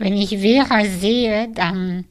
wenn 0.00 0.16
ich 0.16 0.30
Vera 0.30 0.86
sehe, 0.86 1.48
dann 1.54 2.06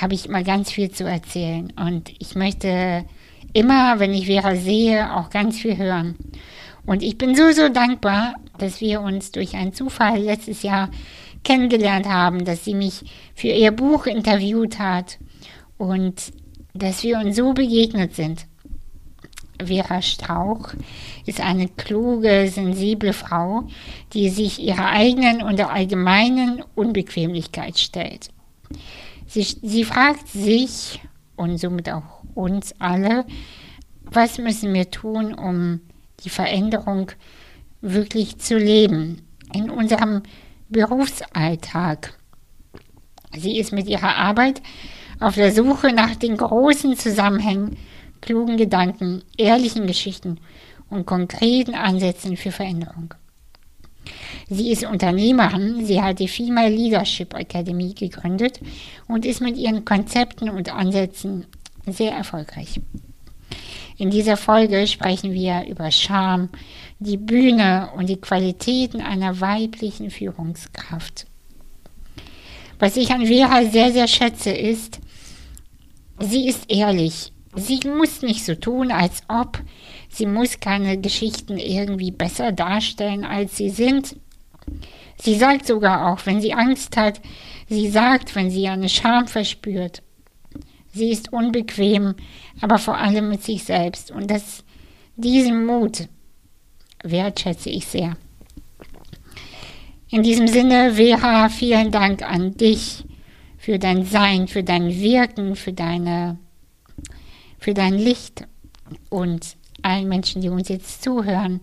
habe 0.00 0.14
ich 0.14 0.26
immer 0.26 0.44
ganz 0.44 0.70
viel 0.70 0.88
zu 0.92 1.02
erzählen. 1.02 1.72
Und 1.76 2.12
ich 2.20 2.36
möchte 2.36 3.04
immer, 3.52 3.98
wenn 3.98 4.14
ich 4.14 4.26
Vera 4.26 4.54
sehe, 4.54 5.16
auch 5.16 5.30
ganz 5.30 5.58
viel 5.58 5.76
hören. 5.76 6.14
Und 6.86 7.02
ich 7.02 7.18
bin 7.18 7.34
so, 7.34 7.50
so 7.50 7.68
dankbar, 7.68 8.34
dass 8.58 8.80
wir 8.80 9.00
uns 9.00 9.32
durch 9.32 9.56
einen 9.56 9.72
Zufall 9.72 10.20
letztes 10.20 10.62
Jahr 10.62 10.90
kennengelernt 11.42 12.06
haben, 12.06 12.44
dass 12.44 12.64
sie 12.64 12.74
mich 12.74 13.02
für 13.34 13.48
ihr 13.48 13.72
Buch 13.72 14.06
interviewt 14.06 14.78
hat 14.78 15.18
und 15.76 16.32
dass 16.72 17.02
wir 17.02 17.18
uns 17.18 17.34
so 17.34 17.52
begegnet 17.52 18.14
sind. 18.14 18.46
Vera 19.66 20.02
Strauch 20.02 20.74
ist 21.26 21.40
eine 21.40 21.68
kluge, 21.68 22.48
sensible 22.48 23.12
Frau, 23.12 23.68
die 24.12 24.28
sich 24.28 24.60
ihrer 24.60 24.88
eigenen 24.88 25.42
und 25.42 25.58
der 25.58 25.70
allgemeinen 25.70 26.62
Unbequemlichkeit 26.74 27.78
stellt. 27.78 28.30
Sie, 29.26 29.42
sie 29.42 29.84
fragt 29.84 30.28
sich 30.28 31.00
und 31.36 31.58
somit 31.58 31.88
auch 31.90 32.22
uns 32.34 32.74
alle, 32.78 33.24
was 34.02 34.38
müssen 34.38 34.74
wir 34.74 34.90
tun, 34.90 35.34
um 35.34 35.80
die 36.24 36.30
Veränderung 36.30 37.12
wirklich 37.80 38.38
zu 38.38 38.58
leben 38.58 39.22
in 39.54 39.70
unserem 39.70 40.22
Berufsalltag. 40.68 42.18
Sie 43.36 43.58
ist 43.58 43.72
mit 43.72 43.86
ihrer 43.86 44.16
Arbeit 44.16 44.60
auf 45.20 45.34
der 45.34 45.52
Suche 45.52 45.92
nach 45.92 46.16
den 46.16 46.36
großen 46.36 46.96
Zusammenhängen, 46.96 47.76
klugen 48.20 48.56
Gedanken, 48.56 49.22
ehrlichen 49.36 49.86
Geschichten 49.86 50.38
und 50.88 51.06
konkreten 51.06 51.74
Ansätzen 51.74 52.36
für 52.36 52.52
Veränderung. 52.52 53.14
Sie 54.48 54.72
ist 54.72 54.84
Unternehmerin, 54.84 55.84
sie 55.84 56.02
hat 56.02 56.18
die 56.18 56.28
Female 56.28 56.74
Leadership 56.74 57.34
Academy 57.34 57.94
gegründet 57.94 58.60
und 59.06 59.24
ist 59.24 59.40
mit 59.40 59.56
ihren 59.56 59.84
Konzepten 59.84 60.50
und 60.50 60.74
Ansätzen 60.74 61.46
sehr 61.86 62.12
erfolgreich. 62.12 62.80
In 63.96 64.10
dieser 64.10 64.36
Folge 64.36 64.86
sprechen 64.86 65.32
wir 65.32 65.66
über 65.68 65.90
Charme, 65.90 66.48
die 66.98 67.18
Bühne 67.18 67.90
und 67.96 68.08
die 68.08 68.16
Qualitäten 68.16 69.00
einer 69.00 69.40
weiblichen 69.40 70.10
Führungskraft. 70.10 71.26
Was 72.78 72.96
ich 72.96 73.10
an 73.10 73.26
Vera 73.26 73.64
sehr, 73.66 73.92
sehr 73.92 74.08
schätze, 74.08 74.50
ist, 74.50 75.00
sie 76.18 76.48
ist 76.48 76.70
ehrlich. 76.70 77.30
Sie 77.54 77.80
muss 77.88 78.22
nicht 78.22 78.44
so 78.44 78.54
tun, 78.54 78.92
als 78.92 79.22
ob. 79.28 79.60
Sie 80.08 80.26
muss 80.26 80.60
keine 80.60 80.98
Geschichten 80.98 81.58
irgendwie 81.58 82.10
besser 82.10 82.52
darstellen, 82.52 83.24
als 83.24 83.56
sie 83.56 83.70
sind. 83.70 84.16
Sie 85.16 85.34
sagt 85.34 85.66
sogar 85.66 86.12
auch, 86.12 86.26
wenn 86.26 86.40
sie 86.40 86.54
Angst 86.54 86.96
hat, 86.96 87.20
sie 87.68 87.88
sagt, 87.88 88.34
wenn 88.34 88.50
sie 88.50 88.68
eine 88.68 88.88
Scham 88.88 89.26
verspürt. 89.26 90.02
Sie 90.92 91.10
ist 91.10 91.32
unbequem, 91.32 92.14
aber 92.60 92.78
vor 92.78 92.96
allem 92.96 93.28
mit 93.28 93.42
sich 93.42 93.64
selbst. 93.64 94.10
Und 94.10 94.30
das, 94.30 94.64
diesen 95.16 95.66
Mut 95.66 96.08
wertschätze 97.02 97.70
ich 97.70 97.86
sehr. 97.86 98.16
In 100.10 100.22
diesem 100.22 100.48
Sinne, 100.48 100.94
Vera, 100.94 101.48
vielen 101.48 101.92
Dank 101.92 102.22
an 102.22 102.56
dich 102.56 103.04
für 103.58 103.78
dein 103.78 104.04
Sein, 104.04 104.48
für 104.48 104.64
dein 104.64 104.88
Wirken, 105.00 105.54
für 105.54 105.72
deine, 105.72 106.38
für 107.60 107.74
dein 107.74 107.94
Licht 107.94 108.46
und 109.10 109.56
allen 109.82 110.08
Menschen, 110.08 110.42
die 110.42 110.48
uns 110.48 110.68
jetzt 110.68 111.02
zuhören, 111.02 111.60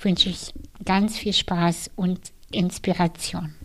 wünsche 0.00 0.30
ich 0.30 0.52
ganz 0.84 1.16
viel 1.16 1.32
Spaß 1.32 1.90
und 1.94 2.32
Inspiration. 2.50 3.55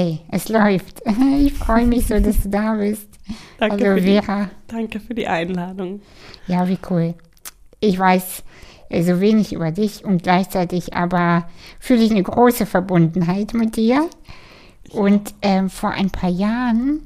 Hey, 0.00 0.20
es 0.30 0.48
läuft. 0.48 1.02
Ich 1.40 1.52
freue 1.52 1.86
mich 1.86 2.06
so, 2.06 2.18
dass 2.18 2.42
du 2.42 2.48
da 2.48 2.74
bist. 2.74 3.06
Danke, 3.58 3.84
Hallo, 3.84 3.96
für 3.96 4.02
Vera. 4.02 4.44
Die, 4.44 4.74
danke 4.74 4.98
für 4.98 5.12
die 5.12 5.26
Einladung. 5.26 6.00
Ja, 6.46 6.66
wie 6.68 6.78
cool. 6.88 7.12
Ich 7.80 7.98
weiß 7.98 8.42
so 8.88 9.20
wenig 9.20 9.52
über 9.52 9.72
dich 9.72 10.02
und 10.06 10.22
gleichzeitig 10.22 10.94
aber 10.94 11.46
fühle 11.78 12.02
ich 12.02 12.12
eine 12.12 12.22
große 12.22 12.64
Verbundenheit 12.64 13.52
mit 13.52 13.76
dir. 13.76 14.08
Und 14.90 15.34
ähm, 15.42 15.68
vor 15.68 15.90
ein 15.90 16.08
paar 16.08 16.30
Jahren, 16.30 17.02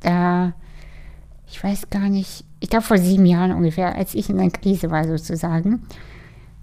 da, 0.00 0.52
ich 1.48 1.62
weiß 1.62 1.90
gar 1.90 2.08
nicht, 2.08 2.44
ich 2.58 2.70
glaube 2.70 2.84
vor 2.84 2.98
sieben 2.98 3.24
Jahren 3.26 3.52
ungefähr, 3.52 3.94
als 3.94 4.16
ich 4.16 4.28
in 4.28 4.38
der 4.38 4.50
Krise 4.50 4.90
war 4.90 5.06
sozusagen, 5.06 5.86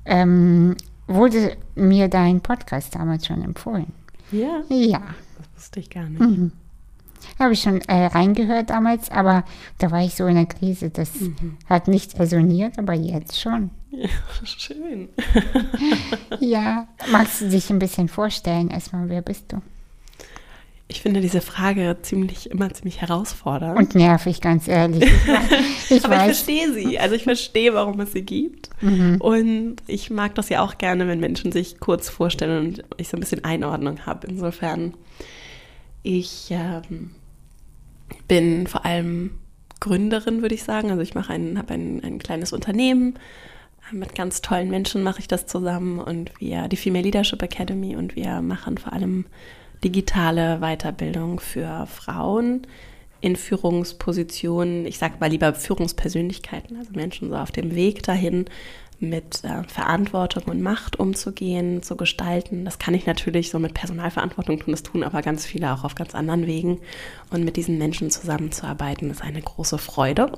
ähm, 0.04 0.76
wurde 1.08 1.56
mir 1.76 2.10
dein 2.10 2.42
Podcast 2.42 2.96
damals 2.96 3.28
schon 3.28 3.42
empfohlen. 3.42 3.94
Ja. 4.34 4.62
Ja 4.68 5.02
wusste 5.60 5.82
ich 5.82 5.90
gar 5.90 6.08
nicht. 6.08 6.22
Mhm. 6.22 6.54
Habe 7.38 7.52
ich 7.52 7.62
schon 7.62 7.82
äh, 7.82 8.06
reingehört 8.06 8.70
damals, 8.70 9.12
aber 9.12 9.44
da 9.78 9.92
war 9.92 10.02
ich 10.02 10.16
so 10.16 10.26
in 10.26 10.36
der 10.36 10.46
Krise. 10.46 10.90
Das 10.90 11.20
mhm. 11.20 11.58
hat 11.70 11.90
nicht 11.90 12.18
resoniert, 12.18 12.80
aber 12.80 12.94
jetzt 12.94 13.42
schon. 13.42 13.72
Ja, 13.92 14.08
schön. 14.46 15.10
ja, 16.40 16.88
magst 17.12 17.42
du 17.42 17.50
dich 17.50 17.70
ein 17.70 17.80
bisschen 17.80 18.08
vorstellen? 18.08 18.70
Erstmal, 18.70 19.10
wer 19.10 19.22
bist 19.22 19.52
du? 19.52 19.62
Ich 20.88 21.02
finde 21.02 21.20
diese 21.20 21.42
Frage 21.42 21.98
ziemlich 22.02 22.50
immer 22.50 22.74
ziemlich 22.74 23.02
herausfordernd. 23.02 23.78
Und 23.78 23.96
nervig, 23.96 24.42
ganz 24.42 24.68
ehrlich. 24.68 25.10
Ich, 25.92 26.06
Aber 26.06 26.18
weiß. 26.18 26.30
ich 26.30 26.46
verstehe 26.46 26.72
sie. 26.72 27.00
Also 27.00 27.16
ich 27.16 27.24
verstehe, 27.24 27.74
warum 27.74 28.00
es 28.00 28.12
sie 28.12 28.22
gibt. 28.22 28.70
Mhm. 28.80 29.20
Und 29.20 29.78
ich 29.88 30.12
mag 30.12 30.36
das 30.36 30.50
ja 30.50 30.62
auch 30.62 30.78
gerne, 30.78 31.08
wenn 31.08 31.20
Menschen 31.20 31.52
sich 31.52 31.80
kurz 31.80 32.10
vorstellen 32.10 32.68
und 32.68 32.84
ich 32.98 33.10
so 33.10 33.18
ein 33.18 33.22
bisschen 33.22 33.44
Einordnung 33.44 34.06
habe. 34.06 34.28
Insofern 34.28 34.94
ich 36.04 36.48
ähm, 36.52 37.12
bin 38.28 38.68
vor 38.68 38.86
allem 38.86 39.32
Gründerin, 39.80 40.42
würde 40.42 40.56
ich 40.56 40.64
sagen. 40.64 40.90
Also 40.90 41.02
ich 41.02 41.16
mache 41.16 41.34
ein, 41.34 41.58
habe 41.58 41.74
ein, 41.74 42.04
ein 42.04 42.20
kleines 42.20 42.54
Unternehmen. 42.54 43.18
Mit 43.92 44.14
ganz 44.14 44.42
tollen 44.42 44.70
Menschen 44.70 45.02
mache 45.02 45.20
ich 45.20 45.28
das 45.28 45.48
zusammen 45.48 46.00
und 46.00 46.32
wir, 46.40 46.68
die 46.68 46.78
Female 46.78 47.04
Leadership 47.04 47.42
Academy, 47.42 47.96
und 47.96 48.16
wir 48.16 48.42
machen 48.42 48.78
vor 48.78 48.94
allem 48.94 49.26
digitale 49.84 50.60
Weiterbildung 50.60 51.40
für 51.40 51.88
Frauen 51.88 52.68
in 53.22 53.36
Führungspositionen. 53.36 54.86
Ich 54.86 54.98
sage 54.98 55.16
mal 55.20 55.30
lieber 55.30 55.54
Führungspersönlichkeiten, 55.54 56.78
also 56.78 56.92
Menschen 56.94 57.30
so 57.30 57.36
auf 57.36 57.52
dem 57.52 57.76
Weg 57.76 58.04
dahin, 58.04 58.46
mit 59.00 59.44
äh, 59.46 59.64
Verantwortung 59.64 60.44
und 60.44 60.62
Macht 60.62 61.00
umzugehen, 61.00 61.82
zu 61.82 61.96
gestalten. 61.96 62.66
Das 62.66 62.80
kann 62.80 62.94
ich 62.94 63.06
natürlich 63.06 63.50
so 63.50 63.60
mit 63.60 63.74
Personalverantwortung 63.74 64.60
tun, 64.60 64.72
das 64.72 64.84
tun 64.84 65.04
aber 65.04 65.22
ganz 65.22 65.46
viele 65.46 65.74
auch 65.74 65.84
auf 65.84 65.96
ganz 65.96 66.16
anderen 66.16 66.48
Wegen. 66.48 66.80
Und 67.30 67.46
mit 67.46 67.56
diesen 67.56 67.78
Menschen 67.78 68.12
zusammenzuarbeiten, 68.12 69.10
ist 69.10 69.22
eine 69.22 69.42
große 69.42 69.78
Freude. 69.78 70.34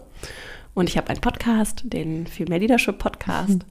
Und 0.73 0.89
ich 0.89 0.97
habe 0.97 1.09
einen 1.09 1.21
Podcast, 1.21 1.81
den 1.85 2.27
Female 2.27 2.59
Leadership 2.59 2.99
Podcast, 2.99 3.49
mhm. 3.49 3.63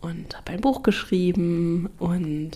und 0.00 0.36
habe 0.36 0.52
ein 0.52 0.60
Buch 0.60 0.82
geschrieben 0.82 1.90
und 1.98 2.52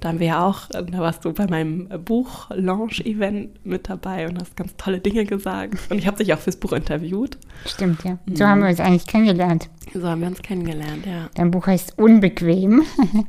da 0.00 0.08
haben 0.10 0.20
wir 0.20 0.26
ja 0.26 0.46
auch, 0.46 0.68
da 0.68 0.98
warst 0.98 1.24
du 1.24 1.32
bei 1.32 1.46
meinem 1.46 1.88
Buch-Launch-Event 2.04 3.64
mit 3.64 3.88
dabei 3.88 4.28
und 4.28 4.38
hast 4.38 4.54
ganz 4.54 4.76
tolle 4.76 5.00
Dinge 5.00 5.24
gesagt. 5.24 5.78
Und 5.90 5.98
ich 5.98 6.06
habe 6.06 6.18
dich 6.18 6.34
auch 6.34 6.38
fürs 6.38 6.56
Buch 6.56 6.72
interviewt. 6.74 7.38
Stimmt, 7.64 8.04
ja. 8.04 8.18
So 8.26 8.44
mhm. 8.44 8.48
haben 8.48 8.60
wir 8.60 8.68
uns 8.68 8.80
eigentlich 8.80 9.06
kennengelernt. 9.06 9.70
So 9.94 10.06
haben 10.06 10.20
wir 10.20 10.28
uns 10.28 10.42
kennengelernt, 10.42 11.06
ja. 11.06 11.30
Dein 11.34 11.50
Buch 11.50 11.66
heißt 11.66 11.98
Unbequem. 11.98 12.84
Genau. 12.96 13.24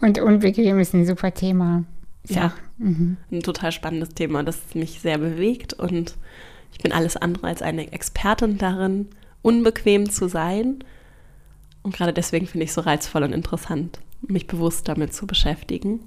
Und 0.00 0.18
unbequem 0.20 0.80
ist 0.80 0.94
ein 0.94 1.06
super 1.06 1.32
Thema. 1.32 1.84
Ist 2.24 2.34
ja, 2.34 2.52
mhm. 2.78 3.16
ein 3.30 3.40
total 3.40 3.70
spannendes 3.70 4.08
Thema, 4.10 4.42
das 4.42 4.74
mich 4.74 5.00
sehr 5.00 5.18
bewegt. 5.18 5.74
Und 5.74 6.16
ich 6.72 6.80
bin 6.80 6.90
alles 6.90 7.16
andere 7.16 7.46
als 7.46 7.62
eine 7.62 7.92
Expertin 7.92 8.58
darin, 8.58 9.06
unbequem 9.42 10.10
zu 10.10 10.28
sein. 10.28 10.82
Und 11.82 11.94
gerade 11.94 12.12
deswegen 12.12 12.48
finde 12.48 12.64
ich 12.64 12.70
es 12.70 12.74
so 12.74 12.80
reizvoll 12.80 13.22
und 13.22 13.32
interessant 13.32 14.00
mich 14.22 14.46
bewusst 14.46 14.88
damit 14.88 15.14
zu 15.14 15.26
beschäftigen. 15.26 16.00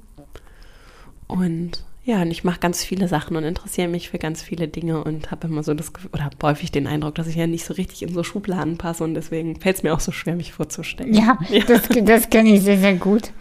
Und 1.33 1.83
ja, 2.05 2.21
und 2.21 2.31
ich 2.31 2.43
mache 2.43 2.59
ganz 2.59 2.83
viele 2.83 3.07
Sachen 3.07 3.37
und 3.37 3.43
interessiere 3.43 3.87
mich 3.87 4.09
für 4.09 4.19
ganz 4.19 4.43
viele 4.43 4.67
Dinge 4.67 5.03
und 5.03 5.31
habe 5.31 5.47
immer 5.47 5.63
so 5.63 5.73
das 5.73 5.93
Gefühl, 5.93 6.11
oder 6.13 6.25
habe 6.25 6.35
häufig 6.43 6.69
den 6.69 6.85
Eindruck, 6.85 7.15
dass 7.15 7.27
ich 7.27 7.35
ja 7.35 7.47
nicht 7.47 7.65
so 7.65 7.73
richtig 7.73 8.03
in 8.03 8.13
so 8.13 8.23
Schubladen 8.23 8.77
passe 8.77 9.05
und 9.05 9.13
deswegen 9.13 9.59
fällt 9.59 9.77
es 9.77 9.83
mir 9.83 9.93
auch 9.93 10.01
so 10.01 10.11
schwer, 10.11 10.35
mich 10.35 10.51
vorzustellen. 10.53 11.13
Ja, 11.13 11.39
ja. 11.49 11.63
das, 11.65 11.83
das 12.03 12.29
kenne 12.29 12.53
ich 12.53 12.61
sehr, 12.61 12.77
sehr 12.77 12.95
gut. 12.95 13.31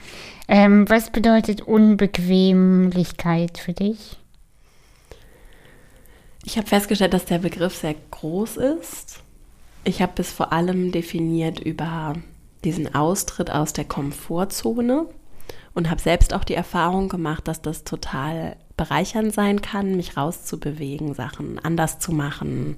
Ähm, 0.46 0.88
was 0.88 1.10
bedeutet 1.10 1.60
Unbequemlichkeit 1.62 3.58
für 3.58 3.72
dich? 3.72 4.16
Ich 6.44 6.56
habe 6.56 6.66
festgestellt, 6.66 7.14
dass 7.14 7.24
der 7.24 7.38
Begriff 7.38 7.76
sehr 7.76 7.96
groß 8.12 8.56
ist. 8.56 9.20
Ich 9.84 10.00
habe 10.00 10.12
es 10.16 10.32
vor 10.32 10.52
allem 10.52 10.92
definiert 10.92 11.60
über 11.60 12.14
diesen 12.64 12.94
Austritt 12.94 13.50
aus 13.50 13.72
der 13.72 13.84
Komfortzone 13.84 15.08
und 15.74 15.90
habe 15.90 16.00
selbst 16.00 16.34
auch 16.34 16.44
die 16.44 16.54
Erfahrung 16.54 17.08
gemacht, 17.08 17.48
dass 17.48 17.62
das 17.62 17.84
total 17.84 18.56
bereichernd 18.76 19.32
sein 19.32 19.62
kann, 19.62 19.96
mich 19.96 20.16
rauszubewegen, 20.16 21.14
Sachen 21.14 21.58
anders 21.58 21.98
zu 21.98 22.12
machen, 22.12 22.76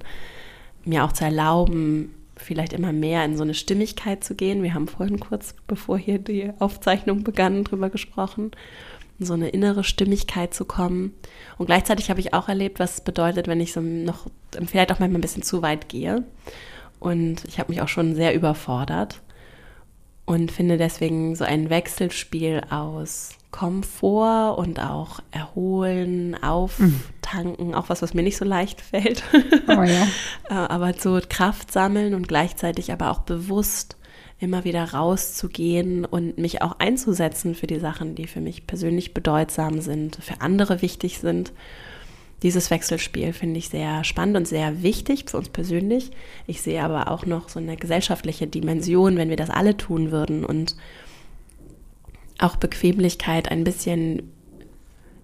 mir 0.83 1.03
auch 1.03 1.11
zu 1.11 1.25
erlauben, 1.25 2.13
vielleicht 2.37 2.73
immer 2.73 2.93
mehr 2.93 3.23
in 3.25 3.37
so 3.37 3.43
eine 3.43 3.53
Stimmigkeit 3.53 4.23
zu 4.23 4.35
gehen. 4.35 4.63
Wir 4.63 4.73
haben 4.73 4.87
vorhin 4.87 5.19
kurz, 5.19 5.55
bevor 5.67 5.97
hier 5.97 6.19
die 6.19 6.51
Aufzeichnung 6.59 7.23
begann, 7.23 7.63
drüber 7.63 7.89
gesprochen, 7.89 8.51
in 9.19 9.25
so 9.25 9.33
eine 9.33 9.49
innere 9.49 9.83
Stimmigkeit 9.83 10.53
zu 10.53 10.65
kommen. 10.65 11.13
Und 11.57 11.67
gleichzeitig 11.67 12.09
habe 12.09 12.19
ich 12.19 12.33
auch 12.33 12.49
erlebt, 12.49 12.79
was 12.79 12.95
es 12.95 13.01
bedeutet, 13.01 13.47
wenn 13.47 13.61
ich 13.61 13.71
so 13.71 13.81
noch 13.81 14.27
vielleicht 14.65 14.91
auch 14.91 14.99
manchmal 14.99 15.19
ein 15.19 15.21
bisschen 15.21 15.43
zu 15.43 15.61
weit 15.61 15.87
gehe. 15.87 16.23
Und 16.99 17.45
ich 17.45 17.59
habe 17.59 17.71
mich 17.71 17.81
auch 17.81 17.87
schon 17.87 18.15
sehr 18.15 18.35
überfordert 18.35 19.21
und 20.25 20.51
finde 20.51 20.77
deswegen 20.77 21.35
so 21.35 21.43
ein 21.43 21.69
Wechselspiel 21.69 22.61
aus 22.69 23.29
Komfort 23.51 24.57
und 24.57 24.79
auch 24.81 25.21
erholen, 25.31 26.35
auftanken, 26.43 27.73
auch 27.73 27.87
was, 27.87 28.01
was 28.01 28.13
mir 28.13 28.23
nicht 28.23 28.37
so 28.37 28.43
leicht 28.43 28.81
fällt. 28.81 29.23
Oh 29.67 29.83
ja. 29.83 30.07
Äh, 30.47 30.53
aber 30.53 30.93
so 30.93 31.19
Kraft 31.27 31.71
sammeln 31.71 32.13
und 32.13 32.27
gleichzeitig 32.27 32.91
aber 32.91 33.09
auch 33.09 33.19
bewusst 33.19 33.97
immer 34.39 34.63
wieder 34.63 34.83
rauszugehen 34.93 36.05
und 36.05 36.37
mich 36.37 36.61
auch 36.61 36.77
einzusetzen 36.79 37.55
für 37.55 37.65
die 37.65 37.79
Sachen, 37.79 38.13
die 38.13 38.27
für 38.27 38.41
mich 38.41 38.67
persönlich 38.67 39.13
bedeutsam 39.13 39.81
sind, 39.81 40.17
für 40.21 40.41
andere 40.41 40.81
wichtig 40.83 41.17
sind. 41.19 41.51
Dieses 42.43 42.69
Wechselspiel 42.69 43.33
finde 43.33 43.57
ich 43.57 43.69
sehr 43.69 44.03
spannend 44.03 44.37
und 44.37 44.47
sehr 44.47 44.83
wichtig 44.83 45.25
für 45.27 45.37
uns 45.37 45.49
persönlich. 45.49 46.11
Ich 46.47 46.61
sehe 46.61 46.83
aber 46.83 47.09
auch 47.09 47.25
noch 47.25 47.49
so 47.49 47.59
eine 47.59 47.77
gesellschaftliche 47.77 48.45
Dimension, 48.45 49.17
wenn 49.17 49.29
wir 49.29 49.37
das 49.37 49.49
alle 49.49 49.77
tun 49.77 50.11
würden 50.11 50.45
und 50.45 50.75
auch 52.37 52.57
Bequemlichkeit 52.57 53.49
ein 53.49 53.63
bisschen, 53.63 54.31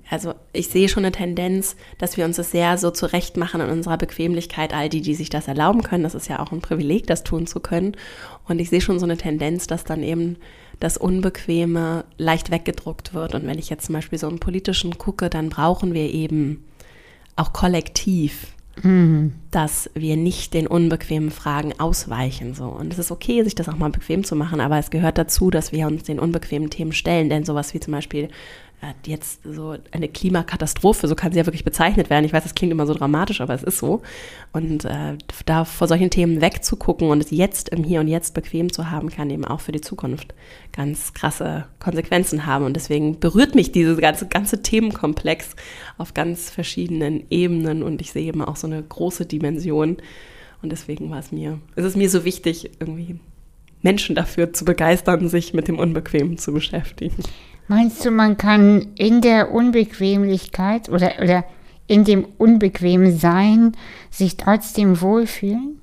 also 0.10 0.34
ich 0.54 0.70
sehe 0.70 0.88
schon 0.88 1.04
eine 1.04 1.12
Tendenz, 1.12 1.76
dass 1.98 2.16
wir 2.16 2.26
uns 2.26 2.38
das 2.38 2.52
sehr 2.52 2.78
so 2.78 2.92
zurecht 2.92 3.36
machen 3.36 3.62
in 3.62 3.70
unserer 3.70 3.98
Bequemlichkeit, 3.98 4.74
all 4.74 4.88
die, 4.88 5.02
die 5.02 5.16
sich 5.16 5.30
das 5.30 5.50
erlauben 5.50 5.84
können. 5.84 6.04
Das 6.04 6.16
ist 6.16 6.30
ja 6.30 6.40
auch 6.40 6.54
ein 6.54 6.62
Privileg, 6.62 7.08
das 7.08 7.24
tun 7.24 7.48
zu 7.48 7.60
können. 7.60 7.98
Und 8.48 8.60
ich 8.60 8.70
sehe 8.70 8.82
schon 8.82 9.00
so 9.00 9.06
eine 9.06 9.18
Tendenz, 9.18 9.68
dass 9.68 9.84
dann 9.84 10.04
eben 10.04 10.38
das 10.80 10.98
Unbequeme 10.98 12.06
leicht 12.18 12.50
weggedruckt 12.50 13.14
wird. 13.14 13.36
Und 13.36 13.46
wenn 13.46 13.60
ich 13.60 13.70
jetzt 13.70 13.86
zum 13.86 13.94
Beispiel 13.94 14.18
so 14.18 14.28
im 14.28 14.40
Politischen 14.40 14.98
gucke, 14.98 15.30
dann 15.30 15.50
brauchen 15.50 15.94
wir 15.94 16.12
eben 16.12 16.64
auch 17.36 17.54
kollektiv 17.54 18.54
mhm. 18.84 19.34
dass 19.52 19.90
wir 19.94 20.18
nicht 20.18 20.54
den 20.54 20.68
unbequemen 20.68 21.32
Fragen 21.32 21.74
ausweichen. 21.80 22.54
So. 22.54 22.66
Und 22.66 22.94
es 22.94 23.00
ist 23.00 23.12
okay, 23.12 23.44
sich 23.44 23.56
das 23.56 23.70
auch 23.70 23.78
mal 23.78 23.90
bequem 23.90 24.24
zu 24.24 24.36
machen, 24.36 24.62
aber 24.62 24.78
es 24.78 24.90
gehört 24.90 25.18
dazu, 25.18 25.50
dass 25.50 25.72
wir 25.72 25.88
uns 25.88 26.04
den 26.04 26.20
unbequemen 26.20 26.70
Themen 26.70 26.94
stellen. 26.94 27.30
Denn 27.30 27.46
sowas 27.46 27.74
wie 27.74 27.80
zum 27.80 27.94
Beispiel 27.94 28.30
jetzt 29.06 29.42
so 29.44 29.76
eine 29.92 30.08
Klimakatastrophe, 30.08 31.08
so 31.08 31.16
kann 31.16 31.32
sie 31.32 31.40
ja 31.40 31.46
wirklich 31.46 31.64
bezeichnet 31.64 32.10
werden. 32.10 32.26
Ich 32.26 32.34
weiß, 32.34 32.44
das 32.44 32.56
klingt 32.56 32.72
immer 32.72 32.88
so 32.88 32.94
dramatisch, 32.94 33.42
aber 33.42 33.54
es 33.54 33.64
ist 33.64 33.78
so. 33.78 34.02
Und 34.54 34.86
äh, 34.86 35.18
da 35.46 35.66
vor 35.66 35.88
solchen 35.88 36.10
Themen 36.10 36.42
wegzugucken 36.42 37.10
und 37.10 37.24
es 37.24 37.32
jetzt 37.32 37.70
im 37.70 37.84
Hier 37.84 38.00
und 38.00 38.08
Jetzt 38.08 38.34
bequem 38.34 38.72
zu 38.72 38.90
haben, 38.90 39.10
kann 39.10 39.30
eben 39.30 39.46
auch 39.46 39.60
für 39.60 39.72
die 39.72 39.82
Zukunft 39.82 40.34
ganz 40.72 41.14
krasse 41.14 41.66
Konsequenzen 41.80 42.46
haben. 42.46 42.66
Und 42.66 42.76
deswegen 42.76 43.20
berührt 43.20 43.56
mich 43.56 43.72
dieses 43.72 43.98
ganze, 44.00 44.28
ganze 44.28 44.62
Themenkomplex 44.62 45.56
auf 45.98 46.14
ganz 46.14 46.50
verschiedenen 46.50 47.24
Ebenen 47.30 47.84
und 47.84 48.02
ich 48.02 48.12
sehe 48.12 48.26
eben 48.26 48.44
auch 48.44 48.56
so 48.56 48.68
eine 48.68 48.82
große 48.82 49.26
Dimension. 49.26 49.98
Und 50.62 50.72
deswegen 50.72 51.10
war 51.12 51.20
es 51.20 51.32
mir, 51.32 51.60
ist 51.76 51.86
es 51.86 51.96
mir 51.96 52.10
so 52.10 52.26
wichtig, 52.26 52.72
irgendwie 52.80 53.20
Menschen 53.82 54.16
dafür 54.16 54.54
zu 54.54 54.66
begeistern, 54.66 55.28
sich 55.28 55.54
mit 55.54 55.68
dem 55.68 55.80
Unbequemen 55.80 56.38
zu 56.38 56.52
beschäftigen. 56.52 57.24
Meinst 57.72 58.04
du, 58.04 58.12
man 58.12 58.36
kann 58.36 58.92
in 58.96 59.22
der 59.22 59.54
Unbequemlichkeit 59.54 60.90
oder, 60.90 61.14
oder 61.22 61.46
in 61.88 62.04
dem 62.04 62.28
unbequemen 62.38 63.18
Sein 63.18 63.78
sich 64.10 64.36
trotzdem 64.36 65.00
wohlfühlen? 65.00 65.80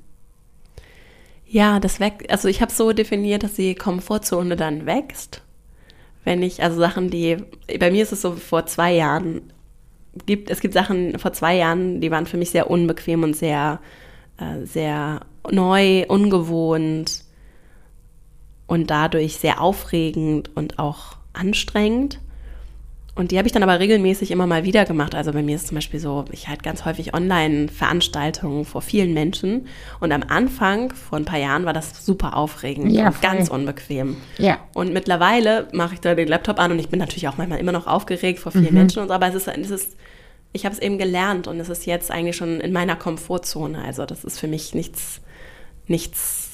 Ja, 1.47 1.81
das 1.81 1.99
wächst, 1.99 2.29
also 2.29 2.47
ich 2.47 2.61
habe 2.61 2.71
so 2.71 2.93
definiert, 2.93 3.43
dass 3.43 3.55
die 3.55 3.75
Komfortzone 3.75 4.55
dann 4.55 4.85
wächst. 4.85 5.41
Wenn 6.25 6.43
ich, 6.43 6.63
also 6.63 6.79
Sachen, 6.79 7.09
die, 7.09 7.39
bei 7.81 7.91
mir 7.91 8.03
ist 8.03 8.13
es 8.13 8.21
so 8.21 8.33
vor 8.33 8.67
zwei 8.67 8.93
Jahren, 8.93 9.51
gibt, 10.27 10.51
es 10.51 10.61
gibt 10.61 10.75
Sachen 10.75 11.19
vor 11.19 11.33
zwei 11.33 11.57
Jahren, 11.57 12.03
die 12.03 12.11
waren 12.11 12.27
für 12.27 12.37
mich 12.37 12.51
sehr 12.51 12.71
unbequem 12.71 13.23
und 13.23 13.35
sehr, 13.35 13.81
äh, 14.37 14.67
sehr 14.67 15.23
neu, 15.51 16.05
ungewohnt 16.07 17.25
und 18.67 18.91
dadurch 18.91 19.39
sehr 19.39 19.63
aufregend 19.63 20.55
und 20.55 20.79
auch 20.79 21.18
anstrengend. 21.39 22.21
Und 23.15 23.33
die 23.33 23.39
habe 23.39 23.49
ich 23.49 23.53
dann 23.53 23.65
aber 23.65 23.81
regelmäßig 23.81 24.31
immer 24.31 24.47
mal 24.47 24.63
wieder 24.63 24.85
gemacht. 24.85 25.17
Also 25.17 25.33
bei 25.33 25.43
mir 25.43 25.57
ist 25.57 25.67
zum 25.67 25.75
Beispiel 25.75 25.99
so, 25.99 26.25
ich 26.31 26.47
halte 26.47 26.63
ganz 26.63 26.85
häufig 26.85 27.15
Online-Veranstaltungen 27.15 28.65
vor 28.65 28.81
vielen 28.81 29.13
Menschen. 29.13 29.67
Und 29.99 30.13
am 30.13 30.23
Anfang, 30.23 30.93
vor 30.93 31.19
ein 31.19 31.25
paar 31.25 31.41
Jahren, 31.41 31.65
war 31.65 31.73
das 31.73 32.07
super 32.07 32.37
aufregend 32.37 32.93
ja, 32.93 33.09
und 33.09 33.21
ganz 33.21 33.49
unbequem. 33.49 34.19
Ja. 34.37 34.59
Und 34.73 34.93
mittlerweile 34.93 35.67
mache 35.73 35.95
ich 35.95 36.01
da 36.01 36.15
den 36.15 36.29
Laptop 36.29 36.61
an 36.61 36.71
und 36.71 36.79
ich 36.79 36.91
bin 36.91 37.01
natürlich 37.01 37.27
auch 37.27 37.37
manchmal 37.37 37.59
immer 37.59 37.73
noch 37.73 37.89
aufgeregt 37.89 38.39
vor 38.39 38.53
vielen 38.53 38.67
mhm. 38.67 38.75
Menschen 38.75 39.03
und 39.03 39.09
so, 39.09 39.15
aber 39.15 39.27
es 39.27 39.35
ist, 39.35 39.49
es 39.49 39.71
ist 39.71 39.97
ich 40.53 40.65
habe 40.65 40.75
es 40.75 40.81
eben 40.81 40.99
gelernt 40.99 41.47
und 41.47 41.61
es 41.61 41.69
ist 41.69 41.87
jetzt 41.87 42.11
eigentlich 42.11 42.37
schon 42.37 42.61
in 42.61 42.73
meiner 42.73 42.97
Komfortzone. 42.97 43.83
Also 43.85 44.07
das 44.07 44.25
ist 44.25 44.39
für 44.39 44.49
mich 44.49 44.75
nichts, 44.75 45.21
nichts 45.87 46.48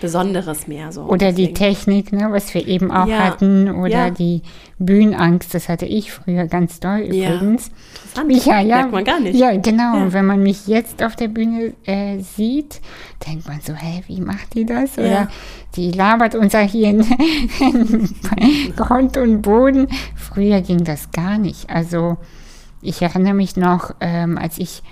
Besonderes 0.00 0.66
mehr. 0.66 0.92
So. 0.92 1.02
Oder 1.02 1.32
die 1.32 1.52
Technik, 1.52 2.12
ne, 2.12 2.28
was 2.30 2.52
wir 2.52 2.66
eben 2.66 2.90
auch 2.90 3.06
ja, 3.06 3.18
hatten, 3.18 3.70
oder 3.70 4.06
ja. 4.06 4.10
die 4.10 4.42
Bühnenangst, 4.78 5.54
das 5.54 5.68
hatte 5.68 5.86
ich 5.86 6.12
früher 6.12 6.46
ganz 6.46 6.80
doll 6.80 7.00
übrigens. 7.00 7.70
Ja, 8.14 8.22
interessant. 8.22 8.46
Ja, 8.46 8.60
ja. 8.60 8.76
Merkt 8.76 8.92
man 8.92 9.04
gar 9.04 9.20
nicht. 9.20 9.36
Ja, 9.36 9.56
genau. 9.56 9.96
Und 9.96 10.12
wenn 10.12 10.26
man 10.26 10.42
mich 10.42 10.66
jetzt 10.66 11.02
auf 11.02 11.16
der 11.16 11.28
Bühne 11.28 11.72
äh, 11.84 12.18
sieht, 12.18 12.80
denkt 13.26 13.48
man 13.48 13.60
so, 13.60 13.74
hä, 13.74 14.02
wie 14.06 14.20
macht 14.20 14.54
die 14.54 14.66
das? 14.66 14.98
Oder 14.98 15.28
die 15.76 15.92
labert 15.92 16.34
uns 16.34 16.52
ja 16.52 16.60
hier 16.60 16.90
in, 16.90 17.00
in 17.60 18.74
Grund 18.76 19.16
und 19.16 19.42
Boden. 19.42 19.88
Früher 20.14 20.60
ging 20.60 20.84
das 20.84 21.10
gar 21.10 21.38
nicht. 21.38 21.70
Also 21.70 22.16
ich 22.82 23.00
erinnere 23.02 23.34
mich 23.34 23.56
noch, 23.56 23.94
ähm, 24.00 24.38
als 24.38 24.58
ich 24.58 24.82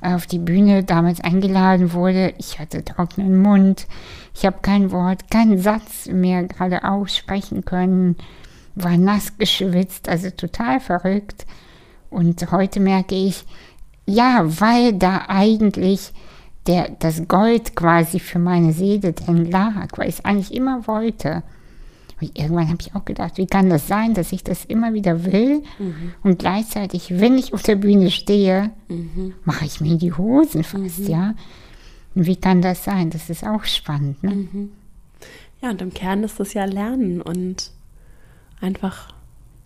auf 0.00 0.26
die 0.26 0.38
Bühne 0.38 0.84
damals 0.84 1.20
eingeladen 1.20 1.92
wurde, 1.92 2.34
ich 2.38 2.58
hatte 2.58 2.84
trockenen 2.84 3.40
Mund, 3.40 3.86
ich 4.34 4.46
habe 4.46 4.58
kein 4.62 4.90
Wort, 4.92 5.30
keinen 5.30 5.58
Satz 5.58 6.06
mehr 6.06 6.44
gerade 6.44 6.84
aussprechen 6.84 7.64
können, 7.64 8.16
war 8.74 8.96
nass 8.96 9.36
geschwitzt, 9.36 10.08
also 10.08 10.30
total 10.30 10.80
verrückt. 10.80 11.46
Und 12.08 12.50
heute 12.50 12.80
merke 12.80 13.14
ich, 13.14 13.44
ja, 14.06 14.42
weil 14.44 14.94
da 14.94 15.26
eigentlich 15.28 16.12
der, 16.66 16.90
das 16.98 17.28
Gold 17.28 17.76
quasi 17.76 18.18
für 18.18 18.38
meine 18.38 18.72
Seele 18.72 19.12
drin 19.12 19.50
lag, 19.50 19.88
weil 19.96 20.08
ich 20.08 20.18
es 20.18 20.24
eigentlich 20.24 20.54
immer 20.54 20.86
wollte. 20.86 21.42
Und 22.20 22.38
irgendwann 22.38 22.68
habe 22.68 22.78
ich 22.80 22.94
auch 22.94 23.04
gedacht, 23.04 23.38
wie 23.38 23.46
kann 23.46 23.70
das 23.70 23.88
sein, 23.88 24.14
dass 24.14 24.32
ich 24.32 24.44
das 24.44 24.64
immer 24.64 24.92
wieder 24.92 25.24
will 25.24 25.62
mhm. 25.78 26.12
und 26.22 26.38
gleichzeitig, 26.38 27.18
wenn 27.18 27.38
ich 27.38 27.54
auf 27.54 27.62
der 27.62 27.76
Bühne 27.76 28.10
stehe, 28.10 28.70
mhm. 28.88 29.34
mache 29.44 29.64
ich 29.64 29.80
mir 29.80 29.96
die 29.96 30.12
Hosen 30.12 30.64
fast, 30.64 31.00
mhm. 31.00 31.06
ja. 31.06 31.34
Und 32.14 32.26
wie 32.26 32.36
kann 32.36 32.60
das 32.60 32.84
sein? 32.84 33.10
Das 33.10 33.30
ist 33.30 33.46
auch 33.46 33.64
spannend, 33.64 34.22
ne? 34.22 34.34
Mhm. 34.34 34.72
Ja, 35.62 35.70
und 35.70 35.82
im 35.82 35.92
Kern 35.92 36.24
ist 36.24 36.40
das 36.40 36.54
ja 36.54 36.64
Lernen 36.64 37.20
und 37.20 37.70
einfach 38.60 39.12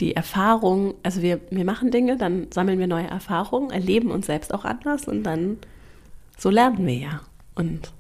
die 0.01 0.17
Erfahrung, 0.17 0.95
also 1.03 1.23
wir, 1.23 1.41
wir 1.51 1.65
machen 1.65 1.91
Dinge, 1.91 2.17
dann 2.17 2.49
sammeln 2.53 2.79
wir 2.79 2.89
neue 2.89 3.07
Erfahrungen, 3.07 3.71
erleben 3.71 4.11
uns 4.11 4.27
selbst 4.27 4.53
auch 4.53 4.65
anders 4.65 5.07
und 5.07 5.23
dann 5.23 5.59
so 6.37 6.51
lernen 6.51 6.85
wir 6.87 6.97
ja. 6.97 7.21
Und 7.55 7.93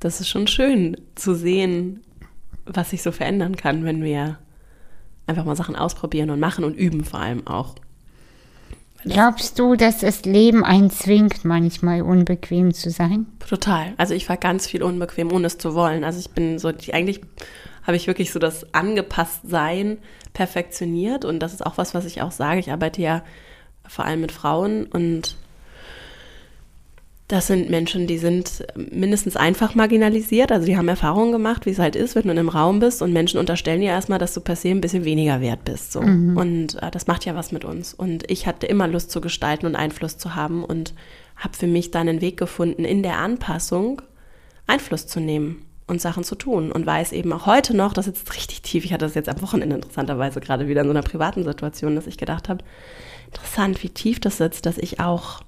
das 0.00 0.20
ist 0.20 0.28
schon 0.28 0.48
schön 0.48 0.96
zu 1.14 1.34
sehen, 1.34 2.00
was 2.66 2.90
sich 2.90 3.02
so 3.02 3.12
verändern 3.12 3.56
kann, 3.56 3.84
wenn 3.84 4.02
wir 4.02 4.38
einfach 5.26 5.44
mal 5.44 5.56
Sachen 5.56 5.76
ausprobieren 5.76 6.30
und 6.30 6.40
machen 6.40 6.64
und 6.64 6.74
üben 6.74 7.04
vor 7.04 7.20
allem 7.20 7.46
auch. 7.46 7.74
Glaubst 9.04 9.58
du, 9.58 9.76
dass 9.76 10.00
das 10.00 10.24
Leben 10.24 10.64
einen 10.64 10.90
zwingt, 10.90 11.44
manchmal 11.44 12.02
unbequem 12.02 12.74
zu 12.74 12.90
sein? 12.90 13.26
Total. 13.48 13.94
Also 13.98 14.14
ich 14.14 14.28
war 14.28 14.36
ganz 14.36 14.66
viel 14.66 14.82
unbequem, 14.82 15.32
ohne 15.32 15.46
es 15.46 15.58
zu 15.58 15.74
wollen. 15.74 16.02
Also 16.02 16.18
ich 16.18 16.30
bin 16.30 16.58
so, 16.58 16.68
eigentlich 16.92 17.20
habe 17.84 17.96
ich 17.96 18.08
wirklich 18.08 18.32
so 18.32 18.40
das 18.40 18.74
Angepasstsein 18.74 19.98
perfektioniert 20.32 21.24
und 21.24 21.38
das 21.38 21.54
ist 21.54 21.64
auch 21.64 21.78
was, 21.78 21.94
was 21.94 22.04
ich 22.04 22.20
auch 22.20 22.32
sage. 22.32 22.58
Ich 22.58 22.72
arbeite 22.72 23.00
ja 23.00 23.22
vor 23.86 24.04
allem 24.04 24.20
mit 24.20 24.32
Frauen 24.32 24.86
und 24.86 25.36
das 27.28 27.48
sind 27.48 27.70
Menschen, 27.70 28.06
die 28.06 28.18
sind 28.18 28.64
mindestens 28.76 29.36
einfach 29.36 29.74
marginalisiert, 29.74 30.52
also 30.52 30.66
die 30.66 30.76
haben 30.76 30.86
Erfahrungen 30.86 31.32
gemacht, 31.32 31.66
wie 31.66 31.70
es 31.70 31.80
halt 31.80 31.96
ist, 31.96 32.14
wenn 32.14 32.22
du 32.22 32.30
in 32.30 32.38
einem 32.38 32.48
Raum 32.48 32.78
bist 32.78 33.02
und 33.02 33.12
Menschen 33.12 33.40
unterstellen 33.40 33.80
dir 33.80 33.90
erstmal, 33.90 34.20
dass 34.20 34.32
du 34.32 34.40
per 34.40 34.54
se 34.54 34.68
ein 34.68 34.80
bisschen 34.80 35.04
weniger 35.04 35.40
wert 35.40 35.64
bist. 35.64 35.92
So. 35.92 36.02
Mhm. 36.02 36.36
Und 36.36 36.82
äh, 36.82 36.90
das 36.90 37.08
macht 37.08 37.24
ja 37.24 37.34
was 37.34 37.50
mit 37.50 37.64
uns. 37.64 37.94
Und 37.94 38.30
ich 38.30 38.46
hatte 38.46 38.66
immer 38.66 38.86
Lust 38.86 39.10
zu 39.10 39.20
gestalten 39.20 39.66
und 39.66 39.74
Einfluss 39.74 40.18
zu 40.18 40.36
haben 40.36 40.64
und 40.64 40.94
habe 41.36 41.56
für 41.56 41.66
mich 41.66 41.90
dann 41.90 42.08
einen 42.08 42.20
Weg 42.20 42.36
gefunden, 42.36 42.84
in 42.84 43.02
der 43.02 43.18
Anpassung 43.18 44.02
Einfluss 44.68 45.06
zu 45.06 45.18
nehmen 45.18 45.66
und 45.86 46.00
Sachen 46.00 46.24
zu 46.24 46.34
tun 46.34 46.72
und 46.72 46.86
weiß 46.86 47.12
eben 47.12 47.32
auch 47.32 47.46
heute 47.46 47.76
noch, 47.76 47.92
das 47.92 48.06
ist 48.06 48.18
jetzt 48.18 48.34
richtig 48.34 48.62
tief, 48.62 48.84
ich 48.84 48.92
hatte 48.92 49.04
das 49.04 49.14
jetzt 49.14 49.28
am 49.28 49.40
Wochenende 49.42 49.76
interessanterweise 49.76 50.40
gerade 50.40 50.68
wieder 50.68 50.80
in 50.80 50.88
so 50.88 50.92
einer 50.92 51.02
privaten 51.02 51.44
Situation, 51.44 51.94
dass 51.94 52.06
ich 52.06 52.18
gedacht 52.18 52.48
habe, 52.48 52.64
interessant, 53.26 53.82
wie 53.82 53.90
tief 53.90 54.18
das 54.18 54.38
sitzt, 54.38 54.66
dass 54.66 54.78
ich 54.78 54.98
auch, 55.00 55.42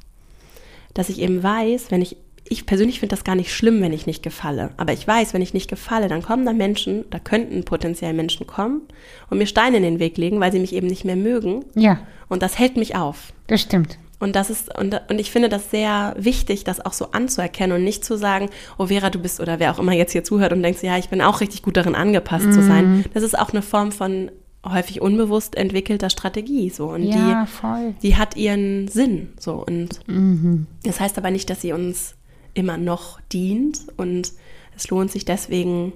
dass 0.98 1.08
ich 1.10 1.20
eben 1.20 1.44
weiß, 1.44 1.92
wenn 1.92 2.02
ich, 2.02 2.16
ich 2.48 2.66
persönlich 2.66 2.98
finde 2.98 3.14
das 3.14 3.22
gar 3.22 3.36
nicht 3.36 3.54
schlimm, 3.54 3.80
wenn 3.82 3.92
ich 3.92 4.06
nicht 4.06 4.20
gefalle. 4.20 4.70
Aber 4.78 4.92
ich 4.92 5.06
weiß, 5.06 5.32
wenn 5.32 5.42
ich 5.42 5.54
nicht 5.54 5.70
gefalle, 5.70 6.08
dann 6.08 6.22
kommen 6.22 6.44
da 6.44 6.52
Menschen, 6.52 7.04
da 7.10 7.20
könnten 7.20 7.62
potenziell 7.62 8.14
Menschen 8.14 8.48
kommen 8.48 8.82
und 9.30 9.38
mir 9.38 9.46
Steine 9.46 9.76
in 9.76 9.84
den 9.84 10.00
Weg 10.00 10.18
legen, 10.18 10.40
weil 10.40 10.50
sie 10.50 10.58
mich 10.58 10.74
eben 10.74 10.88
nicht 10.88 11.04
mehr 11.04 11.14
mögen. 11.14 11.64
Ja. 11.76 12.00
Und 12.28 12.42
das 12.42 12.58
hält 12.58 12.76
mich 12.76 12.96
auf. 12.96 13.32
Das 13.46 13.60
stimmt. 13.60 13.96
Und 14.18 14.34
das 14.34 14.50
ist, 14.50 14.76
und, 14.76 15.00
und 15.08 15.20
ich 15.20 15.30
finde 15.30 15.48
das 15.48 15.70
sehr 15.70 16.16
wichtig, 16.18 16.64
das 16.64 16.84
auch 16.84 16.94
so 16.94 17.12
anzuerkennen 17.12 17.76
und 17.76 17.84
nicht 17.84 18.04
zu 18.04 18.18
sagen, 18.18 18.50
oh 18.76 18.86
Vera, 18.86 19.10
du 19.10 19.20
bist, 19.20 19.38
oder 19.38 19.60
wer 19.60 19.70
auch 19.70 19.78
immer 19.78 19.92
jetzt 19.92 20.10
hier 20.10 20.24
zuhört 20.24 20.52
und 20.52 20.64
denkst, 20.64 20.82
ja, 20.82 20.98
ich 20.98 21.10
bin 21.10 21.22
auch 21.22 21.40
richtig 21.40 21.62
gut 21.62 21.76
darin 21.76 21.94
angepasst 21.94 22.46
mhm. 22.46 22.52
zu 22.52 22.62
sein. 22.64 22.88
Mhm. 22.88 23.04
Das 23.14 23.22
ist 23.22 23.38
auch 23.38 23.50
eine 23.50 23.62
Form 23.62 23.92
von 23.92 24.32
häufig 24.72 25.00
unbewusst 25.00 25.56
entwickelter 25.56 26.10
Strategie, 26.10 26.70
so. 26.70 26.90
Und 26.90 27.02
ja, 27.04 27.44
die, 27.44 27.50
voll. 27.50 27.94
die 28.02 28.16
hat 28.16 28.36
ihren 28.36 28.88
Sinn, 28.88 29.30
so. 29.38 29.64
Und 29.64 30.00
mhm. 30.06 30.66
das 30.84 31.00
heißt 31.00 31.18
aber 31.18 31.30
nicht, 31.30 31.50
dass 31.50 31.60
sie 31.60 31.72
uns 31.72 32.14
immer 32.54 32.76
noch 32.76 33.20
dient 33.32 33.86
und 33.96 34.32
es 34.76 34.88
lohnt 34.90 35.10
sich 35.10 35.24
deswegen, 35.24 35.92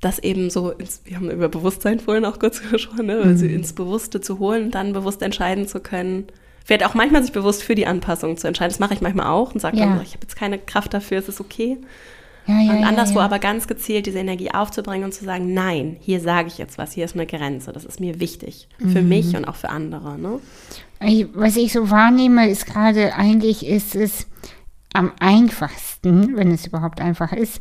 das 0.00 0.18
eben 0.18 0.50
so, 0.50 0.70
ins, 0.70 1.02
wir 1.04 1.16
haben 1.16 1.30
über 1.30 1.48
Bewusstsein 1.48 2.00
vorhin 2.00 2.24
auch 2.24 2.38
kurz 2.38 2.62
gesprochen, 2.70 3.06
ne? 3.06 3.20
also 3.22 3.44
mhm. 3.44 3.54
ins 3.54 3.72
Bewusste 3.72 4.20
zu 4.20 4.38
holen 4.38 4.66
und 4.66 4.74
dann 4.74 4.92
bewusst 4.92 5.22
entscheiden 5.22 5.66
zu 5.66 5.80
können, 5.80 6.26
werde 6.66 6.86
auch 6.86 6.94
manchmal 6.94 7.22
sich 7.22 7.32
bewusst 7.32 7.62
für 7.62 7.74
die 7.74 7.86
Anpassung 7.86 8.36
zu 8.36 8.46
entscheiden. 8.46 8.72
Das 8.72 8.78
mache 8.78 8.94
ich 8.94 9.00
manchmal 9.00 9.26
auch 9.26 9.54
und 9.54 9.60
sage 9.60 9.78
ja. 9.78 9.86
dann, 9.86 10.02
ich 10.02 10.12
habe 10.12 10.22
jetzt 10.22 10.36
keine 10.36 10.58
Kraft 10.58 10.92
dafür, 10.94 11.18
es 11.18 11.28
ist 11.28 11.40
okay. 11.40 11.78
Ja, 12.48 12.60
ja, 12.60 12.72
und 12.72 12.84
anderswo 12.84 13.18
ja, 13.18 13.26
aber 13.26 13.38
ganz 13.38 13.66
gezielt 13.68 14.06
diese 14.06 14.18
Energie 14.18 14.50
aufzubringen 14.50 15.04
und 15.04 15.12
zu 15.12 15.24
sagen, 15.24 15.52
nein, 15.52 15.96
hier 16.00 16.20
sage 16.20 16.48
ich 16.48 16.56
jetzt 16.56 16.78
was, 16.78 16.92
hier 16.92 17.04
ist 17.04 17.14
eine 17.14 17.26
Grenze, 17.26 17.72
das 17.72 17.84
ist 17.84 18.00
mir 18.00 18.20
wichtig. 18.20 18.68
Für 18.78 19.02
mhm. 19.02 19.08
mich 19.08 19.36
und 19.36 19.44
auch 19.44 19.56
für 19.56 19.68
andere. 19.68 20.18
Ne? 20.18 20.40
Was 21.34 21.56
ich 21.56 21.72
so 21.72 21.90
wahrnehme, 21.90 22.48
ist 22.48 22.64
gerade 22.64 23.14
eigentlich 23.14 23.66
ist 23.66 23.94
es 23.94 24.26
am 24.94 25.12
einfachsten, 25.20 26.36
wenn 26.36 26.50
es 26.50 26.66
überhaupt 26.66 27.02
einfach 27.02 27.32
ist, 27.32 27.60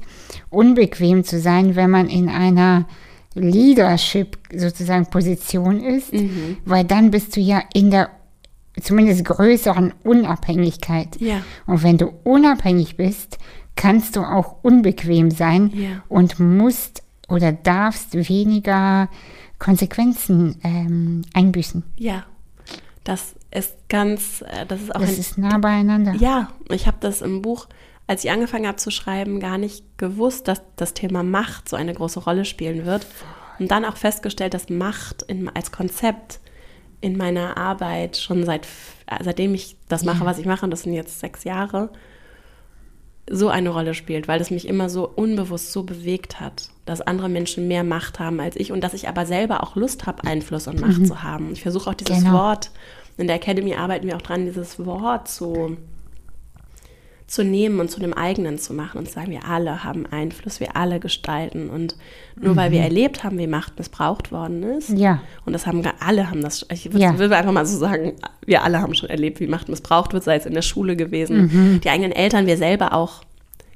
unbequem 0.50 1.26
zu 1.26 1.40
sein, 1.40 1.76
wenn 1.76 1.90
man 1.90 2.08
in 2.08 2.30
einer 2.30 2.88
Leadership 3.34 4.38
sozusagen 4.56 5.08
Position 5.08 5.82
ist, 5.82 6.14
mhm. 6.14 6.58
weil 6.64 6.86
dann 6.86 7.12
bist 7.12 7.36
du 7.36 7.42
ja 7.42 7.62
in 7.74 7.92
der 7.92 8.10
zumindest 8.82 9.26
größeren 9.26 9.94
Unabhängigkeit. 10.04 11.20
Ja. 11.20 11.42
Und 11.66 11.84
wenn 11.84 11.98
du 11.98 12.14
unabhängig 12.24 12.96
bist, 12.96 13.38
kannst 13.78 14.18
du 14.18 14.22
auch 14.22 14.58
unbequem 14.64 15.32
sein 15.32 15.72
ja. 15.74 16.04
und 16.10 16.40
musst 16.40 17.04
oder 17.30 17.54
darfst 17.54 18.14
weniger 18.30 19.10
Konsequenzen 19.60 20.60
ähm, 20.64 21.24
einbüßen. 21.34 21.84
Ja, 21.96 22.26
das 23.04 23.36
ist 23.52 23.74
ganz, 23.88 24.42
äh, 24.42 24.66
das 24.68 24.82
ist 24.82 24.96
auch. 24.96 25.00
Das 25.00 25.18
ist 25.18 25.38
nah 25.38 25.58
beieinander. 25.58 26.14
Ja, 26.16 26.50
ich 26.70 26.88
habe 26.88 26.98
das 27.00 27.22
im 27.22 27.42
Buch, 27.42 27.68
als 28.06 28.24
ich 28.24 28.32
angefangen 28.32 28.68
habe 28.68 28.78
zu 28.78 28.92
schreiben, 28.92 29.40
gar 29.40 29.58
nicht 29.58 29.98
gewusst, 29.98 30.48
dass 30.48 30.62
das 30.76 30.94
Thema 30.94 31.24
Macht 31.24 31.70
so 31.70 31.76
eine 31.76 31.94
große 31.94 32.20
Rolle 32.20 32.46
spielen 32.46 32.86
wird. 32.86 33.08
Und 33.60 33.72
dann 33.72 33.86
auch 33.86 33.98
festgestellt, 33.98 34.54
dass 34.54 34.70
Macht 34.70 35.24
in, 35.24 35.50
als 35.50 35.72
Konzept 35.72 36.40
in 37.02 37.18
meiner 37.18 37.58
Arbeit 37.58 38.18
schon 38.18 38.46
seit, 38.46 38.68
seitdem 39.24 39.54
ich 39.56 39.78
das 39.88 40.04
mache, 40.04 40.26
was 40.26 40.38
ich 40.38 40.46
mache, 40.46 40.66
und 40.66 40.72
das 40.72 40.84
sind 40.84 40.94
jetzt 40.94 41.20
sechs 41.20 41.44
Jahre, 41.44 41.90
so 43.30 43.50
eine 43.50 43.70
Rolle 43.70 43.94
spielt, 43.94 44.28
weil 44.28 44.40
es 44.42 44.52
mich 44.52 44.68
immer 44.68 44.90
so 44.90 45.08
unbewusst 45.08 45.72
so 45.72 45.84
bewegt 45.84 46.40
hat, 46.40 46.70
dass 46.86 47.02
andere 47.02 47.30
Menschen 47.30 47.68
mehr 47.68 47.84
Macht 47.84 48.20
haben 48.20 48.40
als 48.40 48.56
ich 48.56 48.72
und 48.72 48.82
dass 48.82 48.94
ich 48.94 49.08
aber 49.10 49.26
selber 49.26 49.64
auch 49.64 49.76
Lust 49.76 50.06
habe, 50.06 50.24
Einfluss 50.24 50.68
und 50.68 50.80
Macht 50.80 51.00
mhm. 51.00 51.06
zu 51.06 51.24
haben. 51.24 51.52
Ich 51.52 51.62
versuche 51.62 51.90
auch 51.90 51.94
dieses 51.94 52.24
genau. 52.24 52.34
Wort, 52.34 52.72
in 53.18 53.28
der 53.28 53.36
Academy 53.36 53.76
arbeiten 53.76 54.08
wir 54.08 54.16
auch 54.16 54.22
dran, 54.22 54.46
dieses 54.46 54.84
Wort 54.86 55.28
zu 55.28 55.78
zu 57.28 57.44
nehmen 57.44 57.82
und 57.82 57.92
zu 57.92 58.00
dem 58.00 58.14
eigenen 58.14 58.58
zu 58.58 58.74
machen 58.74 58.98
und 58.98 59.08
zu 59.08 59.14
sagen, 59.14 59.32
wir 59.32 59.46
alle 59.46 59.84
haben 59.84 60.06
Einfluss, 60.06 60.62
wir 60.62 60.78
alle 60.78 61.02
gestalten. 61.02 61.70
Und 61.70 61.98
nur 62.40 62.54
mhm. 62.54 62.58
weil 62.58 62.72
wir 62.72 62.80
mhm. 62.80 62.86
erlebt 62.86 63.24
haben, 63.26 63.38
wie 63.38 63.48
Macht 63.48 63.78
missbraucht 63.78 64.32
worden 64.32 64.64
ist, 64.64 64.90
ja. 64.90 65.22
und 65.46 65.52
das 65.52 65.68
haben 65.68 65.84
wir 65.84 66.02
alle 66.02 66.30
haben 66.30 66.42
das, 66.42 66.66
ich 66.72 66.86
würde, 66.86 67.00
ja. 67.04 67.12
einfach 67.12 67.52
mal 67.52 67.66
so 67.66 67.78
sagen, 67.78 68.14
wir 68.46 68.64
alle 68.64 68.82
haben 68.82 68.94
schon 68.94 69.10
erlebt, 69.10 69.42
wie 69.42 69.48
Macht 69.48 69.68
missbraucht 69.68 70.14
wird, 70.14 70.24
sei 70.24 70.38
es 70.38 70.46
in 70.46 70.54
der 70.54 70.62
Schule 70.62 70.96
gewesen, 70.96 71.52
mhm. 71.52 71.82
die 71.82 71.90
eigenen 71.90 72.14
Eltern, 72.14 72.48
wir 72.48 72.58
selber 72.58 72.94
auch. 72.94 73.22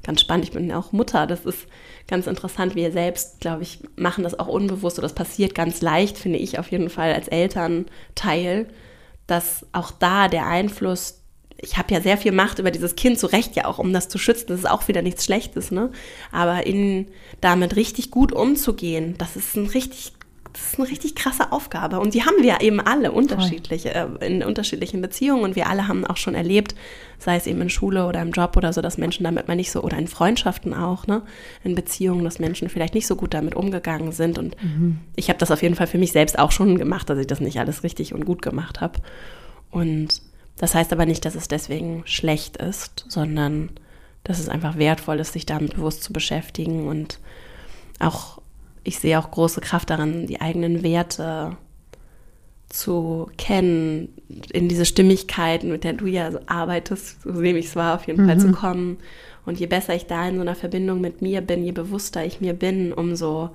Ganz 0.03 0.21
spannend, 0.21 0.45
ich 0.45 0.51
bin 0.51 0.67
ja 0.67 0.79
auch 0.79 0.93
Mutter, 0.93 1.27
das 1.27 1.45
ist 1.45 1.67
ganz 2.07 2.25
interessant. 2.25 2.73
Wir 2.73 2.91
selbst, 2.91 3.39
glaube 3.39 3.61
ich, 3.61 3.81
machen 3.95 4.23
das 4.23 4.39
auch 4.39 4.47
unbewusst 4.47 4.97
oder 4.97 5.07
das 5.07 5.13
passiert 5.13 5.53
ganz 5.53 5.81
leicht, 5.81 6.17
finde 6.17 6.39
ich 6.39 6.57
auf 6.57 6.71
jeden 6.71 6.89
Fall 6.89 7.13
als 7.13 7.27
Elternteil, 7.27 8.65
dass 9.27 9.67
auch 9.73 9.91
da 9.91 10.27
der 10.27 10.47
Einfluss 10.47 11.20
ich 11.61 11.77
habe 11.77 11.93
ja 11.93 12.01
sehr 12.01 12.17
viel 12.17 12.31
Macht 12.31 12.59
über 12.59 12.71
dieses 12.71 12.95
Kind, 12.95 13.19
zu 13.19 13.27
Recht 13.27 13.55
ja 13.55 13.65
auch, 13.65 13.77
um 13.77 13.93
das 13.93 14.09
zu 14.09 14.17
schützen. 14.17 14.47
Das 14.47 14.59
ist 14.59 14.69
auch 14.69 14.87
wieder 14.87 15.01
nichts 15.01 15.25
Schlechtes, 15.25 15.71
ne? 15.71 15.91
Aber 16.31 16.65
in, 16.65 17.07
damit 17.39 17.75
richtig 17.75 18.11
gut 18.11 18.33
umzugehen, 18.33 19.15
das 19.19 19.35
ist 19.35 19.55
ein 19.55 19.67
richtig, 19.67 20.13
das 20.53 20.73
ist 20.73 20.79
eine 20.79 20.89
richtig 20.89 21.15
krasse 21.15 21.51
Aufgabe. 21.51 21.99
Und 21.99 22.15
die 22.15 22.23
haben 22.23 22.41
wir 22.41 22.61
eben 22.61 22.79
alle 22.79 23.11
unterschiedliche, 23.11 23.93
äh, 23.93 24.25
in 24.25 24.43
unterschiedlichen 24.43 25.01
Beziehungen. 25.01 25.43
Und 25.43 25.55
wir 25.55 25.67
alle 25.67 25.87
haben 25.87 26.05
auch 26.05 26.17
schon 26.17 26.33
erlebt, 26.33 26.73
sei 27.19 27.35
es 27.35 27.45
eben 27.45 27.61
in 27.61 27.69
Schule 27.69 28.07
oder 28.07 28.21
im 28.23 28.31
Job 28.31 28.57
oder 28.57 28.73
so, 28.73 28.81
dass 28.81 28.97
Menschen 28.97 29.23
damit 29.23 29.47
mal 29.47 29.55
nicht 29.55 29.71
so, 29.71 29.83
oder 29.83 29.97
in 29.97 30.07
Freundschaften 30.07 30.73
auch, 30.73 31.05
ne? 31.05 31.21
In 31.63 31.75
Beziehungen, 31.75 32.23
dass 32.23 32.39
Menschen 32.39 32.69
vielleicht 32.69 32.95
nicht 32.95 33.07
so 33.07 33.15
gut 33.15 33.35
damit 33.35 33.53
umgegangen 33.53 34.11
sind. 34.13 34.39
Und 34.39 34.61
mhm. 34.63 34.97
ich 35.15 35.29
habe 35.29 35.37
das 35.37 35.51
auf 35.51 35.61
jeden 35.61 35.75
Fall 35.75 35.87
für 35.87 35.99
mich 35.99 36.11
selbst 36.11 36.39
auch 36.39 36.51
schon 36.51 36.79
gemacht, 36.79 37.07
dass 37.09 37.19
ich 37.19 37.27
das 37.27 37.39
nicht 37.39 37.59
alles 37.59 37.83
richtig 37.83 38.15
und 38.15 38.25
gut 38.25 38.41
gemacht 38.41 38.81
habe. 38.81 38.99
Und 39.69 40.21
das 40.57 40.75
heißt 40.75 40.91
aber 40.93 41.05
nicht, 41.05 41.25
dass 41.25 41.35
es 41.35 41.47
deswegen 41.47 42.03
schlecht 42.05 42.57
ist, 42.57 43.05
sondern 43.07 43.69
dass 44.23 44.39
es 44.39 44.49
einfach 44.49 44.77
wertvoll 44.77 45.19
ist, 45.19 45.33
sich 45.33 45.45
damit 45.45 45.75
bewusst 45.75 46.03
zu 46.03 46.13
beschäftigen 46.13 46.87
und 46.87 47.19
auch, 47.99 48.41
ich 48.83 48.99
sehe 48.99 49.19
auch 49.19 49.31
große 49.31 49.61
Kraft 49.61 49.89
darin, 49.89 50.27
die 50.27 50.41
eigenen 50.41 50.83
Werte 50.83 51.57
zu 52.69 53.29
kennen, 53.37 54.09
in 54.51 54.69
diese 54.69 54.85
Stimmigkeit, 54.85 55.63
mit 55.63 55.83
der 55.83 55.93
du 55.93 56.05
ja 56.05 56.31
arbeitest, 56.45 57.21
so 57.23 57.31
nehme 57.31 57.59
ich 57.59 57.67
es 57.67 57.75
wahr, 57.75 57.95
auf 57.95 58.07
jeden 58.07 58.23
mhm. 58.23 58.27
Fall 58.27 58.39
zu 58.39 58.47
mhm. 58.47 58.53
kommen. 58.53 58.97
Und 59.45 59.59
je 59.59 59.65
besser 59.65 59.95
ich 59.95 60.05
da 60.05 60.27
in 60.27 60.35
so 60.35 60.41
einer 60.41 60.55
Verbindung 60.55 61.01
mit 61.01 61.21
mir 61.21 61.41
bin, 61.41 61.63
je 61.63 61.71
bewusster 61.71 62.23
ich 62.23 62.41
mir 62.41 62.53
bin, 62.53 62.93
umso 62.93 63.49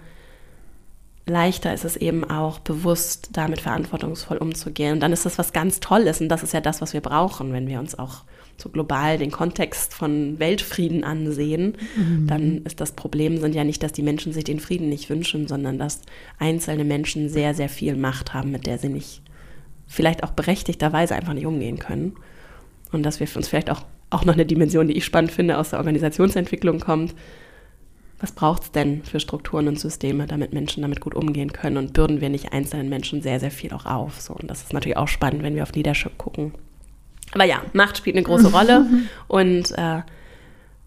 leichter 1.27 1.75
ist 1.75 1.85
es 1.85 1.97
eben 1.97 2.25
auch 2.25 2.61
bewusst 2.61 3.31
damit 3.33 3.61
verantwortungsvoll 3.61 4.39
umzugehen. 4.39 4.95
Und 4.95 5.01
dann 5.01 5.13
ist 5.13 5.27
das 5.27 5.39
was 5.39 5.53
ganz 5.53 5.81
Tolles 5.81 6.21
und 6.21 6.29
das 6.29 6.43
ist 6.43 6.55
ja 6.55 6.61
das, 6.61 6.81
was 6.81 6.93
wir 6.93 7.01
brauchen, 7.01 7.53
wenn 7.53 7.67
wir 7.67 7.81
uns 7.81 7.99
auch 7.99 8.23
so 8.57 8.71
global 8.71 9.19
den 9.19 9.31
Kontext 9.31 9.93
von 9.93 10.39
Weltfrieden 10.39 11.05
ansehen, 11.05 11.77
mhm. 11.97 12.27
dann 12.27 12.63
ist 12.65 12.81
das 12.81 12.93
Problem 12.93 13.39
sind 13.39 13.55
ja 13.55 13.65
nicht, 13.65 13.83
dass 13.83 13.93
die 13.93 14.03
Menschen 14.03 14.33
sich 14.33 14.45
den 14.45 14.61
Frieden 14.61 14.89
nicht 14.89 15.11
wünschen, 15.11 15.47
sondern 15.47 15.79
dass 15.79 16.01
einzelne 16.39 16.85
Menschen 16.85 17.29
sehr, 17.29 17.55
sehr 17.55 17.69
viel 17.69 17.97
Macht 17.97 18.33
haben, 18.33 18.53
mit 18.53 18.67
der 18.67 18.79
sie 18.79 18.89
nicht 18.89 19.21
vielleicht 19.87 20.25
auch 20.25 20.31
berechtigterweise 20.31 21.15
einfach 21.15 21.35
nicht 21.35 21.47
umgehen 21.47 21.79
können. 21.79 22.17
Und 22.93 23.03
dass 23.03 23.21
wir 23.21 23.27
für 23.27 23.39
uns 23.39 23.49
vielleicht 23.49 23.71
auch, 23.71 23.83
auch 24.11 24.25
noch 24.25 24.35
eine 24.35 24.47
Dimension, 24.47 24.89
die 24.89 24.97
ich 24.97 25.05
spannend 25.05 25.33
finde, 25.33 25.59
aus 25.59 25.71
der 25.71 25.79
Organisationsentwicklung 25.81 26.81
kommt, 26.81 27.15
was 28.19 28.33
braucht 28.33 28.63
es 28.63 28.73
denn 28.73 29.03
für 29.05 29.21
Strukturen 29.21 29.69
und 29.69 29.79
Systeme, 29.79 30.27
damit 30.27 30.53
Menschen 30.53 30.83
damit 30.83 31.01
gut 31.01 31.15
umgehen 31.15 31.53
können 31.53 31.77
und 31.77 31.93
bürden 31.93 32.21
wir 32.21 32.31
nicht 32.31 32.53
einzelnen 32.53 32.89
Menschen 32.89 33.21
sehr, 33.21 33.41
sehr 33.41 33.51
viel 33.51 33.73
auch 33.75 33.85
auf. 33.85 34.21
So, 34.21 34.35
und 34.35 34.51
das 34.51 34.63
ist 34.63 34.73
natürlich 34.73 34.97
auch 34.97 35.09
spannend, 35.09 35.43
wenn 35.43 35.55
wir 35.55 35.63
auf 35.63 35.73
Leadership 35.73 36.17
gucken. 36.17 36.55
Aber 37.33 37.45
ja, 37.45 37.63
Macht 37.73 37.99
spielt 37.99 38.17
eine 38.17 38.25
große 38.25 38.53
Rolle 38.53 38.87
und, 39.29 39.73
äh, 39.73 40.01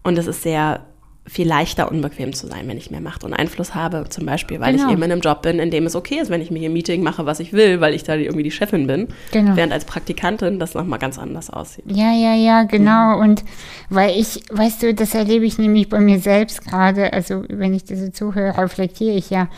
und 0.02 0.18
es 0.18 0.26
ist 0.26 0.42
sehr 0.42 0.84
viel 1.26 1.46
leichter 1.46 1.90
unbequem 1.90 2.32
zu 2.32 2.46
sein, 2.46 2.66
wenn 2.66 2.76
ich 2.76 2.90
mehr 2.90 3.00
Macht 3.00 3.24
und 3.24 3.32
Einfluss 3.32 3.74
habe. 3.74 4.06
Zum 4.08 4.26
Beispiel, 4.26 4.58
weil 4.58 4.72
genau. 4.72 4.86
ich 4.86 4.92
eben 4.92 5.02
in 5.02 5.12
einem 5.12 5.20
Job 5.20 5.42
bin, 5.42 5.58
in 5.58 5.70
dem 5.70 5.86
es 5.86 5.94
okay 5.94 6.18
ist, 6.20 6.30
wenn 6.30 6.40
ich 6.40 6.50
mir 6.50 6.58
hier 6.58 6.70
ein 6.70 6.72
Meeting 6.72 7.02
mache, 7.02 7.26
was 7.26 7.40
ich 7.40 7.52
will, 7.52 7.80
weil 7.80 7.94
ich 7.94 8.02
da 8.02 8.14
irgendwie 8.14 8.42
die 8.42 8.50
Chefin 8.50 8.86
bin. 8.86 9.08
Genau. 9.30 9.54
Während 9.54 9.72
als 9.72 9.84
Praktikantin 9.84 10.58
das 10.58 10.74
nochmal 10.74 10.98
ganz 10.98 11.18
anders 11.18 11.50
aussieht. 11.50 11.84
Ja, 11.88 12.12
ja, 12.12 12.34
ja, 12.34 12.64
genau. 12.64 13.16
Mhm. 13.16 13.22
Und 13.22 13.44
weil 13.90 14.18
ich, 14.18 14.42
weißt 14.50 14.82
du, 14.82 14.94
das 14.94 15.14
erlebe 15.14 15.44
ich 15.44 15.58
nämlich 15.58 15.88
bei 15.88 16.00
mir 16.00 16.18
selbst 16.20 16.64
gerade. 16.64 17.12
Also, 17.12 17.44
wenn 17.48 17.74
ich 17.74 17.84
das 17.84 18.00
so 18.00 18.10
zuhöre, 18.10 18.58
reflektiere 18.58 19.14
ich 19.14 19.30
ja 19.30 19.48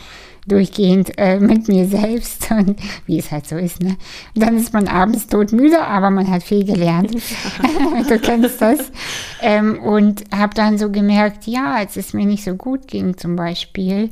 durchgehend 0.47 1.11
äh, 1.17 1.39
mit 1.39 1.67
mir 1.67 1.87
selbst 1.87 2.51
und 2.51 2.79
wie 3.05 3.19
es 3.19 3.31
halt 3.31 3.47
so 3.47 3.55
ist. 3.55 3.81
Ne? 3.81 3.97
dann 4.35 4.57
ist 4.57 4.73
man 4.73 4.87
abends 4.87 5.27
todmüde, 5.27 5.81
aber 5.81 6.09
man 6.09 6.29
hat 6.29 6.43
viel 6.43 6.65
gelernt. 6.65 7.13
du 8.09 8.19
kennst 8.19 8.61
das. 8.61 8.91
Ähm, 9.41 9.79
und 9.81 10.23
habe 10.35 10.53
dann 10.53 10.77
so 10.77 10.89
gemerkt, 10.89 11.47
ja, 11.47 11.73
als 11.73 11.97
es 11.97 12.13
mir 12.13 12.25
nicht 12.25 12.43
so 12.43 12.55
gut 12.55 12.87
ging 12.87 13.17
zum 13.17 13.35
Beispiel, 13.35 14.09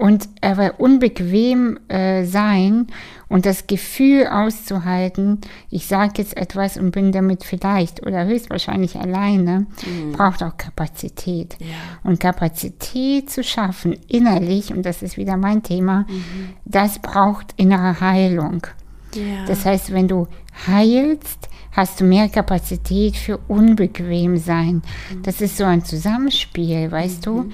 und 0.00 0.30
aber 0.40 0.80
unbequem 0.80 1.78
äh, 1.88 2.24
sein 2.24 2.86
und 3.28 3.44
das 3.44 3.66
Gefühl 3.66 4.26
auszuhalten, 4.28 5.42
ich 5.68 5.86
sage 5.86 6.14
jetzt 6.16 6.38
etwas 6.38 6.78
und 6.78 6.90
bin 6.90 7.12
damit 7.12 7.44
vielleicht 7.44 8.06
oder 8.06 8.24
höchstwahrscheinlich 8.24 8.96
alleine, 8.96 9.66
mhm. 9.86 10.12
braucht 10.12 10.42
auch 10.42 10.56
Kapazität. 10.56 11.56
Ja. 11.60 11.66
Und 12.02 12.18
Kapazität 12.18 13.28
zu 13.28 13.44
schaffen, 13.44 13.94
innerlich, 14.08 14.72
und 14.72 14.86
das 14.86 15.02
ist 15.02 15.18
wieder 15.18 15.36
mein 15.36 15.62
Thema, 15.62 16.06
mhm. 16.08 16.54
das 16.64 16.98
braucht 16.98 17.52
innere 17.58 18.00
Heilung. 18.00 18.66
Ja. 19.14 19.44
Das 19.46 19.66
heißt, 19.66 19.92
wenn 19.92 20.08
du 20.08 20.28
heilst, 20.66 21.50
hast 21.72 22.00
du 22.00 22.04
mehr 22.04 22.30
Kapazität 22.30 23.16
für 23.16 23.36
unbequem 23.48 24.38
sein. 24.38 24.82
Mhm. 25.12 25.22
Das 25.24 25.42
ist 25.42 25.58
so 25.58 25.64
ein 25.64 25.84
Zusammenspiel, 25.84 26.90
weißt 26.90 27.26
mhm. 27.26 27.50
du? 27.50 27.52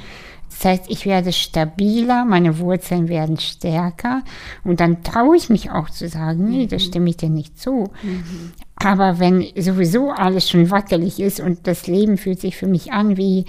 Das 0.57 0.65
heißt, 0.65 0.85
ich 0.89 1.05
werde 1.05 1.33
stabiler, 1.33 2.25
meine 2.25 2.59
Wurzeln 2.59 3.09
werden 3.09 3.39
stärker 3.39 4.23
und 4.65 4.81
dann 4.81 5.03
traue 5.03 5.37
ich 5.37 5.51
mich 5.51 5.71
auch 5.71 5.91
zu 5.91 6.09
sagen, 6.09 6.49
nee, 6.49 6.67
das 6.67 6.85
mhm. 6.85 6.89
stimme 6.89 7.11
ich 7.11 7.19
dir 7.19 7.29
nicht 7.29 7.59
zu. 7.59 7.91
Mhm. 8.03 8.53
Aber 8.77 9.19
wenn 9.19 9.47
sowieso 9.57 10.11
alles 10.11 10.49
schon 10.49 10.71
wackelig 10.71 11.21
ist 11.21 11.41
und 11.41 11.67
das 11.67 11.87
Leben 11.87 12.17
fühlt 12.17 12.41
sich 12.41 12.57
für 12.57 12.67
mich 12.67 12.93
an 12.93 13.19
wie 13.19 13.45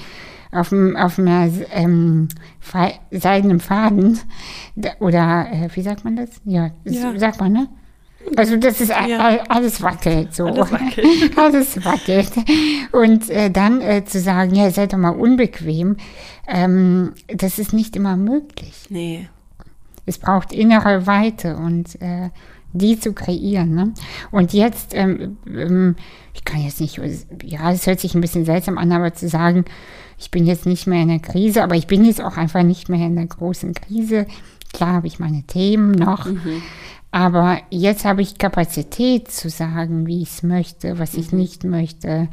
auf, 0.51 0.73
auf 0.73 1.19
einer 1.19 1.49
ähm, 1.71 2.27
seidenen 3.11 3.59
Faden 3.59 4.19
oder 4.99 5.47
äh, 5.51 5.69
wie 5.73 5.81
sagt 5.81 6.03
man 6.03 6.17
das? 6.17 6.29
Ja, 6.43 6.71
ja. 6.83 7.17
sagt 7.17 7.39
man, 7.39 7.53
ne? 7.53 7.67
Also 8.35 8.57
das 8.57 8.81
ist 8.81 8.89
ja. 8.89 9.39
alles 9.47 9.81
wackelt 9.81 10.33
so. 10.33 10.45
Alles 10.45 10.71
wackelt. 10.71 11.37
alles 11.37 11.85
wackelt. 11.85 12.31
Und 12.91 13.29
äh, 13.29 13.49
dann 13.49 13.81
äh, 13.81 14.03
zu 14.05 14.19
sagen, 14.19 14.55
ja, 14.55 14.69
seid 14.69 14.93
doch 14.93 14.97
mal 14.97 15.11
unbequem, 15.11 15.97
ähm, 16.47 17.13
das 17.27 17.59
ist 17.59 17.73
nicht 17.73 17.95
immer 17.95 18.17
möglich. 18.17 18.85
Nee. 18.89 19.29
Es 20.05 20.17
braucht 20.17 20.53
innere 20.53 21.05
Weite 21.05 21.57
und 21.57 22.01
äh, 22.01 22.29
die 22.73 22.99
zu 22.99 23.13
kreieren. 23.13 23.73
Ne? 23.73 23.93
Und 24.31 24.53
jetzt, 24.53 24.93
ähm, 24.93 25.37
ähm, 25.47 25.95
ich 26.33 26.45
kann 26.45 26.61
jetzt 26.61 26.81
nicht, 26.81 26.99
ja, 27.43 27.71
es 27.71 27.87
hört 27.87 27.99
sich 27.99 28.15
ein 28.15 28.21
bisschen 28.21 28.45
seltsam 28.45 28.77
an, 28.77 28.91
aber 28.91 29.13
zu 29.13 29.27
sagen, 29.27 29.65
ich 30.17 30.31
bin 30.31 30.45
jetzt 30.45 30.65
nicht 30.65 30.87
mehr 30.87 31.01
in 31.01 31.09
der 31.09 31.19
Krise, 31.19 31.63
aber 31.63 31.75
ich 31.75 31.87
bin 31.87 32.05
jetzt 32.05 32.21
auch 32.21 32.37
einfach 32.37 32.63
nicht 32.63 32.89
mehr 32.89 33.05
in 33.05 33.15
der 33.15 33.27
großen 33.27 33.73
Krise. 33.73 34.25
Klar 34.73 34.93
habe 34.93 35.07
ich 35.07 35.19
meine 35.19 35.43
Themen 35.43 35.91
noch, 35.91 36.25
mhm. 36.25 36.61
Aber 37.11 37.59
jetzt 37.69 38.05
habe 38.05 38.21
ich 38.21 38.37
Kapazität 38.37 39.31
zu 39.31 39.49
sagen, 39.49 40.07
wie 40.07 40.21
ich 40.21 40.29
es 40.29 40.43
möchte, 40.43 40.99
was 40.99 41.13
ich 41.13 41.31
mhm. 41.31 41.39
nicht 41.39 41.63
möchte. 41.63 42.27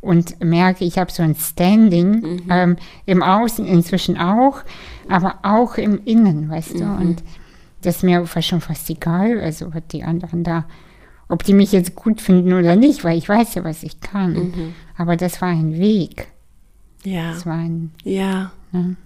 Und 0.00 0.42
merke, 0.42 0.84
ich 0.84 0.98
habe 0.98 1.12
so 1.12 1.22
ein 1.22 1.36
Standing 1.36 2.20
mhm. 2.20 2.42
ähm, 2.50 2.76
im 3.06 3.22
Außen 3.22 3.64
inzwischen 3.64 4.18
auch, 4.18 4.62
aber 5.08 5.38
auch 5.42 5.76
im 5.76 6.04
Innen, 6.04 6.50
weißt 6.50 6.80
du. 6.80 6.84
Mhm. 6.84 6.96
Und 6.96 7.22
das 7.82 7.96
ist 7.96 8.02
mir 8.02 8.26
schon 8.40 8.60
fast 8.60 8.90
egal, 8.90 9.40
also 9.40 9.72
was 9.72 9.82
die 9.92 10.02
anderen 10.02 10.42
da, 10.42 10.64
ob 11.28 11.44
die 11.44 11.54
mich 11.54 11.72
jetzt 11.72 11.94
gut 11.94 12.20
finden 12.20 12.52
oder 12.52 12.74
nicht, 12.74 13.04
weil 13.04 13.16
ich 13.16 13.28
weiß 13.28 13.54
ja, 13.54 13.64
was 13.64 13.82
ich 13.82 14.00
kann. 14.00 14.32
Mhm. 14.32 14.74
Aber 14.96 15.16
das 15.16 15.40
war 15.40 15.48
ein 15.48 15.78
Weg. 15.78 16.28
Ja. 17.04 17.32
Das 17.32 17.46
war 17.46 17.54
ein. 17.54 17.92
Ja. 18.04 18.52
Ne? 18.72 18.96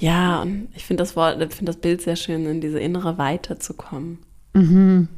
Ja, 0.00 0.40
und 0.40 0.68
ich 0.74 0.84
finde 0.84 1.02
das 1.02 1.14
Wort, 1.14 1.40
ich 1.40 1.54
finde 1.54 1.72
das 1.72 1.80
Bild 1.80 2.00
sehr 2.00 2.16
schön, 2.16 2.46
in 2.46 2.60
diese 2.60 2.80
innere 2.80 3.18
Weite 3.18 3.58
zu 3.58 3.74
kommen. 3.74 4.18
Mhm. 4.54 5.08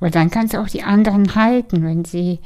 Weil 0.00 0.10
dann 0.10 0.30
kannst 0.30 0.54
du 0.54 0.60
auch 0.60 0.68
die 0.68 0.82
anderen 0.82 1.36
halten, 1.36 1.84
wenn 1.84 2.04
sie, 2.04 2.40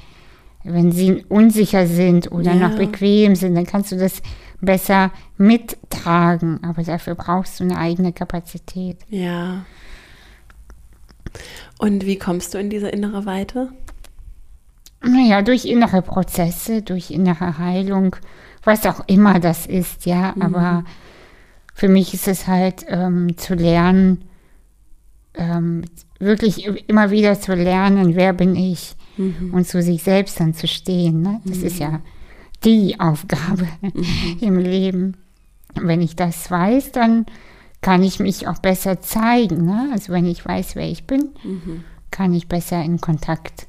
wenn 0.62 0.93
sie 0.93 1.25
unsicher 1.29 1.87
sind 1.87 2.31
oder 2.31 2.55
ja. 2.55 2.69
noch 2.69 2.76
bequem 2.76 3.35
sind, 3.35 3.55
dann 3.55 3.67
kannst 3.67 3.90
du 3.90 3.97
das 3.97 4.23
besser 4.61 5.11
mittragen. 5.38 6.62
Aber 6.62 6.83
dafür 6.83 7.14
brauchst 7.14 7.59
du 7.59 7.64
eine 7.64 7.79
eigene 7.79 8.12
Kapazität. 8.12 8.99
Ja. 9.09 9.64
Und 11.79 12.05
wie 12.05 12.19
kommst 12.19 12.52
du 12.52 12.59
in 12.59 12.69
diese 12.69 12.88
innere 12.88 13.25
Weite? 13.25 13.71
Naja, 15.02 15.40
durch 15.40 15.64
innere 15.64 16.02
Prozesse, 16.02 16.83
durch 16.83 17.11
innere 17.11 17.57
Heilung, 17.57 18.17
was 18.62 18.87
auch 18.87 19.07
immer 19.07 19.40
das 19.40 19.67
ist, 19.67 20.07
ja. 20.07 20.33
Mhm. 20.35 20.43
Aber 20.43 20.85
für 21.75 21.88
mich 21.88 22.14
ist 22.14 22.29
es 22.29 22.47
halt 22.47 22.85
ähm, 22.88 23.37
zu 23.37 23.55
lernen, 23.55 24.25
ähm, 25.35 25.85
wirklich 26.19 26.67
immer 26.88 27.11
wieder 27.11 27.40
zu 27.40 27.55
lernen, 27.55 28.14
wer 28.14 28.33
bin 28.33 28.55
ich 28.55 28.97
mhm. 29.17 29.55
und 29.55 29.67
zu 29.67 29.83
sich 29.83 30.02
selbst 30.02 30.41
dann 30.41 30.54
zu 30.54 30.69
stehen. 30.69 31.23
Ne? 31.23 31.41
Das 31.45 31.58
mhm. 31.58 31.67
ist 31.67 31.78
ja 31.78 32.00
die 32.65 33.00
Aufgabe 33.00 33.67
mhm. 33.80 34.39
im 34.41 34.58
Leben. 34.58 35.17
Wenn 35.75 36.02
ich 36.02 36.17
das 36.17 36.50
weiß, 36.50 36.93
dann 36.93 37.26
kann 37.80 38.02
ich 38.02 38.21
mich 38.21 38.47
auch 38.49 38.58
besser 38.58 39.00
zeigen. 39.00 39.65
Ne? 39.65 39.91
Also 39.93 40.13
wenn 40.13 40.26
ich 40.26 40.45
weiß, 40.45 40.76
wer 40.76 40.89
ich 40.89 41.06
bin, 41.06 41.30
mhm. 41.43 41.85
kann 42.11 42.35
ich 42.35 42.49
besser 42.49 42.82
in 42.82 43.00
Kontakt 43.00 43.67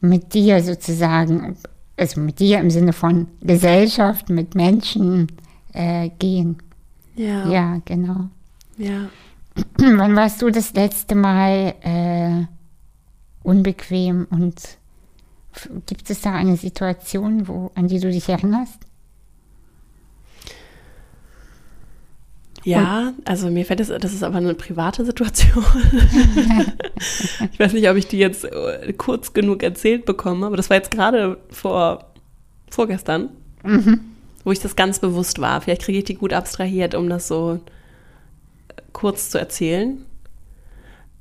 mit 0.00 0.34
dir 0.34 0.62
sozusagen, 0.62 1.56
also 1.96 2.20
mit 2.20 2.40
dir 2.40 2.60
im 2.60 2.70
Sinne 2.70 2.92
von 2.92 3.28
Gesellschaft, 3.40 4.28
mit 4.28 4.54
Menschen 4.54 5.28
äh, 5.72 6.10
gehen. 6.18 6.58
Ja. 7.14 7.48
Ja, 7.48 7.80
genau. 7.84 8.28
Ja. 8.76 9.08
Wann 9.78 10.16
warst 10.16 10.42
du 10.42 10.50
das 10.50 10.74
letzte 10.74 11.14
Mal 11.14 11.74
äh, 11.82 12.44
unbequem 13.42 14.26
und 14.30 14.60
gibt 15.86 16.10
es 16.10 16.20
da 16.20 16.34
eine 16.34 16.56
Situation, 16.56 17.48
wo, 17.48 17.70
an 17.74 17.88
die 17.88 18.00
du 18.00 18.10
dich 18.10 18.28
erinnerst? 18.28 18.78
Ja, 22.66 23.12
also 23.24 23.48
mir 23.48 23.64
fällt 23.64 23.80
es, 23.80 23.88
das 23.88 24.12
ist 24.12 24.22
aber 24.22 24.38
eine 24.38 24.54
private 24.54 25.04
Situation. 25.04 25.64
ich 27.52 27.60
weiß 27.60 27.72
nicht, 27.72 27.88
ob 27.88 27.96
ich 27.96 28.08
die 28.08 28.18
jetzt 28.18 28.44
äh, 28.44 28.92
kurz 28.94 29.32
genug 29.32 29.62
erzählt 29.62 30.04
bekomme, 30.04 30.46
aber 30.46 30.56
das 30.56 30.68
war 30.68 30.76
jetzt 30.76 30.90
gerade 30.90 31.38
vor 31.50 32.06
vorgestern, 32.68 33.30
mhm. 33.62 34.00
wo 34.44 34.50
ich 34.50 34.58
das 34.58 34.74
ganz 34.74 34.98
bewusst 34.98 35.40
war. 35.40 35.60
Vielleicht 35.60 35.82
kriege 35.82 35.98
ich 35.98 36.04
die 36.04 36.16
gut 36.16 36.32
abstrahiert, 36.32 36.96
um 36.96 37.08
das 37.08 37.28
so 37.28 37.60
äh, 38.68 38.82
kurz 38.92 39.30
zu 39.30 39.38
erzählen. 39.38 40.04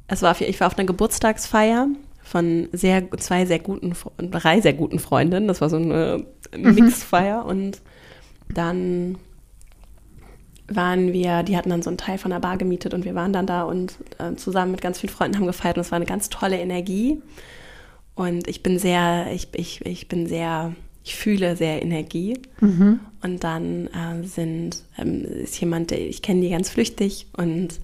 Es 0.08 0.23
war, 0.23 0.39
ich 0.41 0.60
war 0.60 0.67
auf 0.67 0.77
einer 0.77 0.88
Geburtstagsfeier 0.88 1.88
von 2.23 2.69
sehr, 2.71 3.10
zwei 3.19 3.45
sehr 3.45 3.60
guten, 3.60 3.93
drei 4.17 4.62
sehr 4.62 4.73
guten 4.73 4.97
Freundinnen. 4.97 5.47
Das 5.47 5.62
war 5.62 5.69
so 5.69 5.77
eine. 5.77 6.25
Mixfeier 6.58 7.43
mhm. 7.43 7.49
und 7.49 7.81
dann 8.47 9.17
waren 10.67 11.13
wir, 11.13 11.43
die 11.43 11.56
hatten 11.58 11.69
dann 11.69 11.82
so 11.82 11.89
einen 11.89 11.97
Teil 11.97 12.17
von 12.17 12.32
der 12.32 12.39
Bar 12.39 12.58
gemietet 12.58 12.93
und 12.93 13.06
wir 13.06 13.15
waren 13.15 13.34
dann 13.34 13.45
da 13.45 13.63
und 13.63 13.95
äh, 14.17 14.36
zusammen 14.36 14.71
mit 14.71 14.82
ganz 14.82 14.99
vielen 14.99 15.13
Freunden 15.13 15.38
haben 15.38 15.45
gefeiert 15.45 15.78
und 15.78 15.82
es 15.82 15.91
war 15.91 15.97
eine 15.97 16.06
ganz 16.06 16.30
tolle 16.30 16.60
Energie. 16.60 17.21
Und 18.15 18.47
ich 18.47 18.63
bin 18.63 18.80
sehr, 18.80 19.32
ich, 19.34 19.49
ich, 19.54 19.86
ich 19.86 20.08
bin 20.08 20.25
sehr, 20.25 20.73
ich 21.04 21.15
fühle 21.15 21.56
sehr 21.56 21.82
Energie. 21.82 22.39
Mhm. 22.62 22.99
Und 23.21 23.43
dann 23.43 23.88
äh, 23.88 24.23
sind, 24.23 24.84
ähm, 24.97 25.23
ist 25.25 25.60
jemand, 25.60 25.91
ich 25.91 26.21
kenne 26.21 26.41
die 26.41 26.49
ganz 26.49 26.69
flüchtig 26.69 27.28
und 27.36 27.80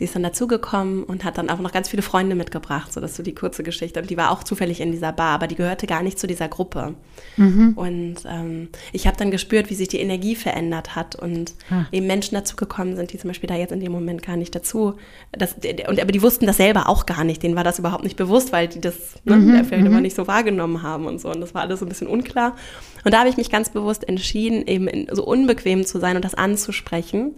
die 0.00 0.04
ist 0.04 0.14
dann 0.14 0.22
dazugekommen 0.22 1.04
und 1.04 1.24
hat 1.24 1.36
dann 1.36 1.50
auch 1.50 1.58
noch 1.58 1.72
ganz 1.72 1.90
viele 1.90 2.00
Freunde 2.00 2.34
mitgebracht, 2.34 2.90
so 2.90 3.00
dass 3.00 3.16
so 3.16 3.22
die 3.22 3.34
kurze 3.34 3.62
Geschichte. 3.62 4.00
Die 4.00 4.16
war 4.16 4.30
auch 4.30 4.42
zufällig 4.42 4.80
in 4.80 4.92
dieser 4.92 5.12
Bar, 5.12 5.34
aber 5.34 5.46
die 5.46 5.56
gehörte 5.56 5.86
gar 5.86 6.02
nicht 6.02 6.18
zu 6.18 6.26
dieser 6.26 6.48
Gruppe. 6.48 6.94
Mhm. 7.36 7.74
Und 7.76 8.16
ähm, 8.26 8.70
ich 8.92 9.06
habe 9.06 9.18
dann 9.18 9.30
gespürt, 9.30 9.68
wie 9.68 9.74
sich 9.74 9.88
die 9.88 9.98
Energie 10.00 10.34
verändert 10.34 10.96
hat 10.96 11.16
und 11.16 11.52
ah. 11.70 11.84
eben 11.92 12.06
Menschen 12.06 12.34
dazugekommen 12.34 12.96
sind, 12.96 13.12
die 13.12 13.18
zum 13.18 13.28
Beispiel 13.28 13.48
da 13.48 13.56
jetzt 13.56 13.72
in 13.72 13.80
dem 13.80 13.92
Moment 13.92 14.22
gar 14.22 14.36
nicht 14.36 14.54
dazu. 14.54 14.94
Das, 15.32 15.54
und 15.86 16.00
aber 16.00 16.12
die 16.12 16.22
wussten 16.22 16.46
das 16.46 16.56
selber 16.56 16.88
auch 16.88 17.04
gar 17.04 17.22
nicht. 17.24 17.42
Denen 17.42 17.54
war 17.54 17.64
das 17.64 17.78
überhaupt 17.78 18.04
nicht 18.04 18.16
bewusst, 18.16 18.52
weil 18.52 18.68
die 18.68 18.80
das 18.80 18.96
ne, 19.24 19.36
mhm. 19.36 19.64
vielleicht 19.66 19.84
immer 19.84 19.96
mhm. 19.96 20.02
nicht 20.02 20.16
so 20.16 20.26
wahrgenommen 20.26 20.82
haben 20.82 21.06
und 21.06 21.20
so. 21.20 21.28
Und 21.28 21.42
das 21.42 21.52
war 21.54 21.60
alles 21.60 21.80
so 21.80 21.84
ein 21.84 21.90
bisschen 21.90 22.08
unklar. 22.08 22.56
Und 23.04 23.12
da 23.12 23.20
habe 23.20 23.28
ich 23.28 23.36
mich 23.36 23.50
ganz 23.50 23.68
bewusst 23.68 24.08
entschieden, 24.08 24.66
eben 24.66 25.06
so 25.12 25.26
unbequem 25.26 25.84
zu 25.84 26.00
sein 26.00 26.16
und 26.16 26.24
das 26.24 26.34
anzusprechen 26.34 27.34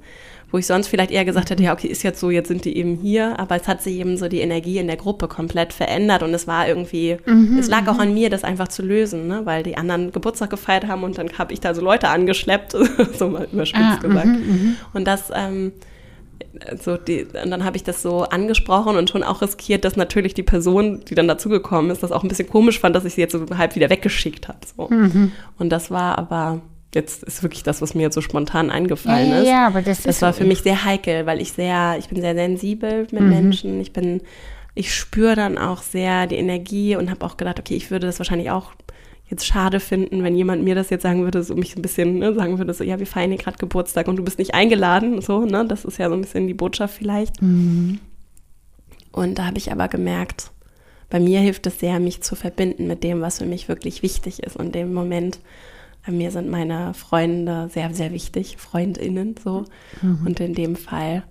wo 0.53 0.59
ich 0.59 0.66
sonst 0.66 0.88
vielleicht 0.88 1.11
eher 1.11 1.25
gesagt 1.25 1.51
hätte, 1.51 1.62
ja, 1.62 1.72
okay, 1.72 1.88
ist 1.88 2.03
jetzt 2.03 2.20
so, 2.20 2.31
jetzt 2.31 2.51
sind 2.53 2.67
die 2.67 2.77
eben 2.77 2.97
hier, 2.97 3.38
aber 3.41 3.57
es 3.57 3.67
hat 3.67 3.83
sich 3.83 3.97
eben 3.97 4.19
so 4.19 4.29
die 4.29 4.41
Energie 4.41 4.77
in 4.77 4.87
der 4.87 4.97
Gruppe 4.97 5.27
komplett 5.27 5.73
verändert 5.73 6.23
und 6.23 6.35
es 6.35 6.47
war 6.47 6.69
irgendwie, 6.69 7.17
mhm, 7.25 7.57
es 7.59 7.69
lag 7.69 7.88
auch 7.88 7.95
mhm. 7.95 8.01
an 8.01 8.15
mir, 8.15 8.29
das 8.29 8.45
einfach 8.45 8.69
zu 8.69 8.83
lösen, 8.83 9.27
ne? 9.27 9.41
weil 9.45 9.62
die 9.62 9.79
anderen 9.79 10.12
Geburtstag 10.12 10.51
gefeiert 10.51 10.87
haben 10.87 11.03
und 11.03 11.17
dann 11.17 11.31
habe 11.38 11.55
ich 11.55 11.61
da 11.61 11.75
so 11.75 11.81
Leute 11.81 12.09
angeschleppt, 12.09 12.73
so 13.19 13.29
mal 13.29 13.49
überspitzt 13.51 13.99
ah, 13.99 14.01
gesagt. 14.01 14.27
Mhm, 14.27 14.35
mhm, 14.35 14.77
und 14.93 15.07
das, 15.07 15.31
ähm, 15.35 15.73
so 16.79 16.99
die, 16.99 17.25
und 17.43 17.51
dann 17.51 17.65
habe 17.65 17.77
ich 17.79 17.85
das 17.85 18.03
so 18.03 18.25
angesprochen 18.25 18.97
und 18.97 19.09
schon 19.09 19.23
auch 19.23 19.41
riskiert, 19.41 19.87
dass 19.87 19.97
natürlich 19.97 20.35
die 20.35 20.43
Person, 20.43 21.01
die 21.09 21.15
dann 21.15 21.29
dazugekommen 21.29 21.91
ist, 21.91 22.03
das 22.03 22.12
auch 22.12 22.23
ein 22.23 22.29
bisschen 22.29 22.51
komisch 22.51 22.81
fand, 22.81 22.95
dass 22.95 23.07
ich 23.07 23.15
sie 23.15 23.23
jetzt 23.23 23.33
so 23.33 23.47
halb 23.57 23.75
wieder 23.77 23.88
weggeschickt 23.88 24.49
habe. 24.49 24.59
So. 24.77 24.88
Mhm. 24.91 25.33
Und 25.59 25.71
das 25.71 25.91
war 25.91 26.19
aber 26.19 26.61
jetzt 26.95 27.23
ist 27.23 27.43
wirklich 27.43 27.63
das, 27.63 27.81
was 27.81 27.95
mir 27.95 28.03
jetzt 28.03 28.15
so 28.15 28.21
spontan 28.21 28.71
eingefallen 28.71 29.31
ja, 29.31 29.39
ist. 29.39 29.49
Ja, 29.49 29.67
aber 29.67 29.83
das, 29.83 30.03
das 30.03 30.23
war 30.23 30.33
für 30.33 30.45
mich 30.45 30.61
sehr 30.61 30.85
heikel, 30.85 31.27
weil 31.27 31.41
ich 31.41 31.53
sehr, 31.53 31.97
ich 31.99 32.09
bin 32.09 32.21
sehr 32.21 32.35
sensibel 32.35 33.07
mit 33.11 33.21
mhm. 33.21 33.29
Menschen. 33.31 33.81
Ich 33.81 33.93
bin, 33.93 34.21
ich 34.75 34.95
spüre 34.95 35.37
dann 35.37 35.59
auch 35.59 35.83
sehr 35.83 36.27
die 36.27 36.37
Energie 36.37 36.97
und 36.97 37.11
habe 37.11 37.25
auch 37.25 37.37
gedacht, 37.37 37.59
okay, 37.59 37.75
ich 37.75 37.91
würde 37.91 38.07
das 38.07 38.19
wahrscheinlich 38.19 38.51
auch 38.51 38.73
jetzt 39.33 39.47
schade 39.47 39.81
finden, 39.81 40.23
wenn 40.23 40.37
jemand 40.37 40.63
mir 40.63 40.75
das 40.75 40.91
jetzt 40.91 41.03
sagen 41.03 41.25
würde, 41.25 41.43
so 41.43 41.55
mich 41.55 41.75
ein 41.75 41.83
bisschen 41.83 42.19
ne, 42.19 42.35
sagen 42.35 42.59
würde, 42.59 42.75
so 42.75 42.85
ja, 42.85 42.99
wir 42.99 43.07
feiern 43.07 43.31
hier 43.31 43.39
gerade 43.39 43.57
Geburtstag 43.57 44.07
und 44.07 44.17
du 44.17 44.23
bist 44.23 44.39
nicht 44.39 44.55
eingeladen, 44.55 45.23
so, 45.23 45.47
ne? 45.47 45.65
Das 45.67 45.87
ist 45.87 45.99
ja 45.99 46.09
so 46.09 46.15
ein 46.15 46.21
bisschen 46.21 46.47
die 46.47 46.55
Botschaft 46.55 46.95
vielleicht. 46.99 47.41
Mhm. 47.41 47.99
Und 49.11 49.39
da 49.39 49.47
habe 49.47 49.59
ich 49.59 49.73
aber 49.73 49.89
gemerkt, 49.89 50.51
bei 51.09 51.19
mir 51.19 51.41
hilft 51.41 51.67
es 51.67 51.81
sehr, 51.81 51.99
mich 51.99 52.23
zu 52.23 52.37
verbinden 52.37 52.87
mit 52.87 53.03
dem, 53.05 53.21
was 53.23 53.39
für 53.39 53.47
mich 53.47 53.69
wirklich 53.69 54.03
wichtig 54.03 54.43
ist 54.43 54.57
und 54.57 54.75
dem 54.75 54.93
Moment 54.93 55.41
mir 56.11 56.31
sind 56.31 56.49
meine 56.49 56.95
Freunde 56.95 57.69
sehr, 57.73 57.95
sehr 57.95 58.12
wichtig, 58.12 58.57
Freundinnen 58.59 59.37
so. 59.43 59.65
Mhm. 60.01 60.27
Und 60.27 60.41
in 60.41 60.55
dem 60.55 60.77
Fall 60.77 61.23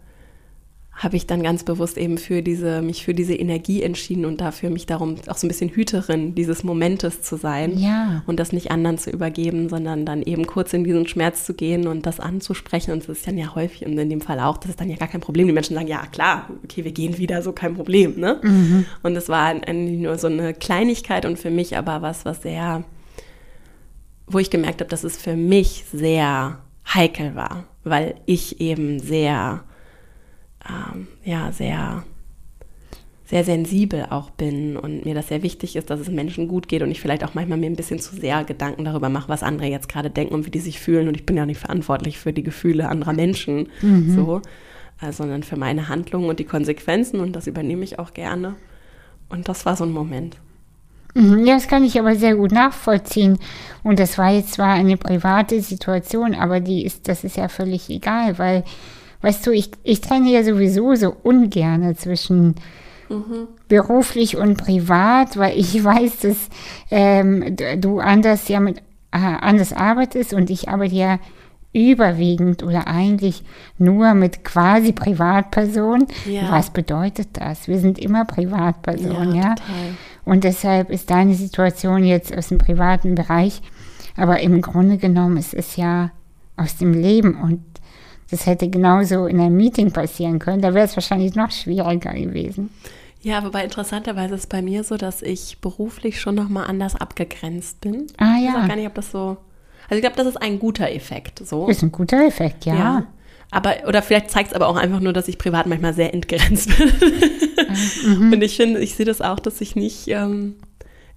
habe 0.93 1.15
ich 1.15 1.25
dann 1.25 1.41
ganz 1.41 1.63
bewusst 1.63 1.97
eben 1.97 2.17
für 2.17 2.41
diese, 2.41 2.81
mich 2.81 3.03
für 3.03 3.13
diese 3.13 3.33
Energie 3.33 3.81
entschieden 3.81 4.25
und 4.25 4.39
dafür 4.39 4.69
mich 4.69 4.85
darum 4.85 5.15
auch 5.27 5.37
so 5.37 5.47
ein 5.47 5.49
bisschen 5.49 5.69
Hüterin 5.69 6.35
dieses 6.35 6.63
Momentes 6.63 7.21
zu 7.21 7.37
sein 7.37 7.77
ja. 7.79 8.23
und 8.27 8.39
das 8.39 8.51
nicht 8.51 8.71
anderen 8.71 8.97
zu 8.97 9.09
übergeben, 9.09 9.67
sondern 9.67 10.05
dann 10.05 10.21
eben 10.21 10.45
kurz 10.45 10.73
in 10.73 10.83
diesen 10.83 11.07
Schmerz 11.07 11.45
zu 11.45 11.53
gehen 11.53 11.87
und 11.87 12.05
das 12.05 12.19
anzusprechen. 12.19 12.91
Und 12.91 13.07
das 13.07 13.17
ist 13.17 13.27
dann 13.27 13.37
ja 13.37 13.55
häufig 13.55 13.85
und 13.85 13.97
in 13.97 14.09
dem 14.09 14.21
Fall 14.21 14.39
auch, 14.39 14.57
das 14.57 14.71
ist 14.71 14.81
dann 14.81 14.89
ja 14.89 14.97
gar 14.97 15.07
kein 15.07 15.21
Problem. 15.21 15.47
Die 15.47 15.53
Menschen 15.53 15.75
sagen, 15.75 15.87
ja 15.87 16.05
klar, 16.05 16.49
okay, 16.63 16.83
wir 16.83 16.91
gehen 16.91 17.17
wieder, 17.17 17.41
so 17.41 17.51
kein 17.51 17.73
Problem. 17.73 18.19
Ne? 18.19 18.39
Mhm. 18.43 18.85
Und 19.01 19.15
es 19.15 19.27
war 19.27 19.55
nur 19.73 20.17
so 20.17 20.27
eine 20.27 20.53
Kleinigkeit 20.53 21.25
und 21.25 21.39
für 21.39 21.51
mich 21.51 21.77
aber 21.77 22.01
was, 22.01 22.25
was 22.25 22.43
sehr, 22.43 22.83
wo 24.33 24.39
ich 24.39 24.49
gemerkt 24.49 24.81
habe, 24.81 24.89
dass 24.89 25.03
es 25.03 25.17
für 25.17 25.35
mich 25.35 25.85
sehr 25.91 26.59
heikel 26.93 27.35
war, 27.35 27.65
weil 27.83 28.15
ich 28.25 28.59
eben 28.59 28.99
sehr 28.99 29.63
ähm, 30.67 31.07
ja, 31.23 31.51
sehr, 31.51 32.03
sehr 33.25 33.43
sensibel 33.43 34.07
auch 34.09 34.29
bin 34.31 34.77
und 34.77 35.05
mir 35.05 35.15
das 35.15 35.29
sehr 35.29 35.43
wichtig 35.43 35.75
ist, 35.75 35.89
dass 35.89 35.99
es 35.99 36.09
Menschen 36.09 36.47
gut 36.47 36.67
geht 36.67 36.81
und 36.81 36.91
ich 36.91 37.01
vielleicht 37.01 37.23
auch 37.23 37.33
manchmal 37.33 37.57
mir 37.57 37.67
ein 37.67 37.75
bisschen 37.75 37.99
zu 37.99 38.15
sehr 38.15 38.43
Gedanken 38.43 38.85
darüber 38.85 39.09
mache, 39.09 39.29
was 39.29 39.43
andere 39.43 39.67
jetzt 39.67 39.89
gerade 39.89 40.09
denken 40.09 40.33
und 40.33 40.45
wie 40.45 40.51
die 40.51 40.59
sich 40.59 40.79
fühlen. 40.79 41.07
Und 41.07 41.15
ich 41.15 41.25
bin 41.25 41.37
ja 41.37 41.45
nicht 41.45 41.59
verantwortlich 41.59 42.17
für 42.19 42.33
die 42.33 42.43
Gefühle 42.43 42.89
anderer 42.89 43.13
Menschen, 43.13 43.69
mhm. 43.81 44.13
so, 44.13 44.41
äh, 45.01 45.11
sondern 45.11 45.43
für 45.43 45.57
meine 45.57 45.87
Handlungen 45.87 46.29
und 46.29 46.39
die 46.39 46.45
Konsequenzen 46.45 47.19
und 47.19 47.35
das 47.35 47.47
übernehme 47.47 47.83
ich 47.83 47.99
auch 47.99 48.13
gerne. 48.13 48.55
Und 49.29 49.47
das 49.47 49.65
war 49.65 49.75
so 49.75 49.85
ein 49.85 49.91
Moment. 49.91 50.37
Mhm, 51.13 51.45
ja, 51.45 51.55
das 51.55 51.67
kann 51.67 51.83
ich 51.83 51.99
aber 51.99 52.15
sehr 52.15 52.35
gut 52.35 52.51
nachvollziehen. 52.51 53.39
Und 53.83 53.99
das 53.99 54.17
war 54.17 54.31
jetzt 54.31 54.53
zwar 54.53 54.73
eine 54.73 54.97
private 54.97 55.61
Situation, 55.61 56.35
aber 56.35 56.59
die 56.59 56.85
ist, 56.85 57.07
das 57.07 57.23
ist 57.23 57.37
ja 57.37 57.47
völlig 57.47 57.89
egal, 57.89 58.37
weil 58.37 58.63
Weißt 59.21 59.45
du, 59.45 59.51
ich, 59.51 59.71
ich 59.83 60.01
trenne 60.01 60.31
ja 60.31 60.43
sowieso 60.43 60.95
so 60.95 61.15
ungern 61.23 61.95
zwischen 61.95 62.55
mhm. 63.09 63.47
beruflich 63.67 64.37
und 64.37 64.57
privat, 64.57 65.37
weil 65.37 65.57
ich 65.57 65.83
weiß, 65.83 66.19
dass 66.19 66.49
ähm, 66.89 67.55
du 67.77 67.99
anders 67.99 68.47
ja 68.47 68.59
mit 68.59 68.79
äh, 69.11 69.17
anders 69.17 69.73
arbeitest 69.73 70.33
und 70.33 70.49
ich 70.49 70.69
arbeite 70.69 70.95
ja 70.95 71.19
überwiegend 71.73 72.63
oder 72.63 72.87
eigentlich 72.87 73.43
nur 73.77 74.13
mit 74.13 74.43
quasi 74.43 74.91
Privatpersonen. 74.91 76.05
Ja. 76.25 76.51
Was 76.51 76.71
bedeutet 76.71 77.29
das? 77.33 77.69
Wir 77.69 77.79
sind 77.79 77.97
immer 77.97 78.25
Privatpersonen, 78.25 79.35
ja. 79.35 79.41
ja? 79.43 79.55
Und 80.25 80.43
deshalb 80.43 80.89
ist 80.89 81.09
deine 81.09 81.33
Situation 81.33 82.03
jetzt 82.03 82.35
aus 82.35 82.49
dem 82.49 82.57
privaten 82.57 83.15
Bereich, 83.15 83.61
aber 84.15 84.39
im 84.39 84.61
Grunde 84.61 84.97
genommen 84.97 85.37
ist 85.37 85.53
es 85.53 85.75
ja 85.75 86.11
aus 86.57 86.77
dem 86.77 86.93
Leben 86.93 87.35
und 87.41 87.63
das 88.29 88.45
hätte 88.45 88.69
genauso 88.69 89.25
in 89.25 89.39
einem 89.39 89.57
Meeting 89.57 89.91
passieren 89.91 90.39
können. 90.39 90.61
Da 90.61 90.73
wäre 90.73 90.85
es 90.85 90.95
wahrscheinlich 90.95 91.35
noch 91.35 91.51
schwieriger 91.51 92.13
gewesen. 92.13 92.69
Ja, 93.21 93.43
wobei 93.43 93.63
interessanterweise 93.63 94.35
ist 94.35 94.47
bei 94.47 94.61
mir 94.61 94.83
so, 94.83 94.97
dass 94.97 95.21
ich 95.21 95.59
beruflich 95.59 96.19
schon 96.19 96.35
nochmal 96.35 96.67
anders 96.67 96.95
abgegrenzt 96.95 97.81
bin. 97.81 98.07
Ah 98.17 98.37
ja. 98.37 98.49
Ich 98.49 98.55
weiß 98.55 98.67
gar 98.67 98.75
nicht, 98.75 98.87
ob 98.87 98.95
das 98.95 99.11
so. 99.11 99.37
Also 99.89 99.95
ich 99.95 100.01
glaube, 100.01 100.15
das 100.15 100.27
ist 100.27 100.41
ein 100.41 100.57
guter 100.59 100.89
Effekt. 100.89 101.45
So. 101.45 101.67
Ist 101.67 101.83
ein 101.83 101.91
guter 101.91 102.25
Effekt, 102.25 102.65
ja. 102.65 102.75
ja. 102.75 103.07
Aber, 103.51 103.75
oder 103.85 104.01
vielleicht 104.01 104.31
zeigt 104.31 104.51
es 104.51 104.55
aber 104.55 104.67
auch 104.67 104.77
einfach 104.77 105.01
nur, 105.01 105.11
dass 105.11 105.27
ich 105.27 105.37
privat 105.37 105.67
manchmal 105.67 105.93
sehr 105.93 106.13
entgrenzt 106.13 106.75
bin. 106.77 106.89
mhm. 108.05 108.33
Und 108.33 108.41
ich 108.43 108.55
finde, 108.55 108.79
ich 108.79 108.95
sehe 108.95 109.05
das 109.05 109.21
auch, 109.21 109.39
dass 109.39 109.61
ich 109.61 109.75
nicht, 109.75 110.07
ähm, 110.07 110.55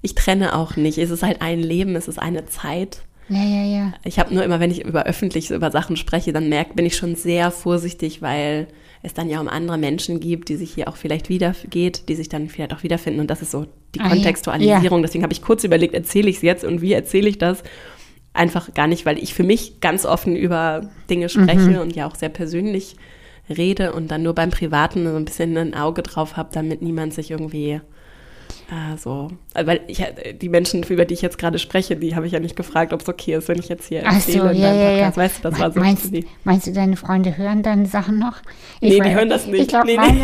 ich 0.02 0.14
trenne 0.14 0.56
auch 0.56 0.76
nicht. 0.76 0.98
Es 0.98 1.10
ist 1.10 1.22
halt 1.22 1.42
ein 1.42 1.60
Leben, 1.60 1.96
es 1.96 2.08
ist 2.08 2.18
eine 2.18 2.46
Zeit. 2.46 3.02
Ja, 3.28 3.42
ja, 3.42 3.64
ja. 3.64 3.92
Ich 4.04 4.18
habe 4.18 4.34
nur 4.34 4.44
immer, 4.44 4.60
wenn 4.60 4.70
ich 4.70 4.84
über 4.84 5.04
öffentlich 5.04 5.50
über 5.50 5.70
Sachen 5.70 5.96
spreche, 5.96 6.32
dann 6.32 6.48
merk, 6.48 6.76
bin 6.76 6.84
ich 6.84 6.96
schon 6.96 7.16
sehr 7.16 7.50
vorsichtig, 7.50 8.20
weil 8.20 8.68
es 9.02 9.14
dann 9.14 9.28
ja 9.28 9.40
um 9.40 9.48
andere 9.48 9.78
Menschen 9.78 10.20
gibt, 10.20 10.48
die 10.48 10.56
sich 10.56 10.72
hier 10.72 10.88
auch 10.88 10.96
vielleicht 10.96 11.28
wiedergeht, 11.28 12.08
die 12.08 12.14
sich 12.14 12.28
dann 12.28 12.48
vielleicht 12.48 12.72
auch 12.72 12.82
wiederfinden. 12.82 13.20
Und 13.20 13.30
das 13.30 13.42
ist 13.42 13.50
so 13.50 13.66
die 13.94 14.00
ah, 14.00 14.08
Kontextualisierung. 14.08 15.00
Ja. 15.00 15.06
Deswegen 15.06 15.22
habe 15.22 15.32
ich 15.32 15.42
kurz 15.42 15.64
überlegt, 15.64 15.94
erzähle 15.94 16.28
ich 16.28 16.36
es 16.36 16.42
jetzt 16.42 16.64
und 16.64 16.80
wie 16.80 16.92
erzähle 16.92 17.28
ich 17.28 17.38
das? 17.38 17.62
Einfach 18.32 18.74
gar 18.74 18.86
nicht, 18.86 19.06
weil 19.06 19.18
ich 19.18 19.32
für 19.32 19.44
mich 19.44 19.80
ganz 19.80 20.04
offen 20.04 20.36
über 20.36 20.90
Dinge 21.08 21.28
spreche 21.28 21.70
mhm. 21.70 21.78
und 21.78 21.94
ja 21.94 22.06
auch 22.06 22.14
sehr 22.14 22.30
persönlich 22.30 22.96
rede 23.48 23.92
und 23.92 24.10
dann 24.10 24.22
nur 24.22 24.34
beim 24.34 24.50
Privaten 24.50 25.04
so 25.06 25.16
ein 25.16 25.24
bisschen 25.24 25.56
ein 25.56 25.74
Auge 25.74 26.02
drauf 26.02 26.36
habe, 26.36 26.50
damit 26.52 26.82
niemand 26.82 27.14
sich 27.14 27.30
irgendwie. 27.30 27.80
Also, 28.74 29.28
weil 29.54 29.82
ich, 29.86 30.02
die 30.40 30.48
Menschen, 30.48 30.82
über 30.82 31.04
die 31.04 31.14
ich 31.14 31.22
jetzt 31.22 31.38
gerade 31.38 31.60
spreche, 31.60 31.94
die 31.94 32.16
habe 32.16 32.26
ich 32.26 32.32
ja 32.32 32.40
nicht 32.40 32.56
gefragt, 32.56 32.92
ob 32.92 33.02
es 33.02 33.08
okay 33.08 33.34
ist, 33.34 33.46
wenn 33.48 33.58
ich 33.58 33.68
jetzt 33.68 33.86
hier 33.86 34.02
Ach 34.04 34.14
erzähle 34.14 34.52
so, 34.52 34.60
ja, 34.60 34.74
ja, 34.74 34.90
ja. 34.90 35.16
Weißt 35.16 35.38
du, 35.38 35.50
das 35.50 35.60
war 35.60 35.70
so 35.70 35.78
meinst, 35.78 36.10
meinst 36.42 36.66
du, 36.66 36.72
deine 36.72 36.96
Freunde 36.96 37.36
hören 37.36 37.62
deine 37.62 37.86
Sachen 37.86 38.18
noch? 38.18 38.38
Ich 38.80 38.98
nee, 38.98 39.00
die 39.00 39.14
hören 39.14 39.28
das 39.28 39.46
nicht. 39.46 39.62
Ich, 39.62 39.68
glaub, 39.68 39.84
nee, 39.84 39.96
meine, 39.96 40.22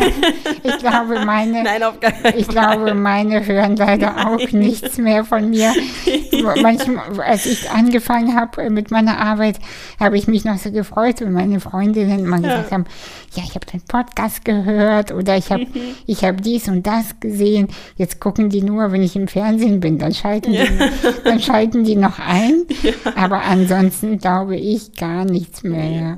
ich 0.63 0.77
glaube, 0.79 1.19
meine, 1.25 1.63
Nein, 1.63 1.83
auf 1.83 1.99
gar 2.01 2.11
ich 2.35 2.47
glaube, 2.47 2.93
meine 2.93 3.45
hören 3.45 3.77
leider 3.77 4.27
auch 4.27 4.51
nichts 4.51 4.97
mehr 4.97 5.23
von 5.23 5.49
mir. 5.49 5.71
Manchmal, 6.61 7.21
als 7.21 7.45
ich 7.45 7.69
angefangen 7.69 8.35
habe 8.35 8.69
mit 8.69 8.91
meiner 8.91 9.17
Arbeit, 9.19 9.59
habe 9.99 10.17
ich 10.17 10.27
mich 10.27 10.43
noch 10.43 10.57
so 10.57 10.71
gefreut, 10.71 11.21
wenn 11.21 11.31
meine 11.31 11.59
Freundinnen 11.59 12.25
mal 12.25 12.41
gesagt 12.41 12.71
haben, 12.71 12.85
ja, 13.33 13.43
ich 13.45 13.55
habe 13.55 13.65
den 13.65 13.81
Podcast 13.81 14.43
gehört 14.43 15.11
oder 15.11 15.37
ich 15.37 15.51
habe 15.51 15.65
ich 16.05 16.23
hab 16.25 16.41
dies 16.41 16.67
und 16.67 16.85
das 16.85 17.19
gesehen. 17.19 17.69
Jetzt 17.95 18.19
gucken 18.19 18.40
die 18.49 18.61
nur, 18.61 18.91
wenn 18.91 19.03
ich 19.03 19.15
im 19.15 19.27
Fernsehen 19.27 19.79
bin, 19.79 19.97
dann 19.97 20.13
schalten, 20.13 20.53
ja. 20.53 20.65
die, 20.65 21.23
dann 21.23 21.39
schalten 21.39 21.83
die 21.83 21.95
noch 21.95 22.19
ein. 22.19 22.63
Ja. 22.81 22.93
Aber 23.15 23.43
ansonsten 23.43 24.17
glaube 24.17 24.55
ich 24.55 24.93
gar 24.95 25.23
nichts 25.23 25.61
mehr. 25.61 25.85
Ja, 25.87 26.17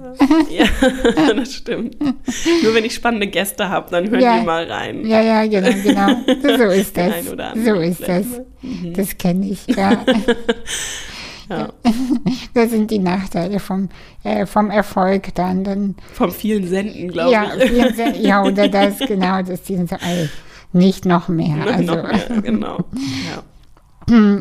ja 0.66 1.34
das 1.34 1.54
stimmt. 1.54 1.98
Nur 2.00 2.74
wenn 2.74 2.86
ich 2.86 2.96
spannende 2.96 3.28
Gäste 3.28 3.68
habe, 3.68 3.90
dann 3.92 4.10
hören 4.10 4.40
die 4.40 4.46
mal 4.46 4.64
rein. 4.64 5.06
Ja, 5.06 5.22
ja, 5.22 5.46
genau, 5.46 5.70
genau. 5.84 6.58
So 6.58 6.64
ist 6.72 6.96
das. 6.96 7.26
So 7.66 7.76
ist 7.76 8.08
das. 8.08 8.26
Mhm. 8.62 8.94
Das 8.94 9.18
kenne 9.18 9.50
ich, 9.50 9.68
ja. 9.68 10.06
Ja. 11.50 11.70
Das 12.54 12.70
sind 12.70 12.90
die 12.90 13.00
Nachteile 13.00 13.60
vom, 13.60 13.90
äh, 14.24 14.46
vom 14.46 14.70
Erfolg 14.70 15.36
dann, 15.36 15.64
dann. 15.64 15.96
Vom 16.14 16.32
vielen 16.32 16.68
Senden, 16.68 17.10
glaube 17.10 17.32
ja, 17.32 17.56
ich. 17.56 17.96
Sen 17.96 18.22
ja, 18.22 18.44
oder 18.44 18.68
das, 18.68 19.00
genau, 19.00 19.42
das 19.42 19.66
sind 19.66 19.90
so, 19.90 19.96
ey, 19.96 20.30
nicht 20.74 21.06
noch 21.06 21.28
mehr. 21.28 21.66
Also, 21.68 21.96
noch 21.96 22.04
mehr, 22.04 22.42
genau. 22.42 22.78
Ja. 22.78 23.44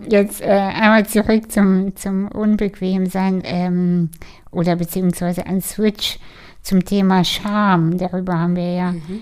Jetzt 0.09 0.41
äh, 0.41 0.47
einmal 0.47 1.07
zurück 1.07 1.53
zum, 1.53 1.95
zum 1.95 2.29
Unbequemsein 2.29 3.43
ähm, 3.45 4.11
oder 4.51 4.77
beziehungsweise 4.77 5.47
ein 5.47 5.61
Switch 5.61 6.19
zum 6.63 6.85
Thema 6.85 7.25
Scham. 7.25 7.97
Darüber 7.97 8.39
haben 8.39 8.57
wir 8.57 8.75
ja 8.75 8.93
mhm. 8.93 9.21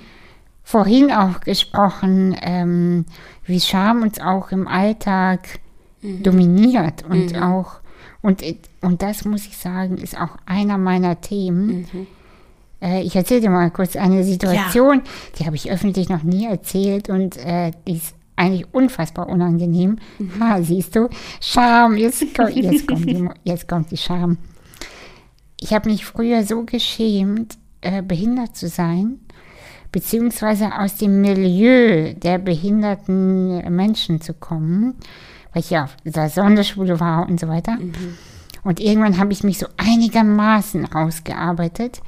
vorhin 0.63 1.13
auch 1.13 1.41
gesprochen, 1.41 2.37
ähm, 2.41 3.05
wie 3.45 3.61
Scham 3.61 4.03
uns 4.03 4.21
auch 4.21 4.51
im 4.51 4.67
Alltag 4.67 5.41
mhm. 6.01 6.23
dominiert 6.23 7.05
und 7.09 7.35
mhm. 7.35 7.43
auch, 7.43 7.81
und, 8.23 8.43
und 8.81 9.03
das 9.03 9.25
muss 9.25 9.47
ich 9.47 9.59
sagen, 9.59 9.99
ist 9.99 10.19
auch 10.19 10.37
einer 10.47 10.79
meiner 10.79 11.21
Themen. 11.21 11.87
Äh, 12.81 13.03
ich 13.03 13.17
erzähle 13.17 13.43
dir 13.43 13.51
mal 13.51 13.71
kurz 13.71 13.97
eine 13.97 14.25
Situation, 14.25 14.99
ja. 14.99 15.13
die 15.39 15.47
habe 15.47 15.57
ich 15.57 15.71
öffentlich 15.71 16.09
noch 16.09 16.23
nie 16.23 16.47
erzählt 16.47 17.09
und 17.09 17.37
äh, 17.39 17.73
die 17.87 17.97
ist 17.97 18.15
eigentlich 18.37 18.73
unfassbar 18.73 19.29
unangenehm. 19.29 19.99
Mhm. 20.19 20.33
Ha, 20.41 20.63
siehst 20.63 20.97
du, 20.97 21.09
Scham, 21.41 21.97
jetzt, 21.97 22.23
jetzt, 22.23 22.37
kommt, 22.87 23.07
die, 23.07 23.29
jetzt 23.45 23.69
kommt 23.69 23.91
die 23.91 23.97
Scham. 23.97 24.39
Ich 25.61 25.73
habe 25.75 25.91
mich 25.91 26.07
früher 26.07 26.43
so 26.45 26.65
geschämt, 26.65 27.59
äh, 27.83 28.03
behindert 28.03 28.57
zu 28.57 28.69
sein, 28.69 29.21
beziehungsweise 29.93 30.79
aus 30.79 30.97
dem 30.97 31.21
Milieu 31.21 32.15
der 32.15 32.39
behinderten 32.39 33.59
Menschen 33.75 34.21
zu 34.21 34.33
kommen 34.33 34.95
weil 35.53 35.63
ich 35.63 35.71
ja 35.71 35.85
auf 35.85 35.97
der 36.05 36.29
Sonderschule 36.29 37.01
war 37.01 37.29
und 37.29 37.41
so 37.41 37.49
weiter. 37.49 37.77
Mhm. 37.77 38.17
Und 38.63 38.81
irgendwann 38.81 39.19
habe 39.19 39.33
ich 39.33 39.43
mich 39.43 39.59
so 39.59 39.67
einigermaßen 39.77 40.85
rausgearbeitet. 40.85 42.03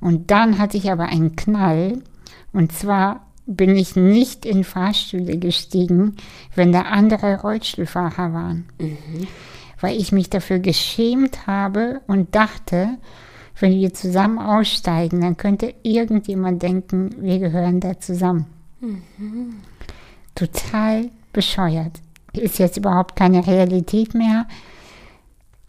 Und 0.00 0.30
dann 0.30 0.58
hatte 0.58 0.76
ich 0.76 0.90
aber 0.90 1.06
einen 1.06 1.36
Knall. 1.36 2.02
Und 2.52 2.72
zwar 2.72 3.26
bin 3.46 3.76
ich 3.76 3.96
nicht 3.96 4.46
in 4.46 4.64
Fahrstühle 4.64 5.38
gestiegen, 5.38 6.16
wenn 6.54 6.72
da 6.72 6.82
andere 6.82 7.40
Rollstuhlfahrer 7.40 8.32
waren. 8.32 8.66
Mhm. 8.78 9.26
Weil 9.80 9.96
ich 9.96 10.12
mich 10.12 10.30
dafür 10.30 10.58
geschämt 10.58 11.46
habe 11.46 12.00
und 12.06 12.34
dachte, 12.34 12.98
wenn 13.58 13.72
wir 13.72 13.92
zusammen 13.92 14.38
aussteigen, 14.38 15.20
dann 15.20 15.36
könnte 15.36 15.74
irgendjemand 15.82 16.62
denken, 16.62 17.10
wir 17.18 17.38
gehören 17.38 17.80
da 17.80 17.98
zusammen. 17.98 18.46
Mhm. 18.80 19.56
Total 20.34 21.10
bescheuert 21.32 22.00
ist 22.32 22.58
jetzt 22.58 22.76
überhaupt 22.76 23.16
keine 23.16 23.46
Realität 23.46 24.14
mehr. 24.14 24.46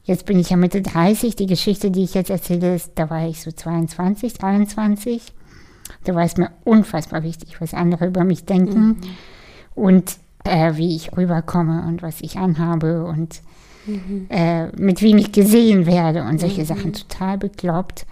Jetzt 0.03 0.25
bin 0.25 0.39
ich 0.39 0.49
ja 0.49 0.57
Mitte 0.57 0.81
30. 0.81 1.35
Die 1.35 1.45
Geschichte, 1.45 1.91
die 1.91 2.03
ich 2.03 2.13
jetzt 2.13 2.29
erzähle, 2.29 2.75
ist, 2.75 2.93
da 2.95 3.09
war 3.09 3.27
ich 3.27 3.41
so 3.41 3.51
22, 3.51 4.33
23. 4.33 5.33
Da 6.03 6.15
war 6.15 6.23
es 6.23 6.37
mir 6.37 6.51
unfassbar 6.63 7.23
wichtig, 7.23 7.61
was 7.61 7.73
andere 7.73 8.07
über 8.07 8.23
mich 8.23 8.45
denken 8.45 8.87
mhm. 8.87 9.01
und 9.75 10.17
äh, 10.43 10.75
wie 10.75 10.95
ich 10.95 11.15
rüberkomme 11.15 11.85
und 11.87 12.01
was 12.01 12.21
ich 12.21 12.37
anhabe 12.37 13.05
und 13.05 13.41
mhm. 13.85 14.25
äh, 14.29 14.67
mit 14.77 15.01
wem 15.01 15.17
ich 15.17 15.31
gesehen 15.31 15.85
werde 15.85 16.23
und 16.23 16.39
solche 16.39 16.61
mhm. 16.61 16.65
Sachen 16.65 16.93
total 16.93 17.37
bekloppt. 17.37 18.05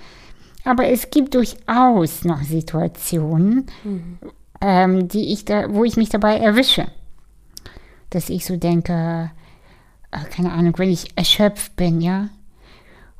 Aber 0.66 0.88
es 0.88 1.10
gibt 1.10 1.34
durchaus 1.36 2.26
noch 2.26 2.44
Situationen, 2.44 3.66
mhm. 3.84 4.18
ähm, 4.62 5.08
die 5.08 5.34
ich 5.34 5.46
da, 5.46 5.74
wo 5.74 5.84
ich 5.84 5.98
mich 5.98 6.10
dabei 6.10 6.38
erwische. 6.38 6.86
Dass 8.12 8.30
ich 8.30 8.46
so 8.46 8.58
denke, 8.58 9.32
keine 10.12 10.52
Ahnung, 10.52 10.74
wenn 10.78 10.90
ich 10.90 11.16
erschöpft 11.16 11.76
bin, 11.76 12.02
ja, 12.02 12.30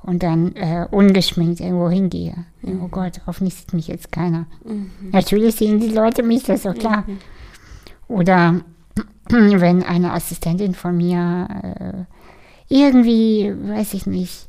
und 0.02 0.24
dann 0.24 0.56
äh, 0.56 0.88
ungeschminkt 0.90 1.60
irgendwo 1.60 1.90
hingehe. 1.90 2.46
Mhm. 2.62 2.84
Oh 2.84 2.88
Gott, 2.88 3.22
hoffentlich 3.28 3.56
sieht 3.56 3.74
mich 3.74 3.88
jetzt 3.88 4.12
keiner. 4.12 4.46
Mhm. 4.64 4.92
Natürlich 5.12 5.56
sehen 5.56 5.80
die 5.80 5.90
Leute 5.90 6.24
mich, 6.24 6.44
das 6.44 6.58
ist 6.58 6.66
doch 6.66 6.76
klar. 6.76 7.04
Mhm. 7.06 7.18
Oder 8.08 8.62
wenn 9.30 9.84
eine 9.84 10.14
Assistentin 10.14 10.74
von 10.74 10.96
mir 10.96 11.48
äh, 11.64 12.74
irgendwie, 12.74 13.54
weiß 13.54 13.94
ich 13.94 14.06
nicht, 14.06 14.48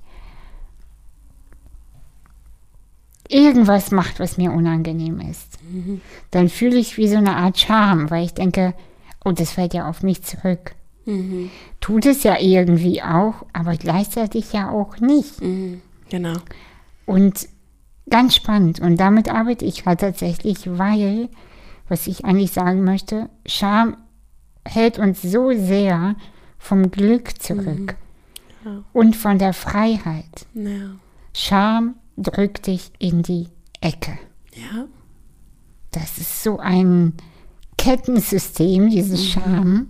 irgendwas 3.28 3.90
macht, 3.90 4.20
was 4.20 4.36
mir 4.36 4.52
unangenehm 4.52 5.20
ist, 5.20 5.58
mhm. 5.62 6.00
dann 6.30 6.48
fühle 6.48 6.76
ich 6.76 6.96
wie 6.96 7.08
so 7.08 7.16
eine 7.16 7.36
Art 7.36 7.58
Charme, 7.58 8.10
weil 8.10 8.24
ich 8.24 8.34
denke, 8.34 8.74
oh, 9.24 9.32
das 9.32 9.52
fällt 9.52 9.74
ja 9.74 9.88
auf 9.88 10.02
mich 10.02 10.22
zurück. 10.22 10.74
Mhm. 11.04 11.50
Tut 11.80 12.06
es 12.06 12.22
ja 12.22 12.38
irgendwie 12.38 13.02
auch, 13.02 13.46
aber 13.52 13.76
gleichzeitig 13.76 14.52
ja 14.52 14.70
auch 14.70 14.98
nicht. 14.98 15.40
Mhm. 15.40 15.82
Genau. 16.08 16.34
Und 17.06 17.48
ganz 18.08 18.34
spannend. 18.34 18.80
Und 18.80 18.98
damit 18.98 19.28
arbeite 19.28 19.64
ich 19.64 19.86
halt 19.86 20.00
tatsächlich, 20.00 20.78
weil, 20.78 21.28
was 21.88 22.06
ich 22.06 22.24
eigentlich 22.24 22.52
sagen 22.52 22.84
möchte, 22.84 23.30
Scham 23.46 23.96
hält 24.66 24.98
uns 24.98 25.22
so 25.22 25.52
sehr 25.52 26.16
vom 26.58 26.90
Glück 26.90 27.40
zurück 27.40 27.96
mhm. 28.64 28.70
ja. 28.70 28.84
und 28.92 29.16
von 29.16 29.38
der 29.38 29.54
Freiheit. 29.54 30.46
Ja. 30.54 30.90
Scham 31.32 31.94
drückt 32.16 32.66
dich 32.66 32.90
in 32.98 33.22
die 33.22 33.48
Ecke. 33.80 34.18
Ja. 34.54 34.86
Das 35.92 36.18
ist 36.18 36.42
so 36.42 36.58
ein 36.58 37.14
Kettensystem, 37.78 38.90
dieses 38.90 39.20
mhm. 39.20 39.24
Scham. 39.24 39.88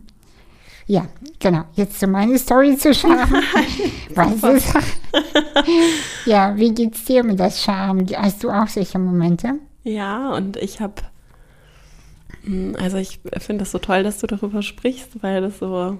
Ja, 0.91 1.07
genau. 1.39 1.63
Jetzt 1.75 2.01
zu 2.01 2.09
meiner 2.09 2.37
Story 2.37 2.77
zu 2.77 2.93
Scham. 2.93 3.33
Was 4.17 4.43
ist? 4.43 4.75
ja, 6.27 6.57
wie 6.57 6.75
geht's 6.75 7.05
dir 7.05 7.23
mit 7.23 7.39
der 7.39 7.53
Scham? 7.53 8.05
Hast 8.17 8.43
du 8.43 8.51
auch 8.51 8.67
solche 8.67 8.99
Momente? 8.99 9.61
Ja, 9.85 10.35
und 10.35 10.57
ich 10.57 10.81
habe, 10.81 10.95
hm, 12.43 12.75
also 12.81 12.97
ich 12.97 13.21
finde 13.39 13.63
es 13.63 13.71
so 13.71 13.79
toll, 13.79 14.03
dass 14.03 14.19
du 14.19 14.27
darüber 14.27 14.63
sprichst, 14.63 15.23
weil 15.23 15.43
das 15.43 15.61
so 15.61 15.97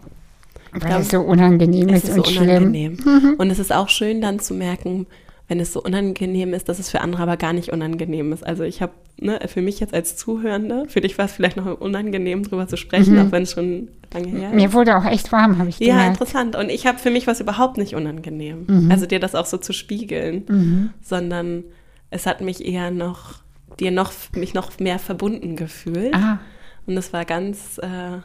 weil 0.73 0.81
glaub, 0.81 1.01
es 1.03 1.11
so 1.11 1.21
unangenehm 1.21 1.91
ist, 1.91 2.09
ist 2.09 2.17
und 2.19 2.27
so 2.27 2.41
unangenehm. 2.41 2.99
schlimm. 2.99 3.37
Und 3.39 3.51
es 3.51 3.61
ist 3.61 3.73
auch 3.73 3.89
schön 3.89 4.21
dann 4.21 4.41
zu 4.41 4.55
merken, 4.55 5.07
wenn 5.51 5.59
es 5.59 5.73
so 5.73 5.83
unangenehm 5.83 6.55
ist, 6.55 6.69
dass 6.69 6.79
es 6.79 6.91
für 6.91 7.01
andere 7.01 7.23
aber 7.23 7.37
gar 7.37 7.53
nicht 7.53 7.73
unangenehm 7.73 8.33
ist. 8.33 8.47
Also 8.47 8.63
ich 8.63 8.81
habe 8.81 8.93
ne, 9.21 9.41
für 9.49 9.63
mich 9.63 9.81
jetzt 9.81 9.93
als 9.93 10.17
Zuhörende, 10.17 10.85
für 10.87 11.01
dich 11.01 11.19
war 11.19 11.25
es 11.25 11.33
vielleicht 11.33 11.57
noch 11.57 11.81
unangenehm, 11.81 12.45
drüber 12.45 12.69
zu 12.69 12.77
sprechen, 12.77 13.15
mhm. 13.15 13.27
auch 13.27 13.33
wenn 13.33 13.43
es 13.43 13.51
schon 13.51 13.89
lange 14.15 14.29
her 14.29 14.51
ist. 14.51 14.55
Mir 14.55 14.73
wurde 14.73 14.97
auch 14.97 15.05
echt 15.05 15.33
warm, 15.33 15.59
habe 15.59 15.69
ich 15.69 15.81
gemerkt. 15.81 16.01
Ja, 16.01 16.07
interessant. 16.07 16.55
Und 16.55 16.71
ich 16.71 16.87
habe 16.87 16.99
für 16.99 17.11
mich 17.11 17.27
was 17.27 17.41
überhaupt 17.41 17.79
nicht 17.79 17.97
unangenehm. 17.97 18.65
Mhm. 18.69 18.93
Also 18.93 19.07
dir 19.07 19.19
das 19.19 19.35
auch 19.35 19.45
so 19.45 19.57
zu 19.57 19.73
spiegeln, 19.73 20.45
mhm. 20.47 20.91
sondern 21.03 21.65
es 22.11 22.27
hat 22.27 22.41
mich 22.43 22.65
eher 22.65 22.93
noch, 22.93 23.41
dir 23.81 23.91
noch, 23.91 24.13
mich 24.37 24.55
noch 24.55 24.79
mehr 24.79 25.01
verbunden 25.01 25.57
gefühlt. 25.57 26.15
Ah. 26.15 26.39
Und 26.87 26.95
das 26.95 27.13
war 27.13 27.25
ganz, 27.25 27.79
äh, 27.79 28.19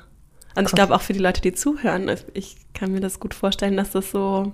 und 0.56 0.68
ich 0.68 0.76
glaube 0.76 0.94
auch 0.94 1.02
für 1.02 1.14
die 1.14 1.20
Leute, 1.20 1.42
die 1.42 1.54
zuhören, 1.54 2.08
ich 2.36 2.58
kann 2.76 2.92
mir 2.92 3.02
das 3.02 3.20
gut 3.20 3.34
vorstellen, 3.34 3.78
dass 3.78 3.90
das 3.90 4.12
so 4.12 4.54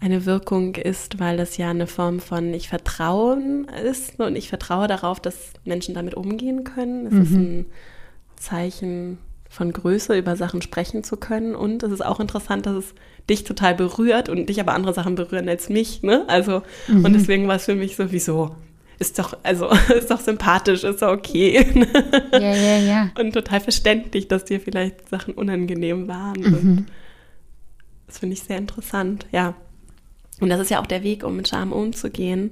eine 0.00 0.24
Wirkung 0.24 0.74
ist, 0.76 1.20
weil 1.20 1.36
das 1.36 1.56
ja 1.58 1.70
eine 1.70 1.86
Form 1.86 2.20
von 2.20 2.54
ich 2.54 2.68
vertraue 2.68 3.38
ist 3.84 4.18
und 4.18 4.34
ich 4.34 4.48
vertraue 4.48 4.88
darauf, 4.88 5.20
dass 5.20 5.52
Menschen 5.64 5.94
damit 5.94 6.14
umgehen 6.14 6.64
können. 6.64 7.06
Es 7.06 7.12
mhm. 7.12 7.22
ist 7.22 7.32
ein 7.32 7.66
Zeichen 8.36 9.18
von 9.50 9.72
Größe, 9.72 10.16
über 10.16 10.36
Sachen 10.36 10.62
sprechen 10.62 11.04
zu 11.04 11.16
können. 11.16 11.54
Und 11.54 11.82
es 11.82 11.92
ist 11.92 12.04
auch 12.04 12.20
interessant, 12.20 12.66
dass 12.66 12.76
es 12.76 12.94
dich 13.28 13.44
total 13.44 13.74
berührt 13.74 14.28
und 14.28 14.46
dich 14.46 14.60
aber 14.60 14.72
andere 14.72 14.94
Sachen 14.94 15.16
berühren 15.16 15.48
als 15.48 15.68
mich. 15.68 16.02
Ne? 16.02 16.24
Also, 16.28 16.62
mhm. 16.88 17.04
und 17.04 17.12
deswegen 17.12 17.46
war 17.48 17.56
es 17.56 17.64
für 17.66 17.74
mich 17.74 17.96
sowieso, 17.96 18.54
ist 18.98 19.18
doch, 19.18 19.36
also, 19.42 19.68
ist 19.98 20.10
doch 20.10 20.20
sympathisch, 20.20 20.84
ist 20.84 21.02
doch 21.02 21.12
okay. 21.12 21.86
Ja, 22.32 22.54
ja, 22.54 22.78
ja. 22.78 23.10
Und 23.18 23.32
total 23.32 23.60
verständlich, 23.60 24.28
dass 24.28 24.44
dir 24.44 24.60
vielleicht 24.60 25.08
Sachen 25.08 25.34
unangenehm 25.34 26.06
waren. 26.08 26.40
Mhm. 26.40 26.86
Das 28.06 28.18
finde 28.18 28.34
ich 28.34 28.42
sehr 28.42 28.56
interessant, 28.56 29.26
ja. 29.32 29.54
Und 30.40 30.48
das 30.48 30.60
ist 30.60 30.70
ja 30.70 30.80
auch 30.80 30.86
der 30.86 31.02
Weg, 31.02 31.24
um 31.24 31.36
mit 31.36 31.48
Scham 31.48 31.72
umzugehen, 31.72 32.50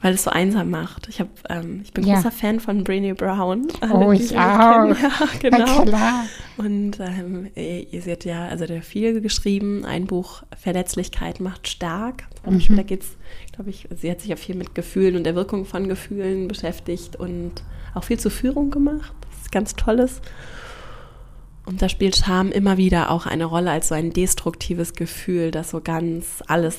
weil 0.00 0.14
es 0.14 0.22
so 0.22 0.30
einsam 0.30 0.70
macht. 0.70 1.08
Ich, 1.08 1.20
hab, 1.20 1.28
ähm, 1.48 1.80
ich 1.82 1.92
bin 1.92 2.06
ja. 2.06 2.14
großer 2.14 2.30
Fan 2.30 2.60
von 2.60 2.84
Brené 2.84 3.14
Brown. 3.14 3.66
Oh, 3.92 4.12
ich 4.12 4.36
auch. 4.38 4.38
Ja, 4.94 5.28
genau. 5.40 5.82
klar. 5.82 6.24
Und 6.56 7.00
ähm, 7.00 7.50
sie 7.56 8.12
hat 8.12 8.24
ja, 8.24 8.46
also 8.46 8.66
der 8.66 8.82
viel 8.82 9.20
geschrieben, 9.20 9.84
ein 9.84 10.06
Buch 10.06 10.44
Verletzlichkeit 10.56 11.40
macht 11.40 11.66
stark. 11.66 12.24
Mhm. 12.46 12.76
Da 12.76 12.82
geht 12.82 13.02
es, 13.02 13.16
glaube 13.52 13.70
ich, 13.70 13.88
sie 13.96 14.10
hat 14.10 14.20
sich 14.20 14.30
ja 14.30 14.36
viel 14.36 14.54
mit 14.54 14.74
Gefühlen 14.76 15.16
und 15.16 15.24
der 15.24 15.34
Wirkung 15.34 15.64
von 15.64 15.88
Gefühlen 15.88 16.46
beschäftigt 16.46 17.16
und 17.16 17.52
auch 17.94 18.04
viel 18.04 18.20
zur 18.20 18.30
Führung 18.30 18.70
gemacht. 18.70 19.12
Das 19.28 19.42
ist 19.42 19.52
ganz 19.52 19.74
Tolles. 19.74 20.20
Und 21.68 21.82
da 21.82 21.90
spielt 21.90 22.16
Scham 22.16 22.50
immer 22.50 22.78
wieder 22.78 23.10
auch 23.10 23.26
eine 23.26 23.44
Rolle 23.44 23.70
als 23.70 23.88
so 23.88 23.94
ein 23.94 24.10
destruktives 24.10 24.94
Gefühl, 24.94 25.50
das 25.50 25.68
so 25.68 25.82
ganz 25.82 26.42
alles 26.46 26.78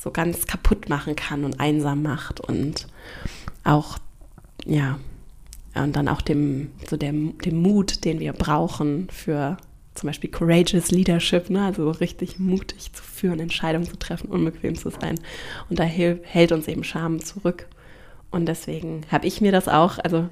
so 0.00 0.10
ganz 0.10 0.48
kaputt 0.48 0.88
machen 0.88 1.14
kann 1.14 1.44
und 1.44 1.60
einsam 1.60 2.02
macht 2.02 2.40
und 2.40 2.88
auch, 3.62 3.98
ja, 4.66 4.98
und 5.76 5.94
dann 5.94 6.08
auch 6.08 6.22
dem, 6.22 6.72
so 6.88 6.96
dem, 6.96 7.38
dem 7.38 7.62
Mut, 7.62 8.04
den 8.04 8.18
wir 8.18 8.32
brauchen 8.32 9.08
für 9.12 9.58
zum 9.94 10.08
Beispiel 10.08 10.30
courageous 10.30 10.90
leadership, 10.90 11.48
ne? 11.48 11.66
also 11.66 11.84
so 11.84 11.90
richtig 11.92 12.40
mutig 12.40 12.92
zu 12.92 13.04
führen, 13.04 13.38
Entscheidungen 13.38 13.86
zu 13.86 13.96
treffen, 13.96 14.28
unbequem 14.28 14.74
zu 14.74 14.90
sein. 14.90 15.20
Und 15.68 15.78
da 15.78 15.84
hält 15.84 16.50
uns 16.50 16.66
eben 16.66 16.82
Scham 16.82 17.24
zurück. 17.24 17.66
Und 18.32 18.46
deswegen 18.46 19.02
habe 19.12 19.28
ich 19.28 19.40
mir 19.40 19.52
das 19.52 19.68
auch, 19.68 19.98
also 19.98 20.28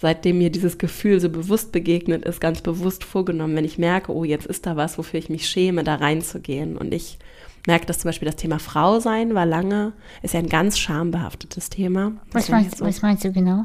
seitdem 0.00 0.38
mir 0.38 0.50
dieses 0.50 0.78
Gefühl 0.78 1.20
so 1.20 1.28
bewusst 1.28 1.72
begegnet 1.72 2.24
ist, 2.24 2.40
ganz 2.40 2.60
bewusst 2.60 3.04
vorgenommen, 3.04 3.56
wenn 3.56 3.64
ich 3.64 3.78
merke, 3.78 4.14
oh, 4.14 4.24
jetzt 4.24 4.46
ist 4.46 4.64
da 4.66 4.76
was, 4.76 4.96
wofür 4.96 5.18
ich 5.18 5.28
mich 5.28 5.48
schäme, 5.48 5.82
da 5.84 5.96
reinzugehen. 5.96 6.76
Und 6.76 6.94
ich 6.94 7.18
merke, 7.66 7.86
dass 7.86 7.98
zum 7.98 8.08
Beispiel 8.08 8.26
das 8.26 8.36
Thema 8.36 8.60
Frau 8.60 9.00
sein 9.00 9.34
war 9.34 9.44
lange, 9.44 9.92
ist 10.22 10.34
ja 10.34 10.40
ein 10.40 10.48
ganz 10.48 10.78
schambehaftetes 10.78 11.68
Thema. 11.68 12.12
Was 12.30 12.48
meinst, 12.48 12.78
so. 12.78 12.84
was 12.84 13.02
meinst 13.02 13.24
du 13.24 13.32
genau? 13.32 13.64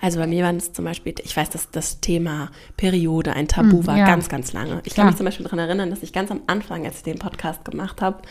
Also 0.00 0.18
bei 0.18 0.26
mir 0.26 0.44
war 0.44 0.54
es 0.54 0.72
zum 0.72 0.86
Beispiel, 0.86 1.14
ich 1.22 1.36
weiß, 1.36 1.50
dass 1.50 1.70
das 1.70 2.00
Thema 2.00 2.50
Periode 2.78 3.34
ein 3.34 3.46
Tabu 3.46 3.80
hm, 3.80 3.86
war, 3.86 3.98
ja. 3.98 4.06
ganz, 4.06 4.30
ganz 4.30 4.54
lange. 4.54 4.80
Ich 4.84 4.94
kann 4.94 5.06
mich 5.06 5.16
zum 5.16 5.26
Beispiel 5.26 5.44
daran 5.44 5.58
erinnern, 5.58 5.90
dass 5.90 6.02
ich 6.02 6.14
ganz 6.14 6.30
am 6.30 6.40
Anfang, 6.46 6.86
als 6.86 6.98
ich 6.98 7.02
den 7.02 7.18
Podcast 7.18 7.66
gemacht 7.66 8.00
habe, 8.00 8.22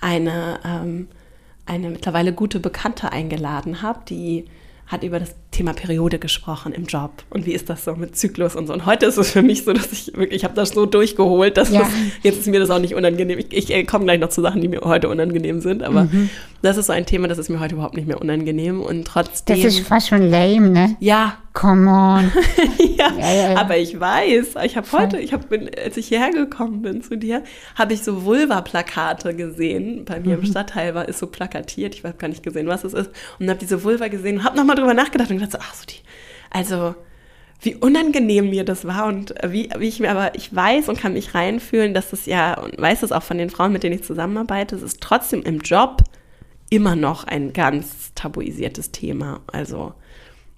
eine, 0.00 0.58
ähm, 0.64 1.08
eine 1.66 1.90
mittlerweile 1.90 2.32
gute 2.32 2.60
Bekannte 2.60 3.12
eingeladen 3.12 3.82
habe, 3.82 4.00
die 4.08 4.46
hat 4.86 5.04
über 5.04 5.18
das 5.18 5.34
Thema 5.50 5.72
Periode 5.72 6.18
gesprochen 6.18 6.72
im 6.72 6.84
Job 6.84 7.10
und 7.30 7.46
wie 7.46 7.52
ist 7.52 7.70
das 7.70 7.84
so 7.84 7.94
mit 7.94 8.16
Zyklus 8.16 8.56
und 8.56 8.66
so. 8.66 8.72
Und 8.72 8.84
heute 8.84 9.06
ist 9.06 9.16
es 9.16 9.30
für 9.30 9.42
mich 9.42 9.64
so, 9.64 9.72
dass 9.72 9.90
ich 9.92 10.08
wirklich, 10.08 10.32
ich 10.32 10.44
habe 10.44 10.54
das 10.54 10.70
so 10.70 10.86
durchgeholt, 10.86 11.56
dass 11.56 11.70
ja. 11.70 11.80
das, 11.80 11.88
jetzt 12.22 12.40
ist 12.40 12.46
mir 12.48 12.60
das 12.60 12.70
auch 12.70 12.78
nicht 12.78 12.94
unangenehm. 12.94 13.38
Ich, 13.38 13.52
ich 13.52 13.70
äh, 13.70 13.84
komme 13.84 14.04
gleich 14.04 14.20
noch 14.20 14.28
zu 14.28 14.42
Sachen, 14.42 14.60
die 14.60 14.68
mir 14.68 14.80
heute 14.82 15.08
unangenehm 15.08 15.60
sind, 15.60 15.82
aber 15.82 16.04
mhm. 16.04 16.30
das 16.60 16.76
ist 16.76 16.86
so 16.86 16.92
ein 16.92 17.06
Thema, 17.06 17.28
das 17.28 17.38
ist 17.38 17.48
mir 17.48 17.60
heute 17.60 17.74
überhaupt 17.74 17.94
nicht 17.94 18.06
mehr 18.06 18.20
unangenehm 18.20 18.80
und 18.80 19.06
trotzdem. 19.06 19.62
Das 19.62 19.72
ist 19.74 19.86
fast 19.86 20.08
schon 20.08 20.30
lame, 20.30 20.70
ne? 20.70 20.96
Ja. 21.00 21.38
Come 21.52 21.90
on. 21.90 22.32
ja, 22.96 23.12
ja, 23.18 23.32
ja, 23.34 23.56
aber 23.60 23.76
ich 23.76 23.98
weiß, 23.98 24.54
ich 24.64 24.76
habe 24.76 24.90
heute, 24.92 25.18
ich 25.18 25.34
habe, 25.34 25.70
als 25.84 25.98
ich 25.98 26.08
hierher 26.08 26.30
gekommen 26.30 26.80
bin 26.80 27.02
zu 27.02 27.16
dir, 27.16 27.42
habe 27.74 27.92
ich 27.92 28.02
so 28.02 28.24
Vulva-Plakate 28.24 29.34
gesehen. 29.34 30.06
Bei 30.06 30.18
mir 30.18 30.36
mhm. 30.38 30.44
im 30.44 30.50
Stadtteil 30.50 30.94
war 30.94 31.08
ist 31.08 31.18
so 31.18 31.26
plakatiert, 31.26 31.94
ich 31.94 32.04
habe 32.04 32.16
gar 32.16 32.28
nicht 32.28 32.42
gesehen, 32.42 32.68
was 32.68 32.84
es 32.84 32.94
ist, 32.94 33.10
und 33.38 33.50
habe 33.50 33.58
diese 33.58 33.84
Vulva 33.84 34.08
gesehen 34.08 34.38
und 34.38 34.44
habe 34.44 34.56
nochmal 34.56 34.76
drüber 34.76 34.94
nachgedacht 34.94 35.30
und 35.30 35.36
gedacht, 35.36 35.52
so, 35.52 35.58
ach 35.60 35.74
so 35.74 35.84
die, 35.84 36.00
also 36.50 36.94
wie 37.60 37.76
unangenehm 37.76 38.50
mir 38.50 38.64
das 38.64 38.86
war 38.86 39.06
und 39.06 39.34
wie, 39.46 39.68
wie 39.78 39.88
ich 39.88 40.00
mir 40.00 40.10
aber, 40.10 40.34
ich 40.34 40.54
weiß 40.54 40.88
und 40.88 40.98
kann 40.98 41.12
mich 41.12 41.34
reinfühlen, 41.34 41.92
dass 41.92 42.10
das 42.10 42.26
ja, 42.26 42.58
und 42.58 42.80
weiß 42.80 43.00
das 43.00 43.12
auch 43.12 43.22
von 43.22 43.38
den 43.38 43.50
Frauen, 43.50 43.72
mit 43.72 43.82
denen 43.82 43.94
ich 43.94 44.04
zusammenarbeite, 44.04 44.74
es 44.74 44.82
ist 44.82 45.00
trotzdem 45.00 45.42
im 45.42 45.60
Job 45.60 46.02
immer 46.70 46.96
noch 46.96 47.24
ein 47.24 47.52
ganz 47.52 48.12
tabuisiertes 48.14 48.90
Thema. 48.90 49.40
Also 49.46 49.92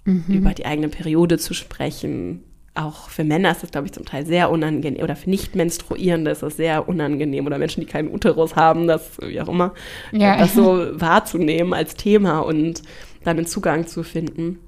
mhm. 0.05 0.23
über 0.27 0.53
die 0.53 0.65
eigene 0.65 0.89
Periode 0.89 1.37
zu 1.37 1.53
sprechen. 1.53 2.43
Auch 2.73 3.09
für 3.09 3.23
Männer 3.23 3.51
ist 3.51 3.63
das, 3.63 3.71
glaube 3.71 3.87
ich, 3.87 3.93
zum 3.93 4.05
Teil 4.05 4.25
sehr 4.25 4.51
unangenehm. 4.51 5.03
Oder 5.03 5.15
für 5.15 5.29
Nicht-Menstruierende 5.29 6.31
ist 6.31 6.43
das 6.43 6.57
sehr 6.57 6.87
unangenehm. 6.87 7.45
Oder 7.45 7.57
Menschen, 7.57 7.81
die 7.81 7.85
keinen 7.85 8.13
Uterus 8.13 8.55
haben, 8.55 8.87
das, 8.87 9.17
wie 9.21 9.39
auch 9.41 9.47
immer, 9.47 9.73
ja. 10.11 10.37
das 10.37 10.53
so 10.53 10.87
wahrzunehmen 10.99 11.73
als 11.73 11.95
Thema 11.95 12.39
und 12.39 12.81
dann 13.23 13.37
einen 13.37 13.47
Zugang 13.47 13.87
zu 13.87 14.03
finden. 14.03 14.59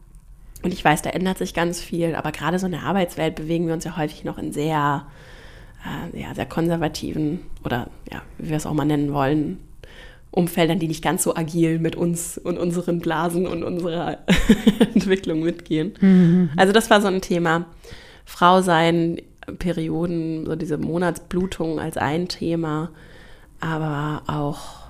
Und 0.63 0.73
ich 0.73 0.83
weiß, 0.83 1.01
da 1.01 1.11
ändert 1.11 1.37
sich 1.37 1.53
ganz 1.53 1.81
viel, 1.81 2.15
aber 2.15 2.31
gerade 2.31 2.57
so 2.59 2.65
in 2.65 2.71
der 2.71 2.83
Arbeitswelt 2.83 3.35
bewegen 3.35 3.67
wir 3.67 3.73
uns 3.73 3.83
ja 3.83 3.95
häufig 3.95 4.23
noch 4.23 4.37
in 4.37 4.51
sehr, 4.51 5.05
äh, 5.85 6.19
ja, 6.19 6.33
sehr 6.33 6.47
konservativen 6.47 7.41
oder 7.63 7.89
ja, 8.11 8.23
wie 8.37 8.49
wir 8.49 8.57
es 8.57 8.65
auch 8.65 8.73
mal 8.73 8.85
nennen 8.85 9.13
wollen, 9.13 9.59
Umfeldern, 10.31 10.79
die 10.79 10.87
nicht 10.87 11.03
ganz 11.03 11.23
so 11.23 11.35
agil 11.35 11.79
mit 11.79 11.95
uns 11.95 12.37
und 12.37 12.57
unseren 12.57 12.99
Blasen 12.99 13.47
und 13.47 13.63
unserer 13.63 14.19
Entwicklung 14.93 15.41
mitgehen. 15.41 15.93
Mhm. 15.99 16.49
Also 16.55 16.73
das 16.73 16.89
war 16.89 17.01
so 17.01 17.07
ein 17.07 17.21
Thema. 17.21 17.65
Frau 18.25 18.61
sein, 18.61 19.21
Perioden, 19.59 20.45
so 20.45 20.55
diese 20.55 20.77
Monatsblutung 20.77 21.79
als 21.79 21.97
ein 21.97 22.27
Thema, 22.27 22.91
aber 23.59 24.23
auch 24.27 24.87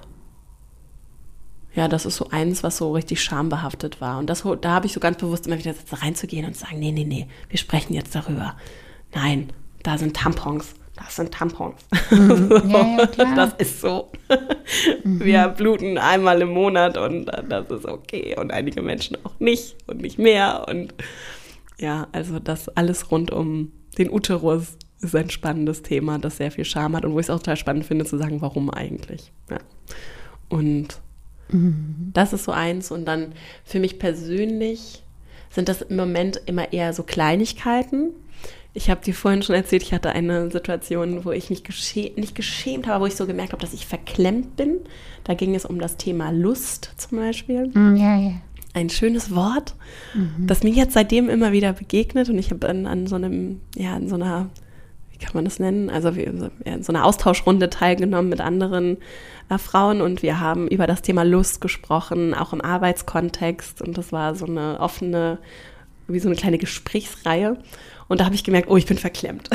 ja, 1.77 1.87
das 1.87 2.07
ist 2.07 2.15
so 2.15 2.29
eins, 2.31 2.63
was 2.63 2.77
so 2.77 2.91
richtig 2.91 3.21
schambehaftet 3.21 4.01
war. 4.01 4.17
Und 4.17 4.31
das, 4.31 4.43
da 4.61 4.71
habe 4.71 4.87
ich 4.87 4.93
so 4.93 4.99
ganz 4.99 5.17
bewusst 5.17 5.45
immer 5.45 5.59
wieder 5.59 5.75
reinzugehen 5.91 6.47
und 6.47 6.55
zu 6.55 6.61
sagen, 6.61 6.79
nee, 6.79 6.91
nee, 6.91 7.05
nee, 7.05 7.27
wir 7.49 7.59
sprechen 7.59 7.93
jetzt 7.93 8.15
darüber. 8.15 8.55
Nein, 9.13 9.53
da 9.83 9.99
sind 9.99 10.15
Tampons. 10.15 10.73
Das 10.97 11.15
sind 11.15 11.33
Tampons. 11.33 11.75
Mhm. 12.11 12.49
Ja, 12.69 13.09
ja, 13.17 13.35
das 13.35 13.53
ist 13.59 13.81
so. 13.81 14.11
Mhm. 15.03 15.23
Wir 15.23 15.47
bluten 15.49 15.97
einmal 15.97 16.41
im 16.41 16.49
Monat 16.49 16.97
und 16.97 17.25
das 17.25 17.69
ist 17.69 17.85
okay. 17.85 18.35
Und 18.37 18.51
einige 18.51 18.81
Menschen 18.81 19.17
auch 19.23 19.39
nicht 19.39 19.75
und 19.87 20.01
nicht 20.01 20.17
mehr. 20.17 20.65
Und 20.67 20.93
ja, 21.79 22.07
also 22.11 22.39
das 22.39 22.69
alles 22.69 23.11
rund 23.11 23.31
um 23.31 23.71
den 23.97 24.11
Uterus 24.11 24.77
ist 25.01 25.15
ein 25.15 25.29
spannendes 25.29 25.83
Thema, 25.83 26.17
das 26.17 26.37
sehr 26.37 26.51
viel 26.51 26.65
Charme 26.65 26.97
hat 26.97 27.05
und 27.05 27.13
wo 27.13 27.19
ich 27.19 27.27
es 27.27 27.29
auch 27.29 27.37
total 27.37 27.57
spannend 27.57 27.85
finde 27.85 28.05
zu 28.05 28.17
sagen, 28.17 28.41
warum 28.41 28.69
eigentlich. 28.71 29.31
Ja. 29.49 29.59
Und 30.49 30.99
mhm. 31.49 32.11
das 32.13 32.33
ist 32.33 32.45
so 32.45 32.51
eins. 32.51 32.91
Und 32.91 33.05
dann 33.05 33.33
für 33.63 33.79
mich 33.79 33.99
persönlich 33.99 35.03
sind 35.49 35.69
das 35.69 35.83
im 35.83 35.95
Moment 35.95 36.41
immer 36.45 36.73
eher 36.73 36.93
so 36.93 37.03
Kleinigkeiten. 37.03 38.11
Ich 38.73 38.89
habe 38.89 39.03
dir 39.03 39.13
vorhin 39.13 39.41
schon 39.41 39.55
erzählt, 39.55 39.81
ich 39.81 39.93
hatte 39.93 40.11
eine 40.11 40.51
Situation, 40.51 41.25
wo 41.25 41.31
ich 41.31 41.49
mich 41.49 41.63
gesche 41.63 42.11
nicht 42.15 42.35
geschämt 42.35 42.87
habe, 42.87 43.03
wo 43.03 43.07
ich 43.07 43.15
so 43.15 43.25
gemerkt 43.25 43.53
habe, 43.53 43.61
dass 43.61 43.73
ich 43.73 43.87
verklemmt 43.87 44.55
bin. 44.55 44.79
Da 45.23 45.33
ging 45.33 45.55
es 45.55 45.65
um 45.65 45.79
das 45.79 45.97
Thema 45.97 46.31
Lust 46.31 46.93
zum 46.97 47.17
Beispiel. 47.17 47.67
Mm, 47.67 47.95
ja, 47.95 48.19
ja. 48.19 48.31
Ein 48.73 48.89
schönes 48.89 49.33
Wort, 49.33 49.73
mhm. 50.13 50.45
das 50.45 50.61
mir 50.61 50.69
jetzt 50.69 50.93
seitdem 50.93 51.29
immer 51.29 51.51
wieder 51.51 51.73
begegnet. 51.73 52.29
Und 52.29 52.37
ich 52.37 52.51
habe 52.51 52.69
an, 52.69 52.85
an 52.85 53.07
so 53.07 53.15
einem, 53.15 53.61
ja, 53.75 53.97
in 53.97 54.07
so 54.07 54.15
einer 54.15 54.49
wie 55.17 55.25
kann 55.25 55.33
man 55.33 55.45
das 55.45 55.59
nennen? 55.59 55.89
Also 55.89 56.15
wir 56.15 56.27
in 56.27 56.83
so 56.83 56.91
einer 56.91 57.05
Austauschrunde 57.05 57.69
teilgenommen 57.69 58.29
mit 58.29 58.41
anderen 58.41 58.97
äh, 59.49 59.57
Frauen 59.57 60.01
und 60.01 60.21
wir 60.21 60.39
haben 60.39 60.67
über 60.67 60.87
das 60.87 61.01
Thema 61.01 61.23
Lust 61.23 61.61
gesprochen, 61.61 62.33
auch 62.33 62.53
im 62.53 62.61
Arbeitskontext. 62.61 63.81
Und 63.81 63.97
das 63.97 64.11
war 64.11 64.35
so 64.35 64.45
eine 64.45 64.79
offene, 64.79 65.39
wie 66.07 66.19
so 66.19 66.29
eine 66.29 66.35
kleine 66.35 66.57
Gesprächsreihe. 66.57 67.57
Und 68.07 68.21
da 68.21 68.25
habe 68.25 68.35
ich 68.35 68.43
gemerkt, 68.43 68.69
oh, 68.69 68.77
ich 68.77 68.85
bin 68.85 68.97
verklemmt. 68.97 69.49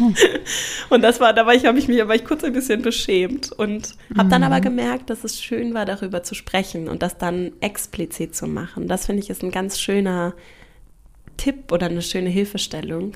und 0.90 1.02
das 1.02 1.18
war, 1.18 1.32
da 1.32 1.44
war 1.44 1.54
ich, 1.54 1.66
habe 1.66 1.78
ich 1.78 1.88
mich, 1.88 1.98
war 2.06 2.14
ich 2.14 2.24
kurz 2.24 2.44
ein 2.44 2.52
bisschen 2.52 2.82
beschämt 2.82 3.50
und 3.50 3.94
habe 4.16 4.28
dann 4.28 4.44
aber 4.44 4.58
mhm. 4.58 4.62
gemerkt, 4.62 5.10
dass 5.10 5.24
es 5.24 5.42
schön 5.42 5.74
war, 5.74 5.84
darüber 5.84 6.22
zu 6.22 6.36
sprechen 6.36 6.88
und 6.88 7.02
das 7.02 7.18
dann 7.18 7.52
explizit 7.60 8.36
zu 8.36 8.46
machen. 8.46 8.86
Das 8.86 9.06
finde 9.06 9.22
ich 9.22 9.30
ist 9.30 9.42
ein 9.42 9.50
ganz 9.50 9.80
schöner 9.80 10.34
Tipp 11.36 11.72
oder 11.72 11.86
eine 11.86 12.02
schöne 12.02 12.30
Hilfestellung 12.30 13.14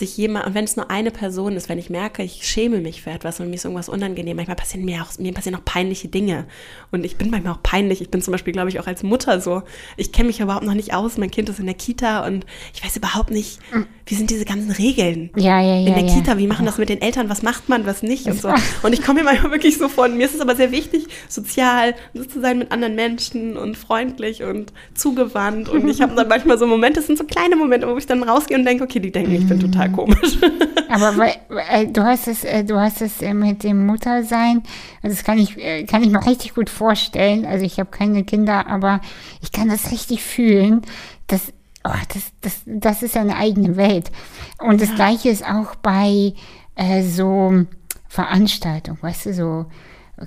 sich 0.00 0.16
jemand, 0.16 0.46
und 0.46 0.54
wenn 0.54 0.64
es 0.64 0.76
nur 0.76 0.90
eine 0.90 1.12
Person 1.12 1.54
ist, 1.54 1.68
wenn 1.68 1.78
ich 1.78 1.90
merke, 1.90 2.22
ich 2.24 2.46
schäme 2.46 2.78
mich 2.78 3.02
für 3.02 3.10
etwas 3.10 3.38
und 3.38 3.48
mir 3.48 3.54
ist 3.54 3.64
irgendwas 3.64 3.88
unangenehm, 3.88 4.36
manchmal 4.36 4.56
passieren 4.56 4.84
mir 4.84 5.02
auch, 5.02 5.16
mir 5.18 5.32
passieren 5.32 5.58
auch 5.58 5.64
peinliche 5.64 6.08
Dinge. 6.08 6.46
Und 6.90 7.04
ich 7.04 7.16
bin 7.16 7.30
manchmal 7.30 7.54
auch 7.54 7.62
peinlich. 7.62 8.00
Ich 8.00 8.10
bin 8.10 8.20
zum 8.20 8.32
Beispiel, 8.32 8.52
glaube 8.52 8.68
ich, 8.68 8.80
auch 8.80 8.88
als 8.88 9.04
Mutter 9.04 9.40
so, 9.40 9.62
ich 9.96 10.10
kenne 10.10 10.26
mich 10.26 10.40
überhaupt 10.40 10.66
noch 10.66 10.74
nicht 10.74 10.92
aus. 10.92 11.16
Mein 11.18 11.30
Kind 11.30 11.48
ist 11.48 11.60
in 11.60 11.66
der 11.66 11.76
Kita 11.76 12.26
und 12.26 12.44
ich 12.74 12.84
weiß 12.84 12.96
überhaupt 12.96 13.30
nicht, 13.30 13.60
wie 14.06 14.14
sind 14.14 14.30
diese 14.30 14.44
ganzen 14.44 14.72
Regeln 14.72 15.30
ja, 15.36 15.60
ja, 15.60 15.78
ja, 15.78 15.86
in 15.86 15.94
der 15.94 16.12
Kita, 16.12 16.36
wie 16.36 16.48
machen 16.48 16.66
das 16.66 16.78
mit 16.78 16.88
den 16.88 17.00
Eltern, 17.00 17.28
was 17.28 17.42
macht 17.42 17.68
man, 17.68 17.86
was 17.86 18.02
nicht 18.02 18.26
und 18.26 18.40
so. 18.40 18.52
Und 18.82 18.92
ich 18.92 19.02
komme 19.02 19.20
mir 19.20 19.24
manchmal 19.24 19.52
wirklich 19.52 19.78
so 19.78 19.88
vor, 19.88 20.08
mir 20.08 20.24
ist 20.24 20.34
es 20.34 20.40
aber 20.40 20.56
sehr 20.56 20.72
wichtig, 20.72 21.06
sozial 21.28 21.94
zu 22.14 22.40
sein 22.40 22.58
mit 22.58 22.72
anderen 22.72 22.96
Menschen 22.96 23.56
und 23.56 23.76
freundlich 23.76 24.42
und 24.42 24.72
zugewandt. 24.94 25.68
Und 25.68 25.88
ich 25.88 26.02
habe 26.02 26.14
dann 26.16 26.26
manchmal 26.28 26.58
so 26.58 26.66
Momente, 26.66 27.00
das 27.00 27.06
sind 27.06 27.18
so 27.18 27.24
kleine 27.24 27.54
Momente, 27.54 27.86
wo 27.86 27.96
ich 27.96 28.06
dann 28.06 28.22
rausgehe 28.22 28.56
und 28.56 28.64
denke, 28.64 28.84
okay, 28.84 28.98
die 28.98 29.12
denken, 29.12 29.32
ich 29.32 29.46
bin 29.46 29.58
mhm. 29.58 29.60
Total 29.90 30.06
komisch. 30.06 30.38
Aber 30.88 31.16
weil, 31.16 31.36
äh, 31.70 31.86
du 31.86 32.02
hast 32.02 32.28
es, 32.28 32.44
äh, 32.44 32.64
du 32.64 32.78
hast 32.80 33.00
es 33.02 33.22
äh, 33.22 33.34
mit 33.34 33.62
dem 33.62 33.86
Muttersein, 33.86 34.62
also 35.02 35.16
das 35.16 35.24
kann 35.24 35.38
ich, 35.38 35.56
kann 35.86 36.02
ich 36.02 36.10
mir 36.10 36.26
richtig 36.26 36.54
gut 36.54 36.70
vorstellen. 36.70 37.46
Also 37.46 37.64
ich 37.64 37.78
habe 37.78 37.90
keine 37.90 38.24
Kinder, 38.24 38.66
aber 38.66 39.00
ich 39.40 39.52
kann 39.52 39.68
das 39.68 39.90
richtig 39.90 40.22
fühlen, 40.22 40.82
dass 41.26 41.52
oh, 41.84 41.90
das, 42.12 42.32
das, 42.40 42.62
das 42.66 43.02
ist 43.02 43.16
eine 43.16 43.36
eigene 43.36 43.76
Welt. 43.76 44.10
Und 44.58 44.80
das 44.80 44.94
Gleiche 44.94 45.30
ist 45.30 45.44
auch 45.44 45.74
bei 45.76 46.34
äh, 46.74 47.02
so 47.02 47.64
Veranstaltungen, 48.08 48.98
weißt 49.02 49.26
du, 49.26 49.34
so, 49.34 49.66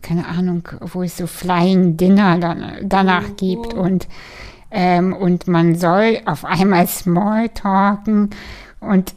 keine 0.01 0.27
Ahnung, 0.27 0.67
wo 0.79 1.03
es 1.03 1.17
so 1.17 1.27
Flying 1.27 1.97
Dinner 1.97 2.39
dann, 2.39 2.77
danach 2.83 3.25
oh, 3.29 3.33
gibt 3.35 3.73
und, 3.73 4.07
ähm, 4.71 5.13
und 5.13 5.47
man 5.47 5.75
soll 5.75 6.21
auf 6.25 6.45
einmal 6.45 6.87
Smalltalken 6.87 8.29
und 8.79 9.13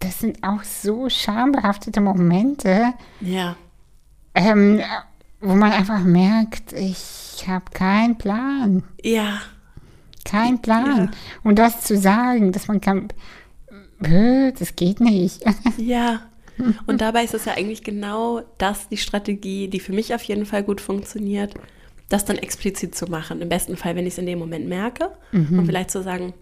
das 0.00 0.18
sind 0.18 0.42
auch 0.42 0.64
so 0.64 1.08
schambehaftete 1.08 2.00
Momente. 2.00 2.94
Ja. 3.20 3.56
Ähm, 4.34 4.80
wo 5.40 5.54
man 5.54 5.72
einfach 5.72 6.00
merkt, 6.00 6.72
ich 6.72 7.44
habe 7.46 7.66
keinen 7.72 8.18
Plan. 8.18 8.82
Ja. 9.02 9.40
Kein 10.24 10.60
Plan. 10.60 11.10
Ja. 11.12 11.40
Und 11.44 11.58
das 11.58 11.82
zu 11.82 11.96
sagen, 11.96 12.52
dass 12.52 12.68
man 12.68 12.80
kann, 12.80 13.08
das 13.98 14.76
geht 14.76 15.00
nicht. 15.00 15.44
Ja. 15.78 16.22
Und 16.86 17.00
dabei 17.00 17.24
ist 17.24 17.32
es 17.32 17.46
ja 17.46 17.54
eigentlich 17.54 17.84
genau 17.84 18.42
das, 18.58 18.90
die 18.90 18.98
Strategie, 18.98 19.68
die 19.68 19.80
für 19.80 19.94
mich 19.94 20.14
auf 20.14 20.22
jeden 20.24 20.44
Fall 20.44 20.62
gut 20.62 20.82
funktioniert, 20.82 21.54
das 22.10 22.26
dann 22.26 22.36
explizit 22.36 22.94
zu 22.94 23.06
machen. 23.06 23.40
Im 23.40 23.48
besten 23.48 23.78
Fall, 23.78 23.96
wenn 23.96 24.06
ich 24.06 24.12
es 24.12 24.18
in 24.18 24.26
dem 24.26 24.38
Moment 24.38 24.68
merke 24.68 25.10
mhm. 25.32 25.58
und 25.58 25.64
vielleicht 25.64 25.90
zu 25.90 26.02
sagen, 26.02 26.34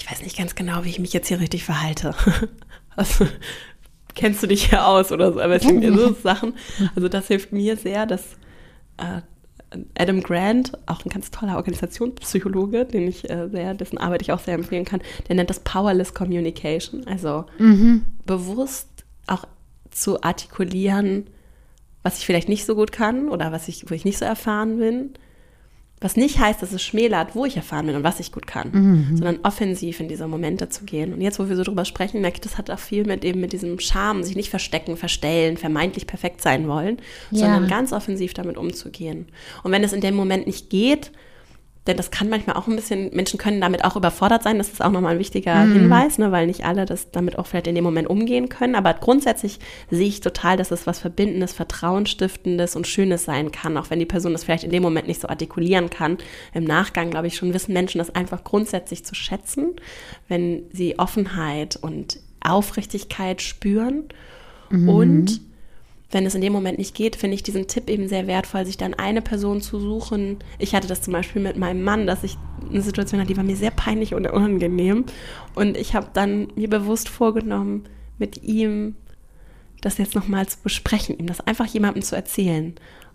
ich 0.00 0.10
weiß 0.10 0.22
nicht 0.22 0.36
ganz 0.36 0.54
genau, 0.54 0.84
wie 0.84 0.88
ich 0.88 0.98
mich 0.98 1.12
jetzt 1.12 1.28
hier 1.28 1.40
richtig 1.40 1.64
verhalte. 1.64 2.14
Also, 2.96 3.24
kennst 4.14 4.42
du 4.42 4.48
dich 4.48 4.68
hier 4.68 4.84
aus 4.84 5.12
oder 5.12 5.32
so, 5.32 5.40
aber 5.40 5.54
es 5.54 5.62
sind 5.62 5.82
so 5.96 6.12
Sachen. 6.22 6.54
Also 6.96 7.08
das 7.08 7.28
hilft 7.28 7.52
mir 7.52 7.76
sehr, 7.76 8.04
dass 8.04 8.36
äh, 8.98 9.22
Adam 9.96 10.20
Grant, 10.22 10.72
auch 10.86 11.04
ein 11.04 11.08
ganz 11.08 11.30
toller 11.30 11.56
Organisationspsychologe, 11.56 12.84
den 12.84 13.06
ich 13.06 13.30
äh, 13.30 13.48
sehr, 13.48 13.74
dessen 13.74 13.96
Arbeit 13.96 14.22
ich 14.22 14.32
auch 14.32 14.40
sehr 14.40 14.54
empfehlen 14.54 14.84
kann, 14.84 15.00
der 15.28 15.36
nennt 15.36 15.48
das 15.48 15.60
Powerless 15.60 16.12
Communication, 16.12 17.06
also 17.06 17.46
mhm. 17.58 18.04
bewusst 18.26 18.88
auch 19.28 19.44
zu 19.90 20.20
artikulieren, 20.22 21.28
was 22.02 22.18
ich 22.18 22.26
vielleicht 22.26 22.48
nicht 22.48 22.66
so 22.66 22.74
gut 22.74 22.90
kann 22.90 23.28
oder 23.28 23.52
was 23.52 23.68
ich, 23.68 23.88
wo 23.88 23.94
ich 23.94 24.04
nicht 24.04 24.18
so 24.18 24.24
erfahren 24.24 24.78
bin 24.78 25.10
was 26.00 26.16
nicht 26.16 26.38
heißt, 26.38 26.62
dass 26.62 26.72
es 26.72 26.82
schmälert, 26.82 27.34
wo 27.34 27.44
ich 27.44 27.56
erfahren 27.56 27.86
bin 27.86 27.94
und 27.94 28.04
was 28.04 28.20
ich 28.20 28.32
gut 28.32 28.46
kann, 28.46 28.70
mhm. 28.72 29.16
sondern 29.16 29.40
offensiv 29.42 30.00
in 30.00 30.08
diese 30.08 30.26
Momente 30.26 30.70
zu 30.70 30.84
gehen. 30.84 31.12
Und 31.12 31.20
jetzt, 31.20 31.38
wo 31.38 31.48
wir 31.48 31.56
so 31.56 31.62
drüber 31.62 31.84
sprechen, 31.84 32.22
merke 32.22 32.36
ich, 32.36 32.40
das 32.40 32.56
hat 32.56 32.70
auch 32.70 32.78
viel 32.78 33.04
mit 33.04 33.22
eben 33.24 33.40
mit 33.40 33.52
diesem 33.52 33.78
Charme, 33.78 34.24
sich 34.24 34.34
nicht 34.34 34.48
verstecken, 34.48 34.96
verstellen, 34.96 35.58
vermeintlich 35.58 36.06
perfekt 36.06 36.40
sein 36.40 36.68
wollen, 36.68 36.98
ja. 37.30 37.40
sondern 37.40 37.68
ganz 37.68 37.92
offensiv 37.92 38.32
damit 38.32 38.56
umzugehen. 38.56 39.26
Und 39.62 39.72
wenn 39.72 39.84
es 39.84 39.92
in 39.92 40.00
dem 40.00 40.14
Moment 40.14 40.46
nicht 40.46 40.70
geht, 40.70 41.12
denn 41.90 41.96
das 41.96 42.10
kann 42.10 42.28
manchmal 42.28 42.56
auch 42.56 42.68
ein 42.68 42.76
bisschen, 42.76 43.14
Menschen 43.14 43.38
können 43.38 43.60
damit 43.60 43.84
auch 43.84 43.96
überfordert 43.96 44.44
sein, 44.44 44.58
das 44.58 44.68
ist 44.68 44.82
auch 44.82 44.92
nochmal 44.92 45.14
ein 45.14 45.18
wichtiger 45.18 45.64
mhm. 45.64 45.72
Hinweis, 45.72 46.18
ne, 46.18 46.30
weil 46.30 46.46
nicht 46.46 46.64
alle 46.64 46.86
das 46.86 47.10
damit 47.10 47.38
auch 47.38 47.46
vielleicht 47.46 47.66
in 47.66 47.74
dem 47.74 47.84
Moment 47.84 48.08
umgehen 48.08 48.48
können. 48.48 48.76
Aber 48.76 48.94
grundsätzlich 48.94 49.58
sehe 49.90 50.06
ich 50.06 50.20
total, 50.20 50.56
dass 50.56 50.70
es 50.70 50.86
was 50.86 51.00
Verbindendes, 51.00 51.52
Vertrauensstiftendes 51.52 52.76
und 52.76 52.86
Schönes 52.86 53.24
sein 53.24 53.50
kann, 53.50 53.76
auch 53.76 53.90
wenn 53.90 53.98
die 53.98 54.06
Person 54.06 54.32
das 54.32 54.44
vielleicht 54.44 54.64
in 54.64 54.70
dem 54.70 54.82
Moment 54.82 55.08
nicht 55.08 55.20
so 55.20 55.28
artikulieren 55.28 55.90
kann. 55.90 56.18
Im 56.54 56.64
Nachgang, 56.64 57.10
glaube 57.10 57.26
ich, 57.26 57.36
schon 57.36 57.52
wissen 57.52 57.72
Menschen 57.72 57.98
das 57.98 58.14
einfach 58.14 58.44
grundsätzlich 58.44 59.04
zu 59.04 59.14
schätzen, 59.14 59.74
wenn 60.28 60.62
sie 60.72 60.98
Offenheit 60.98 61.76
und 61.76 62.20
Aufrichtigkeit 62.40 63.42
spüren. 63.42 64.04
Mhm. 64.70 64.88
Und 64.88 65.40
wenn 66.10 66.26
es 66.26 66.34
in 66.34 66.40
dem 66.40 66.52
Moment 66.52 66.78
nicht 66.78 66.94
geht, 66.94 67.16
finde 67.16 67.36
ich 67.36 67.42
diesen 67.42 67.68
Tipp 67.68 67.88
eben 67.88 68.08
sehr 68.08 68.26
wertvoll, 68.26 68.66
sich 68.66 68.76
dann 68.76 68.94
eine 68.94 69.22
Person 69.22 69.60
zu 69.60 69.78
suchen. 69.78 70.38
Ich 70.58 70.74
hatte 70.74 70.88
das 70.88 71.02
zum 71.02 71.12
Beispiel 71.12 71.40
mit 71.40 71.56
meinem 71.56 71.84
Mann, 71.84 72.06
dass 72.06 72.24
ich 72.24 72.36
eine 72.68 72.82
Situation 72.82 73.20
hatte, 73.20 73.28
die 73.28 73.36
war 73.36 73.44
mir 73.44 73.56
sehr 73.56 73.70
peinlich 73.70 74.14
und 74.14 74.26
unangenehm. 74.26 75.04
Und 75.54 75.76
ich 75.76 75.94
habe 75.94 76.08
dann 76.12 76.48
mir 76.56 76.68
bewusst 76.68 77.08
vorgenommen, 77.08 77.84
mit 78.18 78.42
ihm 78.42 78.96
das 79.80 79.98
jetzt 79.98 80.14
nochmal 80.14 80.46
zu 80.46 80.58
besprechen, 80.62 81.16
ihm 81.16 81.26
das 81.26 81.40
einfach 81.40 81.66
jemandem 81.66 82.02
zu 82.02 82.16
erzählen. 82.16 82.74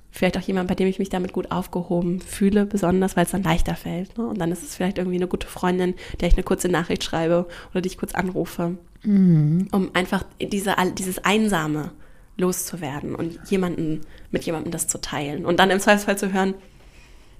Vielleicht 0.09 0.37
auch 0.37 0.41
jemand, 0.41 0.69
bei 0.69 0.75
dem 0.75 0.87
ich 0.87 0.97
mich 0.97 1.09
damit 1.09 1.33
gut 1.33 1.51
aufgehoben 1.51 2.21
fühle, 2.21 2.65
besonders, 2.65 3.17
weil 3.17 3.25
es 3.25 3.31
dann 3.31 3.43
leichter 3.43 3.75
fällt. 3.75 4.17
Ne? 4.17 4.25
Und 4.25 4.39
dann 4.39 4.51
ist 4.53 4.63
es 4.63 4.73
vielleicht 4.73 4.97
irgendwie 4.97 5.17
eine 5.17 5.27
gute 5.27 5.47
Freundin, 5.47 5.95
der 6.21 6.29
ich 6.29 6.35
eine 6.35 6.43
kurze 6.43 6.69
Nachricht 6.69 7.03
schreibe 7.03 7.45
oder 7.71 7.81
die 7.81 7.87
ich 7.87 7.97
kurz 7.97 8.13
anrufe, 8.15 8.77
mhm. 9.03 9.67
um 9.73 9.89
einfach 9.93 10.23
diese, 10.39 10.75
dieses 10.97 11.19
Einsame 11.25 11.91
loszuwerden 12.37 13.15
und 13.15 13.39
jemanden, 13.49 14.01
mit 14.31 14.43
jemandem 14.43 14.71
das 14.71 14.87
zu 14.87 14.99
teilen. 14.99 15.45
Und 15.45 15.59
dann 15.59 15.69
im 15.69 15.79
Zweifelsfall 15.79 16.17
zu 16.17 16.33
hören, 16.33 16.53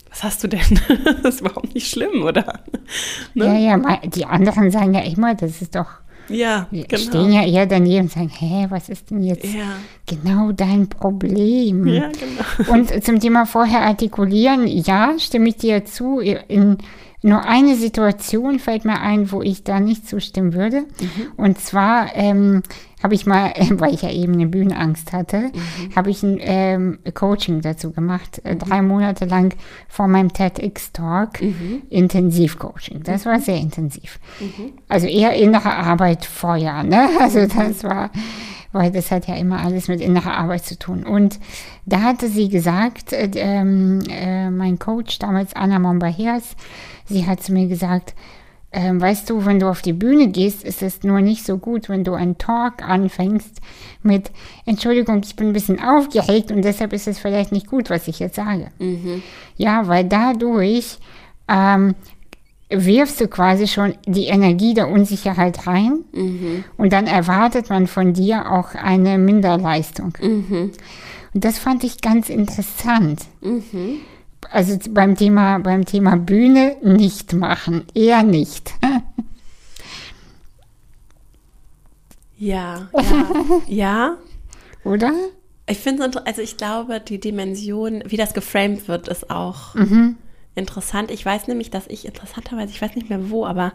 was 0.09 0.23
hast 0.23 0.43
du 0.43 0.47
denn? 0.47 0.79
das 1.23 1.35
ist 1.35 1.41
überhaupt 1.41 1.73
nicht 1.73 1.89
schlimm, 1.89 2.23
oder? 2.23 2.61
Ne? 3.33 3.45
Ja, 3.45 3.77
ja, 3.77 3.97
die 4.05 4.25
anderen 4.25 4.71
sagen 4.71 4.93
ja 4.93 5.01
immer, 5.01 5.35
das 5.35 5.61
ist 5.61 5.75
doch. 5.75 5.87
Ja, 6.27 6.67
genau. 6.71 6.97
Stehen 6.97 7.31
ja 7.31 7.45
eher 7.45 7.67
daneben 7.67 8.05
und 8.05 8.11
sagen, 8.11 8.29
hä, 8.29 8.65
was 8.69 8.89
ist 8.89 9.11
denn 9.11 9.21
jetzt? 9.21 9.53
Ja. 9.53 9.73
genau 10.07 10.51
dein 10.53 10.87
Problem. 10.87 11.85
Ja, 11.85 12.09
genau. 12.09 12.71
Und 12.71 13.03
zum 13.03 13.19
Thema 13.19 13.45
vorher 13.45 13.81
artikulieren, 13.81 14.65
ja, 14.65 15.13
stimme 15.19 15.49
ich 15.49 15.57
dir 15.57 15.85
zu. 15.85 16.19
In 16.19 16.77
nur 17.25 17.43
eine 17.43 17.75
Situation 17.75 18.59
fällt 18.59 18.85
mir 18.85 19.01
ein, 19.01 19.31
wo 19.31 19.41
ich 19.41 19.63
da 19.63 19.79
nicht 19.79 20.07
zustimmen 20.07 20.53
würde. 20.53 20.81
Mhm. 20.81 21.31
Und 21.37 21.59
zwar 21.59 22.15
ähm, 22.15 22.61
habe 23.05 23.13
ich 23.13 23.27
mal, 23.27 23.53
weil 23.69 23.93
ich 23.93 24.01
ja 24.01 24.09
eben 24.09 24.33
eine 24.33 24.47
Bühnenangst 24.47 25.13
hatte, 25.13 25.51
mhm. 25.53 25.95
habe 25.95 26.09
ich 26.09 26.23
ein 26.23 26.39
ähm, 26.41 26.99
Coaching 27.13 27.61
dazu 27.61 27.91
gemacht. 27.91 28.41
Äh, 28.43 28.55
drei 28.55 28.81
Monate 28.81 29.25
lang 29.25 29.53
vor 29.87 30.07
meinem 30.07 30.33
TEDx-Talk. 30.33 31.39
Mhm. 31.39 31.83
Intensivcoaching. 31.89 33.03
Das 33.03 33.27
war 33.27 33.39
sehr 33.39 33.57
intensiv. 33.57 34.19
Mhm. 34.39 34.73
Also 34.89 35.05
eher 35.05 35.33
innere 35.33 35.71
Arbeit 35.71 36.25
vorher. 36.25 36.83
Ne? 36.83 37.09
Also 37.25 37.39
mhm. 37.39 37.49
das 37.55 37.83
war 37.83 38.09
weil 38.71 38.91
das 38.91 39.09
hat 39.09 39.25
ja 39.27 39.35
immer 39.35 39.63
alles 39.63 39.87
mit 39.87 40.01
innerer 40.01 40.35
Arbeit 40.35 40.65
zu 40.65 40.77
tun. 40.77 41.05
Und 41.05 41.39
da 41.85 42.01
hatte 42.01 42.27
sie 42.27 42.49
gesagt, 42.49 43.13
äh, 43.13 43.29
ähm, 43.35 44.01
äh, 44.09 44.49
mein 44.49 44.79
Coach 44.79 45.17
damals, 45.17 45.55
Anna 45.55 45.79
Mombaheers, 45.79 46.57
sie 47.05 47.25
hat 47.25 47.41
zu 47.41 47.53
mir 47.53 47.67
gesagt, 47.67 48.15
äh, 48.75 48.91
weißt 48.93 49.29
du, 49.29 49.45
wenn 49.45 49.59
du 49.59 49.69
auf 49.69 49.81
die 49.81 49.93
Bühne 49.93 50.27
gehst, 50.27 50.63
ist 50.63 50.81
es 50.83 51.03
nur 51.03 51.21
nicht 51.21 51.45
so 51.45 51.57
gut, 51.57 51.87
wenn 51.87 52.03
du 52.03 52.13
einen 52.13 52.37
Talk 52.37 52.83
anfängst 52.83 53.61
mit, 54.03 54.31
Entschuldigung, 54.65 55.21
ich 55.23 55.35
bin 55.35 55.47
ein 55.47 55.53
bisschen 55.53 55.79
aufgeregt 55.81 56.51
und 56.51 56.61
deshalb 56.61 56.91
ist 56.91 57.07
es 57.07 57.17
vielleicht 57.17 57.53
nicht 57.53 57.67
gut, 57.67 57.89
was 57.89 58.07
ich 58.09 58.19
jetzt 58.19 58.35
sage. 58.35 58.67
Mhm. 58.79 59.23
Ja, 59.55 59.87
weil 59.87 60.03
dadurch 60.03 60.97
ähm, 61.47 61.95
wirfst 62.69 63.21
du 63.21 63.29
quasi 63.29 63.67
schon 63.67 63.95
die 64.05 64.25
Energie 64.25 64.73
der 64.73 64.89
Unsicherheit 64.89 65.65
rein 65.65 66.03
mhm. 66.11 66.65
und 66.75 66.91
dann 66.91 67.07
erwartet 67.07 67.69
man 67.69 67.87
von 67.87 68.13
dir 68.13 68.51
auch 68.51 68.75
eine 68.75 69.17
Minderleistung. 69.17 70.17
Mhm. 70.21 70.71
Und 71.33 71.45
das 71.45 71.59
fand 71.59 71.85
ich 71.85 72.01
ganz 72.01 72.29
interessant. 72.29 73.21
Mhm. 73.41 74.01
Also 74.51 74.77
beim 74.89 75.15
Thema, 75.15 75.59
beim 75.59 75.85
Thema 75.85 76.17
Bühne 76.17 76.77
nicht 76.81 77.33
machen, 77.33 77.85
eher 77.93 78.23
nicht. 78.23 78.73
ja, 82.37 82.89
ja, 82.93 83.61
ja. 83.67 84.17
Oder? 84.83 85.13
Ich 85.67 85.79
finde 85.79 86.25
also 86.25 86.41
ich 86.41 86.57
glaube, 86.57 86.99
die 86.99 87.19
Dimension, 87.19 88.03
wie 88.05 88.17
das 88.17 88.33
geframed 88.35 88.87
wird, 88.87 89.07
ist 89.07 89.31
auch 89.31 89.73
mhm 89.73 90.17
interessant. 90.55 91.11
Ich 91.11 91.25
weiß 91.25 91.47
nämlich, 91.47 91.69
dass 91.69 91.87
ich 91.87 92.05
interessanterweise, 92.05 92.71
ich 92.71 92.81
weiß 92.81 92.95
nicht 92.95 93.09
mehr 93.09 93.29
wo, 93.29 93.45
aber 93.45 93.73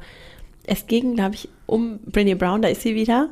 es 0.65 0.87
ging, 0.87 1.15
glaube 1.15 1.35
ich, 1.35 1.49
um 1.67 2.01
Brinny 2.01 2.35
Brown, 2.35 2.63
da 2.63 2.69
ist 2.69 2.83
sie 2.83 2.95
wieder. 2.95 3.31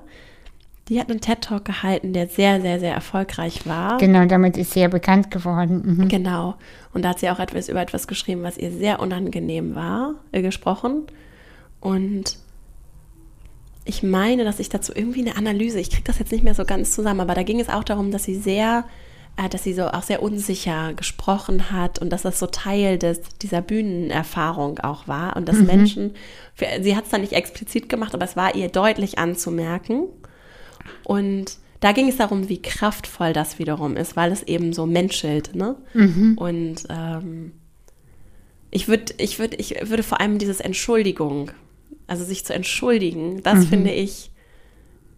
Die 0.89 0.99
hat 0.99 1.11
einen 1.11 1.21
TED-Talk 1.21 1.65
gehalten, 1.65 2.13
der 2.13 2.29
sehr, 2.29 2.61
sehr, 2.61 2.81
sehr 2.81 2.95
erfolgreich 2.95 3.67
war. 3.67 3.99
Genau, 3.99 4.25
damit 4.25 4.57
ist 4.57 4.73
sie 4.73 4.81
ja 4.81 4.89
bekannt 4.89 5.31
geworden. 5.31 5.83
Mhm. 5.85 6.09
Genau. 6.09 6.55
Und 6.95 7.03
da 7.05 7.11
hat 7.11 7.19
sie 7.19 7.29
auch 7.29 7.39
etwas 7.39 7.69
über 7.69 7.83
etwas 7.83 8.07
geschrieben, 8.07 8.43
was 8.43 8.57
ihr 8.57 8.71
sehr 8.73 9.01
unangenehm 9.01 9.75
war, 9.75 10.15
äh, 10.33 10.41
gesprochen. 10.41 11.03
Und 11.81 12.39
ich 13.85 14.03
meine, 14.03 14.45
dass 14.45 14.61
ich 14.61 14.69
dazu 14.69 14.93
irgendwie 14.95 15.21
eine 15.21 15.37
Analyse, 15.37 15.79
ich 15.79 15.91
kriege 15.91 16.05
das 16.05 16.19
jetzt 16.19 16.33
nicht 16.33 16.45
mehr 16.45 16.55
so 16.55 16.65
ganz 16.65 16.93
zusammen, 16.93 17.21
aber 17.21 17.35
da 17.35 17.43
ging 17.43 17.61
es 17.61 17.69
auch 17.69 17.85
darum, 17.85 18.11
dass 18.11 18.25
sie 18.25 18.37
sehr 18.37 18.85
äh, 19.39 19.49
dass 19.49 19.63
sie 19.63 19.73
so 19.73 19.87
auch 19.87 20.03
sehr 20.03 20.23
unsicher 20.23 20.93
gesprochen 20.95 21.71
hat 21.71 21.99
und 22.01 22.11
dass 22.11 22.23
das 22.23 22.39
so 22.39 22.47
Teil 22.47 22.99
des, 22.99 23.21
dieser 23.41 23.63
Bühnenerfahrung 23.63 24.81
auch 24.81 25.07
war 25.07 25.37
und 25.37 25.49
dass 25.49 25.57
mhm. 25.57 25.67
Menschen, 25.67 26.15
für, 26.55 26.67
sie 26.81 26.97
hat 26.97 27.05
es 27.05 27.11
dann 27.11 27.21
nicht 27.21 27.33
explizit 27.35 27.89
gemacht, 27.89 28.15
aber 28.15 28.25
es 28.25 28.37
war 28.37 28.55
ihr 28.55 28.69
deutlich 28.69 29.19
anzumerken. 29.19 30.09
Und 31.05 31.59
da 31.81 31.93
ging 31.93 32.09
es 32.09 32.17
darum, 32.17 32.49
wie 32.49 32.61
kraftvoll 32.61 33.33
das 33.33 33.59
wiederum 33.59 33.97
ist, 33.97 34.17
weil 34.17 34.33
es 34.33 34.43
eben 34.43 34.73
so 34.73 34.87
menschelt, 34.87 35.55
ne? 35.55 35.77
Mhm. 35.95 36.37
Und 36.37 36.85
ähm, 36.89 37.53
ich 38.71 38.89
würde, 38.89 39.15
ich 39.19 39.39
würde, 39.39 39.57
ich 39.57 39.75
würde 39.89 40.03
vor 40.03 40.21
allem 40.21 40.39
dieses 40.39 40.61
Entschuldigung, 40.61 41.51
also 42.07 42.25
sich 42.25 42.45
zu 42.45 42.53
entschuldigen, 42.53 43.43
das 43.43 43.61
mhm. 43.61 43.67
finde 43.69 43.93
ich 43.93 44.31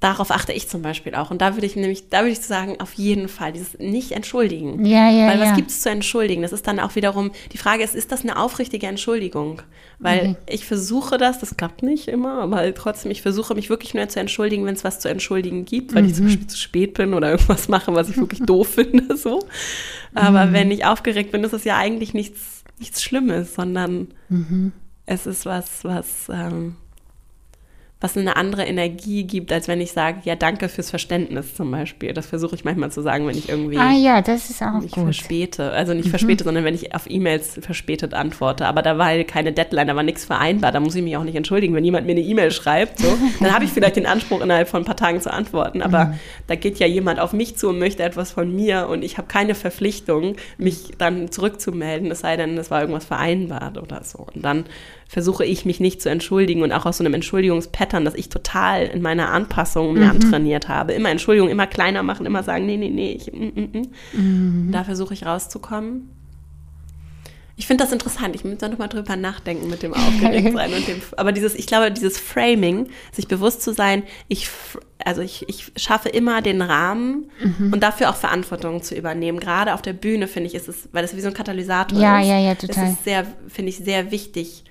darauf 0.00 0.30
achte 0.30 0.52
ich 0.52 0.66
zum 0.66 0.80
Beispiel 0.80 1.14
auch. 1.14 1.30
Und 1.30 1.42
da 1.42 1.54
würde 1.54 1.66
ich 1.66 1.76
nämlich, 1.76 2.08
da 2.08 2.20
würde 2.20 2.32
ich 2.32 2.40
sagen, 2.40 2.80
auf 2.80 2.94
jeden 2.94 3.28
Fall, 3.28 3.52
dieses 3.52 3.78
nicht 3.78 4.12
entschuldigen. 4.12 4.84
Ja, 4.86 5.10
ja, 5.10 5.28
Weil 5.28 5.40
was 5.40 5.48
ja. 5.48 5.56
gibt 5.56 5.70
es 5.70 5.82
zu 5.82 5.90
entschuldigen? 5.90 6.40
Das 6.40 6.52
ist 6.52 6.66
dann 6.66 6.80
auch 6.80 6.96
wiederum, 6.96 7.30
die 7.52 7.58
Frage 7.58 7.84
ist, 7.84 7.94
ist 7.94 8.10
das 8.10 8.22
eine 8.22 8.38
aufrichtige 8.38 8.86
Entschuldigung? 8.86 9.60
Weil 9.98 10.28
mhm. 10.28 10.36
ich 10.48 10.64
versuche 10.64 11.18
das, 11.18 11.38
das 11.38 11.58
klappt 11.58 11.82
nicht 11.82 12.08
immer, 12.08 12.40
aber 12.40 12.72
trotzdem, 12.74 13.10
ich 13.10 13.20
versuche 13.20 13.54
mich 13.54 13.68
wirklich 13.68 13.92
nur 13.92 14.08
zu 14.08 14.18
entschuldigen, 14.18 14.64
wenn 14.64 14.74
es 14.74 14.84
was 14.84 15.00
zu 15.00 15.08
entschuldigen 15.08 15.66
gibt, 15.66 15.94
weil 15.94 16.04
mhm. 16.04 16.08
ich 16.08 16.14
zum 16.14 16.24
Beispiel 16.24 16.46
zu 16.46 16.56
spät 16.56 16.94
bin 16.94 17.12
oder 17.12 17.30
irgendwas 17.32 17.68
mache, 17.68 17.94
was 17.94 18.08
ich 18.08 18.16
wirklich 18.16 18.40
doof 18.40 18.68
finde, 18.74 19.18
so. 19.18 19.46
Aber 20.14 20.46
mhm. 20.46 20.52
wenn 20.54 20.70
ich 20.70 20.86
aufgeregt 20.86 21.30
bin, 21.30 21.44
ist 21.44 21.52
es 21.52 21.64
ja 21.64 21.76
eigentlich 21.76 22.14
nichts, 22.14 22.64
nichts 22.78 23.02
Schlimmes, 23.02 23.54
sondern 23.54 24.08
mhm. 24.30 24.72
es 25.04 25.26
ist 25.26 25.44
was, 25.44 25.84
was, 25.84 26.30
ähm, 26.32 26.76
was 28.00 28.16
eine 28.16 28.36
andere 28.36 28.64
Energie 28.64 29.24
gibt, 29.24 29.52
als 29.52 29.68
wenn 29.68 29.78
ich 29.80 29.92
sage, 29.92 30.20
ja, 30.24 30.34
danke 30.34 30.70
fürs 30.70 30.88
Verständnis 30.88 31.54
zum 31.54 31.70
Beispiel. 31.70 32.14
Das 32.14 32.24
versuche 32.24 32.54
ich 32.54 32.64
manchmal 32.64 32.90
zu 32.90 33.02
sagen, 33.02 33.26
wenn 33.26 33.36
ich 33.36 33.50
irgendwie 33.50 33.76
ah, 33.76 33.92
ja, 33.92 34.22
das 34.22 34.48
ist 34.48 34.62
auch 34.62 34.80
mich 34.80 34.92
gut. 34.92 35.04
verspäte. 35.04 35.70
Also 35.72 35.92
nicht 35.92 36.06
mhm. 36.06 36.10
verspäte, 36.10 36.44
sondern 36.44 36.64
wenn 36.64 36.74
ich 36.74 36.94
auf 36.94 37.10
E-Mails 37.10 37.60
verspätet 37.60 38.14
antworte. 38.14 38.66
Aber 38.66 38.80
da 38.80 38.96
war 38.96 39.06
halt 39.06 39.28
keine 39.28 39.52
Deadline, 39.52 39.86
da 39.86 39.96
war 39.96 40.02
nichts 40.02 40.24
vereinbart. 40.24 40.74
Da 40.74 40.80
muss 40.80 40.94
ich 40.94 41.02
mich 41.02 41.14
auch 41.18 41.24
nicht 41.24 41.34
entschuldigen. 41.34 41.74
Wenn 41.74 41.84
jemand 41.84 42.06
mir 42.06 42.12
eine 42.12 42.22
E-Mail 42.22 42.52
schreibt, 42.52 43.00
so, 43.00 43.18
dann 43.40 43.52
habe 43.52 43.64
ich 43.64 43.70
vielleicht 43.70 43.96
den 43.96 44.06
Anspruch, 44.06 44.40
innerhalb 44.40 44.68
von 44.68 44.80
ein 44.80 44.86
paar 44.86 44.96
Tagen 44.96 45.20
zu 45.20 45.30
antworten. 45.30 45.82
Aber 45.82 46.06
mhm. 46.06 46.14
da 46.46 46.54
geht 46.54 46.78
ja 46.78 46.86
jemand 46.86 47.20
auf 47.20 47.34
mich 47.34 47.58
zu 47.58 47.68
und 47.68 47.78
möchte 47.78 48.02
etwas 48.02 48.32
von 48.32 48.54
mir 48.54 48.88
und 48.88 49.04
ich 49.04 49.18
habe 49.18 49.28
keine 49.28 49.54
Verpflichtung, 49.54 50.36
mich 50.56 50.92
dann 50.96 51.30
zurückzumelden, 51.30 52.10
es 52.10 52.20
sei 52.20 52.38
denn, 52.38 52.56
es 52.56 52.70
war 52.70 52.80
irgendwas 52.80 53.04
vereinbart 53.04 53.76
oder 53.76 54.02
so. 54.04 54.26
Und 54.34 54.42
dann 54.42 54.64
versuche 55.10 55.44
ich 55.44 55.64
mich 55.64 55.80
nicht 55.80 56.00
zu 56.00 56.08
entschuldigen 56.08 56.62
und 56.62 56.70
auch 56.70 56.86
aus 56.86 56.98
so 56.98 57.02
einem 57.02 57.14
Entschuldigungspattern, 57.14 58.04
das 58.04 58.14
ich 58.14 58.28
total 58.28 58.84
in 58.86 59.02
meiner 59.02 59.30
Anpassung 59.30 59.92
mir 59.92 60.04
mhm. 60.04 60.10
antrainiert 60.10 60.68
habe. 60.68 60.92
Immer 60.92 61.10
Entschuldigung, 61.10 61.48
immer 61.48 61.66
kleiner 61.66 62.04
machen, 62.04 62.26
immer 62.26 62.44
sagen, 62.44 62.64
nee, 62.64 62.76
nee, 62.76 62.90
nee, 62.90 63.14
ich, 63.14 63.32
mm, 63.32 63.60
mm, 63.60 63.72
mm. 63.72 63.82
Mhm. 64.12 64.70
Da 64.70 64.84
versuche 64.84 65.12
ich 65.12 65.26
rauszukommen. 65.26 66.10
Ich 67.56 67.66
finde 67.66 67.82
das 67.82 67.92
interessant. 67.92 68.36
Ich 68.36 68.44
muss 68.44 68.58
da 68.58 68.68
nochmal 68.68 68.88
drüber 68.88 69.16
nachdenken 69.16 69.68
mit 69.68 69.82
dem 69.82 69.94
Aufgeregtsein 69.94 70.72
und 70.74 70.86
dem. 70.86 71.02
Aber 71.16 71.32
dieses, 71.32 71.56
ich 71.56 71.66
glaube, 71.66 71.90
dieses 71.90 72.16
Framing, 72.16 72.88
sich 73.10 73.26
bewusst 73.26 73.62
zu 73.62 73.74
sein, 73.74 74.04
ich, 74.28 74.48
also 75.04 75.22
ich, 75.22 75.48
ich 75.48 75.72
schaffe 75.74 76.08
immer 76.08 76.40
den 76.40 76.62
Rahmen 76.62 77.32
mhm. 77.42 77.72
und 77.72 77.82
dafür 77.82 78.10
auch 78.10 78.16
Verantwortung 78.16 78.80
zu 78.84 78.94
übernehmen. 78.94 79.40
Gerade 79.40 79.74
auf 79.74 79.82
der 79.82 79.92
Bühne 79.92 80.28
finde 80.28 80.46
ich, 80.46 80.54
ist 80.54 80.68
es, 80.68 80.88
weil 80.92 81.02
das 81.02 81.16
wie 81.16 81.20
so 81.20 81.26
ein 81.26 81.34
Katalysator 81.34 81.98
ja, 81.98 82.20
ist. 82.20 82.28
Ja, 82.28 82.38
ja, 82.38 82.54
total. 82.54 82.84
Es 82.84 82.92
ist 82.92 83.04
sehr, 83.04 83.26
finde 83.48 83.70
ich, 83.70 83.78
sehr 83.78 84.12
wichtig, 84.12 84.62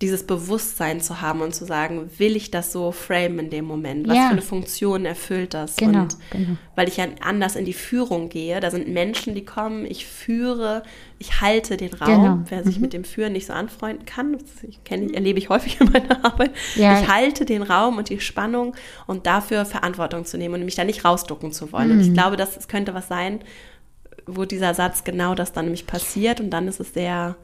dieses 0.00 0.24
Bewusstsein 0.24 1.00
zu 1.00 1.20
haben 1.20 1.40
und 1.40 1.54
zu 1.56 1.64
sagen, 1.64 2.08
will 2.18 2.36
ich 2.36 2.52
das 2.52 2.70
so 2.70 2.92
frame 2.92 3.40
in 3.40 3.50
dem 3.50 3.64
Moment? 3.64 4.06
Was 4.06 4.16
ja. 4.16 4.26
für 4.26 4.32
eine 4.32 4.42
Funktion 4.42 5.04
erfüllt 5.04 5.54
das? 5.54 5.74
Genau, 5.74 6.02
und 6.02 6.16
genau. 6.30 6.56
weil 6.76 6.86
ich 6.86 6.98
ja 6.98 7.06
anders 7.20 7.56
in 7.56 7.64
die 7.64 7.72
Führung 7.72 8.28
gehe, 8.28 8.60
da 8.60 8.70
sind 8.70 8.86
Menschen, 8.86 9.34
die 9.34 9.44
kommen, 9.44 9.84
ich 9.84 10.06
führe, 10.06 10.84
ich 11.18 11.40
halte 11.40 11.76
den 11.76 11.92
Raum. 11.94 12.22
Genau. 12.22 12.38
Wer 12.48 12.62
sich 12.62 12.76
mhm. 12.76 12.82
mit 12.82 12.92
dem 12.92 13.02
Führen 13.02 13.32
nicht 13.32 13.46
so 13.46 13.52
anfreunden 13.52 14.06
kann, 14.06 14.34
das 14.34 14.70
kenne, 14.84 15.12
erlebe 15.12 15.40
ich 15.40 15.48
häufig 15.48 15.80
in 15.80 15.90
meiner 15.90 16.24
Arbeit. 16.24 16.52
Ja. 16.76 17.00
Ich 17.00 17.08
halte 17.08 17.44
den 17.44 17.62
Raum 17.62 17.98
und 17.98 18.08
die 18.08 18.20
Spannung 18.20 18.76
und 19.08 19.26
dafür 19.26 19.64
Verantwortung 19.64 20.24
zu 20.24 20.38
nehmen 20.38 20.54
und 20.54 20.64
mich 20.64 20.76
da 20.76 20.84
nicht 20.84 21.04
rausducken 21.04 21.50
zu 21.50 21.72
wollen. 21.72 21.88
Mhm. 21.88 21.94
Und 21.94 22.00
ich 22.02 22.10
mhm. 22.10 22.14
glaube, 22.14 22.36
das, 22.36 22.54
das 22.54 22.68
könnte 22.68 22.94
was 22.94 23.08
sein, 23.08 23.40
wo 24.26 24.44
dieser 24.44 24.74
Satz 24.74 25.02
genau 25.02 25.34
das 25.34 25.52
dann 25.52 25.64
nämlich 25.64 25.88
passiert 25.88 26.40
und 26.40 26.50
dann 26.50 26.68
ist 26.68 26.78
es 26.78 26.94
sehr 26.94 27.34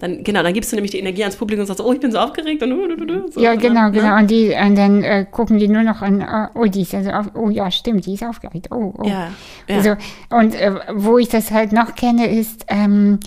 dann, 0.00 0.24
genau, 0.24 0.42
dann 0.42 0.52
gibst 0.52 0.72
du 0.72 0.76
nämlich 0.76 0.90
die 0.90 0.98
Energie 0.98 1.22
ans 1.22 1.36
Publikum 1.36 1.62
und 1.62 1.66
sagst, 1.66 1.80
oh, 1.80 1.92
ich 1.92 2.00
bin 2.00 2.10
so 2.10 2.18
aufgeregt 2.18 2.62
und 2.62 3.32
so, 3.32 3.40
Ja, 3.40 3.54
genau, 3.54 3.90
genau. 3.90 4.14
Ne? 4.14 4.16
Und, 4.16 4.30
die, 4.30 4.48
und 4.48 4.76
dann 4.76 5.02
äh, 5.04 5.24
gucken 5.30 5.58
die 5.58 5.68
nur 5.68 5.82
noch 5.82 6.02
an, 6.02 6.22
oh, 6.54 6.60
oh, 6.60 6.64
die 6.64 6.82
ist 6.82 6.94
also 6.94 7.10
auf, 7.10 7.30
oh 7.34 7.48
ja, 7.48 7.70
stimmt, 7.70 8.04
die 8.06 8.14
ist 8.14 8.24
aufgeregt. 8.24 8.68
Oh, 8.70 8.92
oh. 8.98 9.06
Ja, 9.06 9.30
ja. 9.68 9.76
Also, 9.76 9.94
und 10.30 10.54
äh, 10.56 10.74
wo 10.94 11.18
ich 11.18 11.28
das 11.28 11.52
halt 11.52 11.72
noch 11.72 11.94
kenne, 11.94 12.28
ist, 12.28 12.66
ähm, 12.68 13.20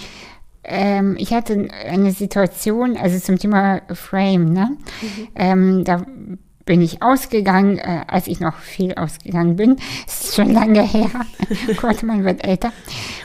ähm, 0.66 1.16
ich 1.18 1.34
hatte 1.34 1.70
eine 1.90 2.12
Situation, 2.12 2.98
also 2.98 3.18
zum 3.20 3.40
Thema 3.40 3.82
Frame, 3.94 4.52
ne? 4.52 4.78
Mhm. 5.02 5.28
Ähm, 5.36 5.84
da 5.86 6.06
bin 6.68 6.82
ich 6.84 7.02
ausgegangen, 7.02 7.80
äh, 7.80 8.04
als 8.06 8.28
ich 8.28 8.40
noch 8.40 8.58
viel 8.58 8.94
ausgegangen 8.94 9.56
bin. 9.56 9.78
Das 10.06 10.26
ist 10.26 10.36
schon 10.36 10.52
lange 10.52 10.84
her. 10.84 11.10
Gott, 11.82 12.04
man 12.04 12.24
wird 12.24 12.46
älter. 12.46 12.72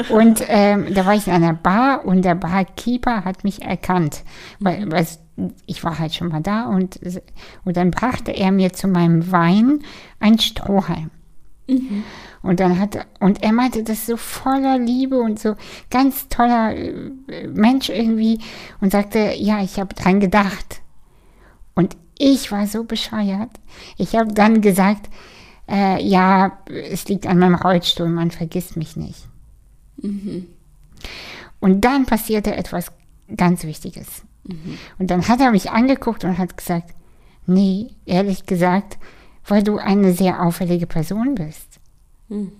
Und 0.08 0.42
ähm, 0.48 0.94
da 0.94 1.04
war 1.04 1.14
ich 1.14 1.26
in 1.26 1.34
einer 1.34 1.52
Bar 1.52 2.06
und 2.06 2.24
der 2.24 2.36
Barkeeper 2.36 3.26
hat 3.26 3.44
mich 3.44 3.60
erkannt. 3.60 4.22
Weil, 4.60 4.90
weil 4.90 5.06
ich 5.66 5.84
war 5.84 5.98
halt 5.98 6.14
schon 6.14 6.28
mal 6.28 6.40
da 6.40 6.66
und, 6.66 7.00
und 7.64 7.76
dann 7.76 7.90
brachte 7.90 8.32
er 8.32 8.52
mir 8.52 8.72
zu 8.72 8.88
meinem 8.88 9.30
Wein 9.30 9.80
ein 10.20 10.38
Strohhalm. 10.38 11.10
Mhm. 11.68 12.04
Und 12.42 12.60
dann 12.60 12.78
hat 12.78 13.06
und 13.20 13.42
er 13.42 13.52
meinte 13.52 13.82
das 13.82 14.06
so 14.06 14.16
voller 14.16 14.78
Liebe 14.78 15.20
und 15.20 15.38
so 15.38 15.54
ganz 15.90 16.28
toller 16.28 16.74
äh, 16.74 17.46
Mensch 17.48 17.88
irgendwie 17.88 18.40
und 18.80 18.92
sagte, 18.92 19.32
ja, 19.36 19.62
ich 19.62 19.78
habe 19.78 19.94
dran 19.94 20.20
gedacht. 20.20 20.80
Und 21.74 21.96
ich 22.18 22.52
war 22.52 22.66
so 22.66 22.84
bescheuert. 22.84 23.50
Ich 23.96 24.14
habe 24.14 24.32
dann 24.32 24.60
gesagt, 24.60 25.08
äh, 25.68 26.02
ja, 26.02 26.58
es 26.66 27.06
liegt 27.06 27.26
an 27.26 27.38
meinem 27.38 27.54
Rollstuhl, 27.54 28.08
man 28.08 28.30
vergisst 28.30 28.76
mich 28.76 28.96
nicht. 28.96 29.26
Mhm. 29.96 30.46
Und 31.60 31.82
dann 31.84 32.06
passierte 32.06 32.54
etwas 32.54 32.92
ganz 33.36 33.64
Wichtiges. 33.64 34.22
Mhm. 34.44 34.78
Und 34.98 35.10
dann 35.10 35.28
hat 35.28 35.40
er 35.40 35.50
mich 35.50 35.70
angeguckt 35.70 36.24
und 36.24 36.38
hat 36.38 36.56
gesagt, 36.56 36.94
nee, 37.46 37.90
ehrlich 38.06 38.46
gesagt, 38.46 38.98
weil 39.46 39.62
du 39.62 39.78
eine 39.78 40.12
sehr 40.12 40.42
auffällige 40.42 40.86
Person 40.86 41.34
bist. 41.34 41.80
Mhm. 42.28 42.52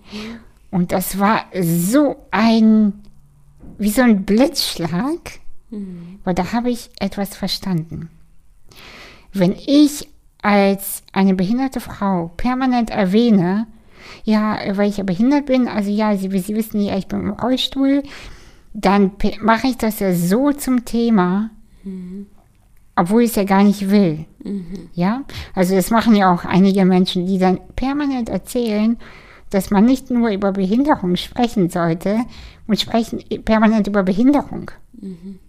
Und 0.71 0.91
das 0.91 1.19
war 1.19 1.45
so 1.61 2.15
ein, 2.31 2.93
wie 3.77 3.91
so 3.91 4.01
ein 4.01 4.25
Blitzschlag, 4.25 5.39
mhm. 5.69 6.19
weil 6.23 6.33
da 6.33 6.51
habe 6.51 6.71
ich 6.71 6.89
etwas 6.99 7.35
verstanden. 7.35 8.09
Wenn 9.33 9.53
ich 9.53 10.07
als 10.41 11.03
eine 11.11 11.33
behinderte 11.33 11.79
Frau 11.79 12.31
permanent 12.37 12.89
erwähne, 12.89 13.67
ja, 14.23 14.59
weil 14.75 14.89
ich 14.89 14.97
ja 14.97 15.03
behindert 15.03 15.45
bin, 15.45 15.67
also 15.67 15.89
ja, 15.89 16.15
Sie, 16.15 16.29
Sie 16.39 16.55
wissen 16.55 16.81
ja, 16.81 16.97
ich 16.97 17.07
bin 17.07 17.21
im 17.21 17.29
Rollstuhl, 17.31 18.03
dann 18.73 19.11
mache 19.41 19.67
ich 19.67 19.77
das 19.77 19.99
ja 19.99 20.13
so 20.13 20.51
zum 20.51 20.85
Thema, 20.85 21.51
mhm. 21.83 22.27
obwohl 22.95 23.23
ich 23.23 23.29
es 23.29 23.35
ja 23.35 23.43
gar 23.43 23.63
nicht 23.63 23.89
will. 23.89 24.25
Mhm. 24.43 24.89
Ja, 24.93 25.23
also 25.53 25.75
das 25.75 25.91
machen 25.91 26.15
ja 26.15 26.33
auch 26.33 26.45
einige 26.45 26.85
Menschen, 26.85 27.25
die 27.25 27.37
dann 27.37 27.59
permanent 27.75 28.29
erzählen, 28.29 28.97
dass 29.49 29.69
man 29.69 29.85
nicht 29.85 30.09
nur 30.09 30.29
über 30.31 30.51
Behinderung 30.51 31.15
sprechen 31.15 31.69
sollte 31.69 32.19
und 32.67 32.79
sprechen 32.79 33.23
permanent 33.45 33.87
über 33.87 34.03
Behinderung. 34.03 34.71
Mhm. 34.99 35.39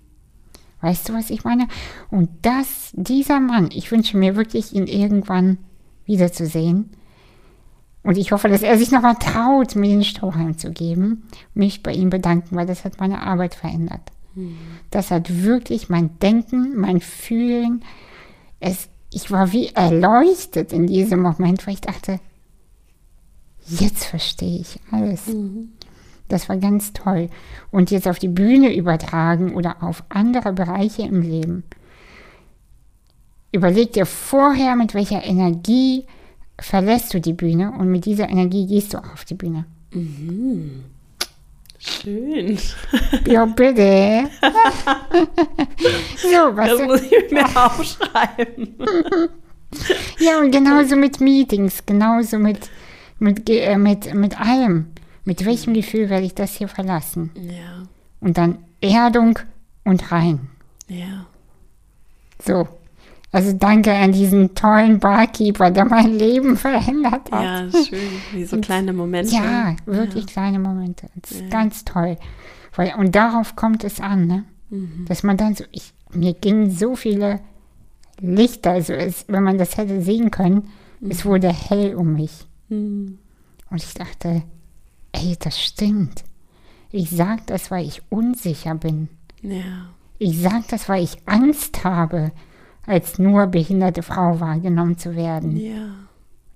Weißt 0.84 1.08
du, 1.08 1.14
was 1.14 1.30
ich 1.30 1.44
meine? 1.44 1.66
Und 2.10 2.28
das, 2.42 2.90
dieser 2.92 3.40
Mann, 3.40 3.70
ich 3.72 3.90
wünsche 3.90 4.18
mir 4.18 4.36
wirklich, 4.36 4.74
ihn 4.74 4.86
irgendwann 4.86 5.56
wiederzusehen. 6.04 6.90
Und 8.02 8.18
ich 8.18 8.32
hoffe, 8.32 8.50
dass 8.50 8.60
er 8.60 8.76
sich 8.76 8.90
nochmal 8.90 9.14
traut, 9.14 9.76
mir 9.76 9.88
den 9.88 10.04
Strohhalm 10.04 10.58
zu 10.58 10.72
geben, 10.72 11.26
mich 11.54 11.82
bei 11.82 11.94
ihm 11.94 12.10
bedanken, 12.10 12.54
weil 12.54 12.66
das 12.66 12.84
hat 12.84 13.00
meine 13.00 13.22
Arbeit 13.22 13.54
verändert. 13.54 14.02
Mhm. 14.34 14.58
Das 14.90 15.10
hat 15.10 15.42
wirklich 15.42 15.88
mein 15.88 16.18
Denken, 16.18 16.76
mein 16.76 17.00
Fühlen, 17.00 17.82
es, 18.60 18.90
ich 19.10 19.30
war 19.30 19.52
wie 19.52 19.68
erleuchtet 19.68 20.74
in 20.74 20.86
diesem 20.86 21.22
Moment, 21.22 21.66
weil 21.66 21.74
ich 21.74 21.80
dachte, 21.80 22.20
jetzt 23.66 24.04
verstehe 24.04 24.60
ich 24.60 24.78
alles. 24.90 25.28
Mhm. 25.28 25.70
Das 26.28 26.48
war 26.48 26.56
ganz 26.56 26.92
toll. 26.92 27.28
Und 27.70 27.90
jetzt 27.90 28.08
auf 28.08 28.18
die 28.18 28.28
Bühne 28.28 28.74
übertragen 28.74 29.54
oder 29.54 29.82
auf 29.82 30.02
andere 30.08 30.52
Bereiche 30.52 31.02
im 31.02 31.20
Leben. 31.20 31.64
Überleg 33.52 33.92
dir 33.92 34.06
vorher, 34.06 34.74
mit 34.74 34.94
welcher 34.94 35.22
Energie 35.22 36.06
verlässt 36.58 37.14
du 37.14 37.20
die 37.20 37.32
Bühne 37.32 37.72
und 37.72 37.88
mit 37.90 38.04
dieser 38.04 38.28
Energie 38.28 38.66
gehst 38.66 38.94
du 38.94 38.98
auf 38.98 39.24
die 39.24 39.34
Bühne. 39.34 39.66
Mhm. 39.92 40.84
Schön. 41.78 42.58
Ja, 43.26 43.44
bitte. 43.44 44.30
so, 46.16 46.56
was 46.56 46.68
das 46.68 46.82
muss 46.82 47.02
ich 47.02 47.30
mir 47.30 47.44
aufschreiben. 47.54 48.74
ja, 50.18 50.40
und 50.40 50.50
genauso 50.50 50.96
mit 50.96 51.20
Meetings, 51.20 51.84
genauso 51.86 52.38
mit, 52.38 52.70
mit, 53.18 53.48
äh, 53.48 53.76
mit, 53.76 54.12
mit 54.14 54.40
allem. 54.40 54.86
Mit 55.24 55.44
welchem 55.44 55.74
Gefühl 55.74 56.10
werde 56.10 56.26
ich 56.26 56.34
das 56.34 56.54
hier 56.54 56.68
verlassen? 56.68 57.30
Ja. 57.34 57.84
Und 58.20 58.38
dann 58.38 58.58
Erdung 58.80 59.38
und 59.84 60.12
rein. 60.12 60.50
Ja. 60.88 61.26
So. 62.44 62.68
Also 63.32 63.52
danke 63.52 63.92
an 63.92 64.12
diesen 64.12 64.54
tollen 64.54 65.00
Barkeeper, 65.00 65.70
der 65.70 65.86
mein 65.86 66.18
Leben 66.18 66.56
verändert 66.56 67.32
hat. 67.32 67.72
Ja, 67.72 67.84
schön. 67.84 67.98
Wie 68.32 68.44
so 68.44 68.60
kleine 68.60 68.92
Momente. 68.92 69.34
Ja, 69.34 69.74
wirklich 69.86 70.26
ja. 70.26 70.30
kleine 70.30 70.58
Momente. 70.60 71.08
Das 71.16 71.32
ist 71.32 71.40
ja. 71.40 71.48
ganz 71.48 71.84
toll. 71.84 72.16
Weil, 72.76 72.94
und 72.96 73.14
darauf 73.14 73.56
kommt 73.56 73.82
es 73.82 74.00
an, 74.00 74.26
ne? 74.26 74.44
Mhm. 74.70 75.06
Dass 75.08 75.22
man 75.22 75.36
dann 75.36 75.54
so, 75.54 75.64
ich, 75.72 75.92
mir 76.12 76.34
gingen 76.34 76.70
so 76.70 76.94
viele 76.96 77.40
Lichter, 78.20 78.72
also 78.72 78.92
es, 78.92 79.24
wenn 79.28 79.42
man 79.42 79.58
das 79.58 79.76
hätte 79.76 80.00
sehen 80.00 80.30
können, 80.30 80.68
mhm. 81.00 81.10
es 81.10 81.24
wurde 81.24 81.52
hell 81.52 81.94
um 81.94 82.14
mich. 82.14 82.46
Mhm. 82.68 83.18
Und 83.70 83.82
ich 83.82 83.94
dachte, 83.94 84.42
ey, 85.14 85.36
das 85.38 85.60
stimmt. 85.60 86.24
Ich 86.90 87.10
sag 87.10 87.46
das, 87.46 87.70
weil 87.70 87.86
ich 87.86 88.02
unsicher 88.10 88.74
bin. 88.74 89.08
Ja. 89.42 89.88
Ich 90.18 90.40
sag 90.40 90.68
das, 90.68 90.88
weil 90.88 91.02
ich 91.02 91.16
Angst 91.26 91.84
habe, 91.84 92.32
als 92.86 93.18
nur 93.18 93.46
behinderte 93.46 94.02
Frau 94.02 94.40
wahrgenommen 94.40 94.98
zu 94.98 95.16
werden. 95.16 95.56
Ja. 95.56 95.88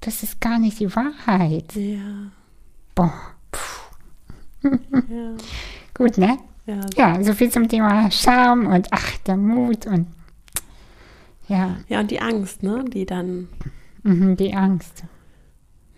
Das 0.00 0.22
ist 0.22 0.40
gar 0.40 0.58
nicht 0.58 0.78
die 0.78 0.94
Wahrheit. 0.94 1.74
Ja. 1.74 2.30
Boah. 2.94 3.12
ja. 4.62 4.70
Gut, 5.94 6.18
ne? 6.18 6.38
Ja. 6.66 6.80
ja, 6.96 7.24
so 7.24 7.32
viel 7.32 7.50
zum 7.50 7.66
Thema 7.66 8.10
Scham 8.10 8.66
und 8.66 8.88
ach, 8.90 9.16
der 9.26 9.38
Mut 9.38 9.86
und 9.86 10.06
ja. 11.48 11.78
Ja, 11.88 12.00
und 12.00 12.10
die 12.10 12.20
Angst, 12.20 12.62
ne? 12.62 12.84
Die 12.84 13.06
dann. 13.06 13.48
Mhm, 14.02 14.36
die 14.36 14.54
Angst. 14.54 15.04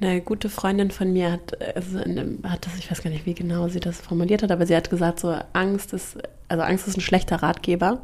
Eine 0.00 0.22
gute 0.22 0.48
Freundin 0.48 0.90
von 0.90 1.12
mir 1.12 1.32
hat, 1.32 1.58
also 1.76 1.98
einem, 1.98 2.38
hat 2.42 2.64
das, 2.64 2.78
ich 2.78 2.90
weiß 2.90 3.02
gar 3.02 3.10
nicht, 3.10 3.26
wie 3.26 3.34
genau 3.34 3.68
sie 3.68 3.80
das 3.80 4.00
formuliert 4.00 4.42
hat, 4.42 4.50
aber 4.50 4.64
sie 4.64 4.74
hat 4.74 4.88
gesagt, 4.88 5.20
so 5.20 5.36
Angst 5.52 5.92
ist, 5.92 6.16
also 6.48 6.62
Angst 6.62 6.88
ist 6.88 6.96
ein 6.96 7.02
schlechter 7.02 7.42
Ratgeber. 7.42 8.00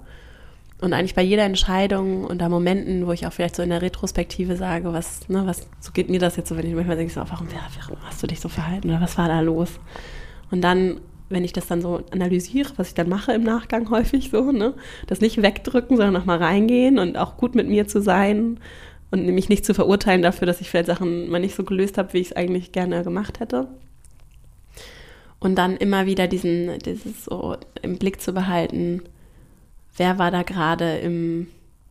Und 0.78 0.92
eigentlich 0.92 1.14
bei 1.14 1.22
jeder 1.22 1.44
Entscheidung 1.44 2.24
und 2.24 2.38
da 2.38 2.50
Momenten, 2.50 3.06
wo 3.06 3.12
ich 3.12 3.26
auch 3.26 3.32
vielleicht 3.32 3.56
so 3.56 3.62
in 3.62 3.70
der 3.70 3.80
Retrospektive 3.80 4.56
sage, 4.56 4.92
was, 4.92 5.26
ne, 5.30 5.46
was, 5.46 5.66
so 5.80 5.90
geht 5.92 6.10
mir 6.10 6.18
das 6.18 6.36
jetzt 6.36 6.50
so, 6.50 6.56
wenn 6.58 6.66
ich 6.66 6.74
manchmal 6.74 6.96
denke, 6.98 7.14
so, 7.14 7.20
warum, 7.20 7.48
warum 7.80 7.96
hast 8.04 8.22
du 8.22 8.26
dich 8.26 8.40
so 8.40 8.50
verhalten 8.50 8.90
oder 8.90 9.00
was 9.00 9.16
war 9.16 9.28
da 9.28 9.40
los? 9.40 9.80
Und 10.50 10.60
dann, 10.60 11.00
wenn 11.30 11.44
ich 11.44 11.54
das 11.54 11.66
dann 11.66 11.80
so 11.80 12.02
analysiere, 12.10 12.72
was 12.76 12.88
ich 12.88 12.94
dann 12.94 13.08
mache 13.08 13.32
im 13.32 13.42
Nachgang 13.42 13.88
häufig 13.88 14.28
so, 14.28 14.52
ne, 14.52 14.74
das 15.06 15.22
nicht 15.22 15.40
wegdrücken, 15.40 15.96
sondern 15.96 16.12
nochmal 16.12 16.42
reingehen 16.42 16.98
und 16.98 17.16
auch 17.16 17.38
gut 17.38 17.54
mit 17.54 17.68
mir 17.68 17.88
zu 17.88 18.02
sein 18.02 18.60
und 19.16 19.34
mich 19.34 19.48
nicht 19.48 19.64
zu 19.64 19.74
verurteilen 19.74 20.22
dafür, 20.22 20.46
dass 20.46 20.60
ich 20.60 20.70
vielleicht 20.70 20.86
Sachen 20.86 21.28
mal 21.28 21.40
nicht 21.40 21.54
so 21.54 21.64
gelöst 21.64 21.98
habe, 21.98 22.12
wie 22.12 22.18
ich 22.18 22.28
es 22.28 22.36
eigentlich 22.36 22.72
gerne 22.72 23.02
gemacht 23.02 23.40
hätte. 23.40 23.68
Und 25.38 25.56
dann 25.56 25.76
immer 25.76 26.06
wieder 26.06 26.28
diesen, 26.28 26.78
dieses 26.80 27.24
so 27.24 27.56
im 27.82 27.98
Blick 27.98 28.20
zu 28.20 28.32
behalten, 28.32 29.02
wer 29.96 30.18
war 30.18 30.30
da 30.30 30.42
gerade 30.42 30.98
im 30.98 31.48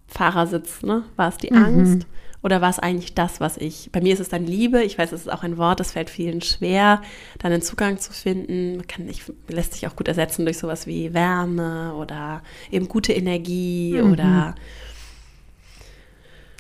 Fahrersitz, 0.08 0.84
ne? 0.84 1.04
War 1.16 1.30
es 1.30 1.38
die 1.38 1.52
mhm. 1.52 1.64
Angst? 1.64 2.08
Oder 2.46 2.62
war 2.62 2.70
es 2.70 2.78
eigentlich 2.78 3.16
das, 3.16 3.40
was 3.40 3.58
ich, 3.58 3.90
bei 3.92 4.02
mir 4.02 4.14
ist 4.14 4.20
es 4.20 4.30
dann 4.30 4.46
Liebe, 4.46 4.84
ich 4.84 5.00
weiß, 5.00 5.12
es 5.14 5.22
ist 5.22 5.32
auch 5.32 5.42
ein 5.42 5.58
Wort, 5.58 5.80
das 5.80 5.94
fällt 5.94 6.12
vielen 6.12 6.44
schwer, 6.44 7.02
dann 7.40 7.52
einen 7.52 7.64
Zugang 7.64 7.98
zu 7.98 8.14
finden. 8.14 8.78
Man 8.78 8.88
kann 8.88 9.06
nicht, 9.06 9.24
lässt 9.48 9.74
sich 9.74 9.88
auch 9.88 9.96
gut 9.96 10.08
ersetzen 10.08 10.46
durch 10.46 10.60
sowas 10.60 10.86
wie 10.86 11.16
Wärme 11.16 11.96
oder 11.96 12.44
eben 12.70 12.88
gute 12.88 13.14
Energie 13.14 14.00
mhm. 14.00 14.12
oder 14.12 14.54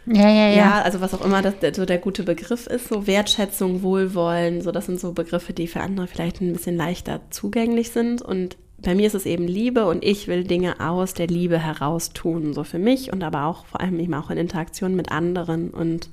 ja, 0.05 0.29
ja, 0.29 0.49
ja. 0.49 0.55
Ja, 0.55 0.81
also 0.81 1.01
was 1.01 1.13
auch 1.13 1.25
immer 1.25 1.41
das, 1.41 1.55
so 1.75 1.85
der 1.85 1.97
gute 1.97 2.23
Begriff 2.23 2.67
ist, 2.67 2.89
so 2.89 3.07
Wertschätzung, 3.07 3.81
Wohlwollen, 3.81 4.61
so 4.61 4.71
das 4.71 4.85
sind 4.85 4.99
so 4.99 5.13
Begriffe, 5.13 5.53
die 5.53 5.67
für 5.67 5.81
andere 5.81 6.07
vielleicht 6.07 6.41
ein 6.41 6.53
bisschen 6.53 6.75
leichter 6.75 7.21
zugänglich 7.31 7.91
sind. 7.91 8.21
Und 8.21 8.57
bei 8.77 8.93
mir 8.93 9.07
ist 9.07 9.15
es 9.15 9.25
eben 9.25 9.47
Liebe 9.47 9.85
und 9.87 10.03
ich 10.03 10.27
will 10.27 10.43
Dinge 10.43 10.79
aus 10.79 11.13
der 11.13 11.27
Liebe 11.27 11.57
heraus 11.57 12.11
tun, 12.11 12.53
so 12.53 12.63
für 12.63 12.79
mich 12.79 13.11
und 13.11 13.23
aber 13.23 13.45
auch 13.45 13.65
vor 13.65 13.81
allem 13.81 13.99
eben 13.99 14.13
auch 14.13 14.29
in 14.29 14.37
Interaktion 14.37 14.95
mit 14.95 15.11
anderen. 15.11 15.71
Und 15.71 16.09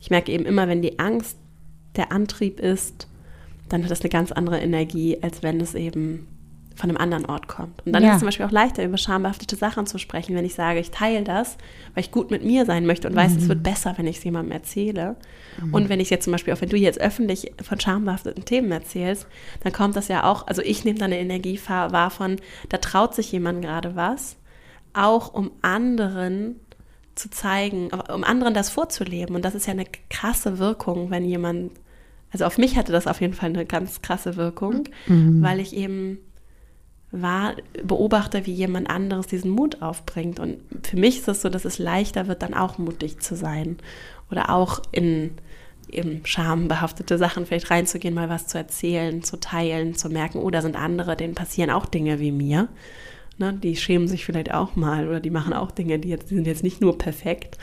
ich 0.00 0.10
merke 0.10 0.32
eben 0.32 0.44
immer, 0.44 0.68
wenn 0.68 0.82
die 0.82 0.98
Angst 0.98 1.36
der 1.96 2.12
Antrieb 2.12 2.60
ist, 2.60 3.08
dann 3.68 3.82
hat 3.82 3.90
das 3.90 4.02
eine 4.02 4.10
ganz 4.10 4.32
andere 4.32 4.60
Energie, 4.60 5.18
als 5.22 5.42
wenn 5.42 5.60
es 5.60 5.74
eben 5.74 6.28
von 6.82 6.90
einem 6.90 6.96
anderen 6.96 7.26
Ort 7.26 7.46
kommt. 7.46 7.86
Und 7.86 7.92
dann 7.92 8.02
ja. 8.02 8.08
ist 8.08 8.14
es 8.16 8.20
zum 8.22 8.26
Beispiel 8.26 8.44
auch 8.44 8.50
leichter, 8.50 8.82
über 8.82 8.98
schambehaftete 8.98 9.54
Sachen 9.54 9.86
zu 9.86 9.98
sprechen, 9.98 10.34
wenn 10.34 10.44
ich 10.44 10.54
sage, 10.54 10.80
ich 10.80 10.90
teile 10.90 11.22
das, 11.22 11.56
weil 11.94 12.02
ich 12.02 12.10
gut 12.10 12.32
mit 12.32 12.44
mir 12.44 12.66
sein 12.66 12.86
möchte 12.86 13.06
und 13.06 13.14
mhm. 13.14 13.18
weiß, 13.18 13.36
es 13.36 13.48
wird 13.48 13.62
besser, 13.62 13.94
wenn 13.98 14.08
ich 14.08 14.16
es 14.16 14.24
jemandem 14.24 14.50
erzähle. 14.50 15.14
Mhm. 15.62 15.74
Und 15.74 15.88
wenn 15.88 16.00
ich 16.00 16.10
jetzt 16.10 16.24
zum 16.24 16.32
Beispiel, 16.32 16.52
auch 16.52 16.60
wenn 16.60 16.70
du 16.70 16.76
jetzt 16.76 17.00
öffentlich 17.00 17.52
von 17.62 17.78
schambehafteten 17.78 18.44
Themen 18.44 18.72
erzählst, 18.72 19.28
dann 19.62 19.72
kommt 19.72 19.94
das 19.94 20.08
ja 20.08 20.24
auch, 20.24 20.48
also 20.48 20.60
ich 20.60 20.84
nehme 20.84 20.98
da 20.98 21.04
eine 21.04 21.20
Energie 21.20 21.60
wahr 21.68 22.10
von, 22.10 22.40
da 22.68 22.78
traut 22.78 23.14
sich 23.14 23.30
jemand 23.30 23.62
gerade 23.62 23.94
was, 23.94 24.36
auch 24.92 25.32
um 25.32 25.52
anderen 25.62 26.56
zu 27.14 27.30
zeigen, 27.30 27.90
um 28.12 28.24
anderen 28.24 28.54
das 28.54 28.70
vorzuleben. 28.70 29.36
Und 29.36 29.44
das 29.44 29.54
ist 29.54 29.66
ja 29.66 29.72
eine 29.72 29.86
krasse 30.10 30.58
Wirkung, 30.58 31.12
wenn 31.12 31.24
jemand, 31.24 31.70
also 32.32 32.44
auf 32.44 32.58
mich 32.58 32.76
hatte 32.76 32.90
das 32.90 33.06
auf 33.06 33.20
jeden 33.20 33.34
Fall 33.34 33.50
eine 33.50 33.66
ganz 33.66 34.02
krasse 34.02 34.34
Wirkung, 34.34 34.88
mhm. 35.06 35.42
weil 35.42 35.60
ich 35.60 35.76
eben 35.76 36.18
war, 37.12 37.54
beobachte, 37.84 38.46
wie 38.46 38.52
jemand 38.52 38.90
anderes 38.90 39.26
diesen 39.26 39.50
Mut 39.50 39.82
aufbringt. 39.82 40.40
Und 40.40 40.58
für 40.82 40.96
mich 40.96 41.18
ist 41.18 41.28
es 41.28 41.42
so, 41.42 41.48
dass 41.48 41.64
es 41.64 41.78
leichter 41.78 42.26
wird, 42.26 42.42
dann 42.42 42.54
auch 42.54 42.78
mutig 42.78 43.20
zu 43.20 43.36
sein 43.36 43.76
oder 44.30 44.50
auch 44.50 44.82
in 44.90 45.32
eben 45.90 46.24
schambehaftete 46.24 47.18
Sachen 47.18 47.44
vielleicht 47.44 47.70
reinzugehen, 47.70 48.14
mal 48.14 48.30
was 48.30 48.46
zu 48.46 48.56
erzählen, 48.56 49.22
zu 49.22 49.38
teilen, 49.38 49.94
zu 49.94 50.08
merken, 50.08 50.38
oh, 50.38 50.50
da 50.50 50.62
sind 50.62 50.74
andere, 50.74 51.16
denen 51.16 51.34
passieren 51.34 51.70
auch 51.70 51.84
Dinge 51.84 52.18
wie 52.18 52.32
mir. 52.32 52.68
Ne, 53.38 53.52
die 53.52 53.76
schämen 53.76 54.08
sich 54.08 54.24
vielleicht 54.24 54.52
auch 54.52 54.76
mal 54.76 55.08
oder 55.08 55.20
die 55.20 55.30
machen 55.30 55.52
auch 55.52 55.70
Dinge, 55.70 55.98
die, 55.98 56.08
jetzt, 56.08 56.30
die 56.30 56.34
sind 56.34 56.46
jetzt 56.46 56.62
nicht 56.62 56.80
nur 56.80 56.98
perfekt. 56.98 57.58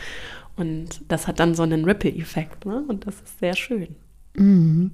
Und 0.56 1.02
das 1.08 1.28
hat 1.28 1.39
dann 1.39 1.56
so 1.56 1.64
einen 1.64 1.86
Ripple-Effekt. 1.86 2.66
Ne? 2.66 2.84
Und 2.88 3.08
das 3.08 3.16
ist 3.16 3.39
sehr 3.39 3.56
schön. 3.56 3.95
Mhm. 4.36 4.91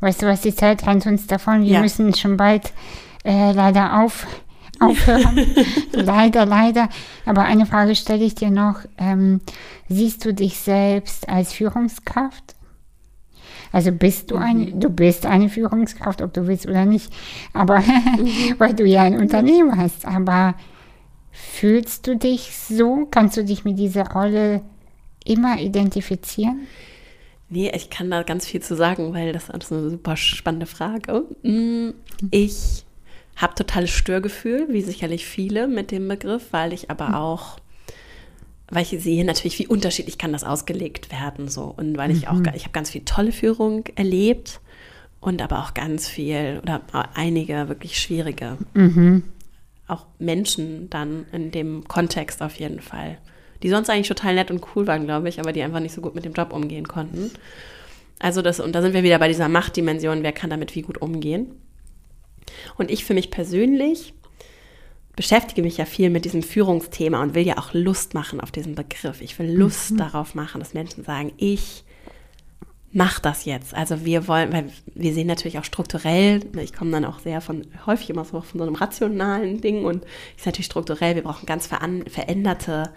Weißt 0.00 0.22
du 0.22 0.26
was, 0.26 0.40
die 0.40 0.54
Zeit 0.54 0.86
rennt 0.86 1.06
uns 1.06 1.26
davon. 1.26 1.62
Wir 1.62 1.72
ja. 1.72 1.80
müssen 1.80 2.14
schon 2.14 2.36
bald 2.36 2.72
äh, 3.24 3.52
leider 3.52 4.02
auf, 4.02 4.26
aufhören. 4.80 5.40
leider, 5.92 6.46
leider. 6.46 6.88
Aber 7.24 7.42
eine 7.42 7.66
Frage 7.66 7.94
stelle 7.94 8.24
ich 8.24 8.34
dir 8.34 8.50
noch. 8.50 8.80
Ähm, 8.98 9.40
siehst 9.88 10.24
du 10.24 10.32
dich 10.34 10.58
selbst 10.58 11.28
als 11.28 11.52
Führungskraft? 11.52 12.54
Also 13.72 13.90
bist 13.90 14.30
du 14.30 14.36
eine, 14.36 14.66
mhm. 14.66 14.80
du 14.80 14.88
bist 14.88 15.26
eine 15.26 15.48
Führungskraft, 15.48 16.22
ob 16.22 16.32
du 16.32 16.46
willst 16.46 16.68
oder 16.68 16.84
nicht, 16.84 17.12
aber 17.52 17.80
mhm. 18.18 18.54
weil 18.58 18.72
du 18.72 18.84
ja 18.84 19.02
ein 19.02 19.18
Unternehmen 19.18 19.76
hast. 19.76 20.06
Aber 20.06 20.54
fühlst 21.32 22.06
du 22.06 22.16
dich 22.16 22.56
so? 22.56 23.08
Kannst 23.10 23.36
du 23.36 23.44
dich 23.44 23.64
mit 23.64 23.78
dieser 23.78 24.12
Rolle 24.12 24.62
immer 25.24 25.58
identifizieren? 25.58 26.68
Nee, 27.48 27.72
ich 27.74 27.90
kann 27.90 28.10
da 28.10 28.22
ganz 28.22 28.46
viel 28.46 28.62
zu 28.62 28.76
sagen, 28.76 29.12
weil 29.12 29.32
das 29.32 29.48
ist 29.48 29.72
eine 29.72 29.90
super 29.90 30.16
spannende 30.16 30.66
Frage. 30.66 31.24
Mm, 31.42 31.90
ich 32.30 32.84
habe 33.36 33.54
totales 33.54 33.90
Störgefühl, 33.90 34.66
wie 34.70 34.82
sicherlich 34.82 35.26
viele 35.26 35.68
mit 35.68 35.90
dem 35.90 36.06
Begriff, 36.08 36.48
weil 36.52 36.72
ich 36.72 36.90
aber 36.90 37.08
mhm. 37.08 37.14
auch, 37.14 37.58
weil 38.68 38.82
ich 38.82 38.90
sehe 39.02 39.24
natürlich, 39.24 39.58
wie 39.58 39.66
unterschiedlich 39.66 40.18
kann 40.18 40.32
das 40.32 40.44
ausgelegt 40.44 41.10
werden 41.10 41.48
so 41.48 41.74
und 41.76 41.96
weil 41.96 42.10
ich 42.10 42.28
auch, 42.28 42.34
mhm. 42.34 42.52
ich 42.54 42.62
habe 42.62 42.72
ganz 42.72 42.90
viel 42.90 43.02
tolle 43.04 43.32
Führung 43.32 43.84
erlebt 43.96 44.60
und 45.20 45.42
aber 45.42 45.60
auch 45.60 45.74
ganz 45.74 46.08
viel 46.08 46.60
oder 46.62 46.82
einige 47.14 47.68
wirklich 47.68 47.98
schwierige, 48.00 48.58
mhm. 48.74 49.24
auch 49.88 50.06
Menschen 50.18 50.88
dann 50.90 51.26
in 51.32 51.50
dem 51.50 51.88
Kontext 51.88 52.42
auf 52.42 52.54
jeden 52.56 52.80
Fall, 52.80 53.18
die 53.62 53.68
sonst 53.70 53.90
eigentlich 53.90 54.08
total 54.08 54.34
nett 54.34 54.50
und 54.50 54.64
cool 54.74 54.86
waren, 54.86 55.06
glaube 55.06 55.28
ich, 55.28 55.40
aber 55.40 55.52
die 55.52 55.62
einfach 55.62 55.80
nicht 55.80 55.94
so 55.94 56.00
gut 56.00 56.14
mit 56.14 56.24
dem 56.24 56.34
Job 56.34 56.52
umgehen 56.52 56.86
konnten. 56.86 57.30
Also 58.20 58.42
das, 58.42 58.60
und 58.60 58.74
da 58.74 58.82
sind 58.82 58.94
wir 58.94 59.02
wieder 59.02 59.18
bei 59.18 59.28
dieser 59.28 59.48
Machtdimension, 59.48 60.22
wer 60.22 60.32
kann 60.32 60.50
damit 60.50 60.74
wie 60.74 60.82
gut 60.82 61.02
umgehen. 61.02 61.48
Und 62.76 62.90
ich 62.90 63.04
für 63.04 63.14
mich 63.14 63.30
persönlich 63.30 64.14
beschäftige 65.16 65.62
mich 65.62 65.76
ja 65.76 65.84
viel 65.84 66.10
mit 66.10 66.24
diesem 66.24 66.42
Führungsthema 66.42 67.22
und 67.22 67.34
will 67.34 67.46
ja 67.46 67.58
auch 67.58 67.72
Lust 67.72 68.14
machen 68.14 68.40
auf 68.40 68.50
diesen 68.50 68.74
Begriff. 68.74 69.20
Ich 69.20 69.38
will 69.38 69.50
Lust 69.50 69.92
mhm. 69.92 69.98
darauf 69.98 70.34
machen, 70.34 70.58
dass 70.58 70.74
Menschen 70.74 71.04
sagen, 71.04 71.32
ich 71.36 71.84
mache 72.94 73.20
das 73.22 73.44
jetzt. 73.44 73.74
Also 73.74 74.04
wir 74.04 74.28
wollen, 74.28 74.52
weil 74.52 74.70
wir 74.94 75.12
sehen 75.12 75.26
natürlich 75.26 75.58
auch 75.58 75.64
strukturell, 75.64 76.40
ne, 76.52 76.62
ich 76.62 76.72
komme 76.72 76.92
dann 76.92 77.04
auch 77.04 77.18
sehr 77.18 77.40
von, 77.40 77.66
häufig 77.86 78.10
immer 78.10 78.24
so 78.24 78.40
von 78.40 78.58
so 78.58 78.64
einem 78.64 78.76
rationalen 78.76 79.60
Ding 79.60 79.84
und 79.84 80.04
ist 80.36 80.46
natürlich 80.46 80.66
strukturell, 80.66 81.16
wir 81.16 81.22
brauchen 81.22 81.44
ganz 81.44 81.66
veränderte 81.66 82.92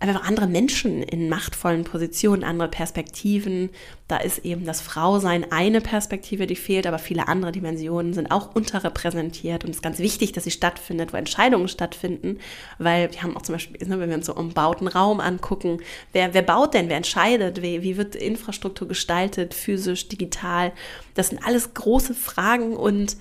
einfach 0.00 0.24
andere 0.24 0.46
Menschen 0.46 1.02
in 1.02 1.28
machtvollen 1.28 1.84
Positionen, 1.84 2.44
andere 2.44 2.68
Perspektiven. 2.68 3.70
Da 4.06 4.18
ist 4.18 4.44
eben 4.44 4.64
das 4.64 4.80
Frausein 4.80 5.50
eine 5.50 5.80
Perspektive, 5.80 6.46
die 6.46 6.56
fehlt, 6.56 6.86
aber 6.86 6.98
viele 6.98 7.28
andere 7.28 7.52
Dimensionen 7.52 8.14
sind 8.14 8.30
auch 8.30 8.54
unterrepräsentiert. 8.54 9.64
Und 9.64 9.70
es 9.70 9.76
ist 9.76 9.82
ganz 9.82 9.98
wichtig, 9.98 10.32
dass 10.32 10.44
sie 10.44 10.50
stattfindet, 10.50 11.12
wo 11.12 11.16
Entscheidungen 11.16 11.68
stattfinden, 11.68 12.38
weil 12.78 13.12
wir 13.12 13.22
haben 13.22 13.36
auch 13.36 13.42
zum 13.42 13.54
Beispiel, 13.54 13.86
ne, 13.86 13.98
wenn 13.98 14.08
wir 14.08 14.16
uns 14.16 14.26
so 14.26 14.34
umbauten 14.34 14.88
Raum 14.88 15.20
angucken, 15.20 15.80
wer, 16.12 16.32
wer 16.32 16.42
baut 16.42 16.74
denn, 16.74 16.88
wer 16.88 16.96
entscheidet, 16.96 17.62
wie, 17.62 17.82
wie 17.82 17.96
wird 17.96 18.14
Infrastruktur 18.14 18.86
gestaltet, 18.86 19.54
physisch, 19.54 20.08
digital. 20.08 20.72
Das 21.14 21.28
sind 21.28 21.44
alles 21.44 21.74
große 21.74 22.14
Fragen 22.14 22.76
und 22.76 23.16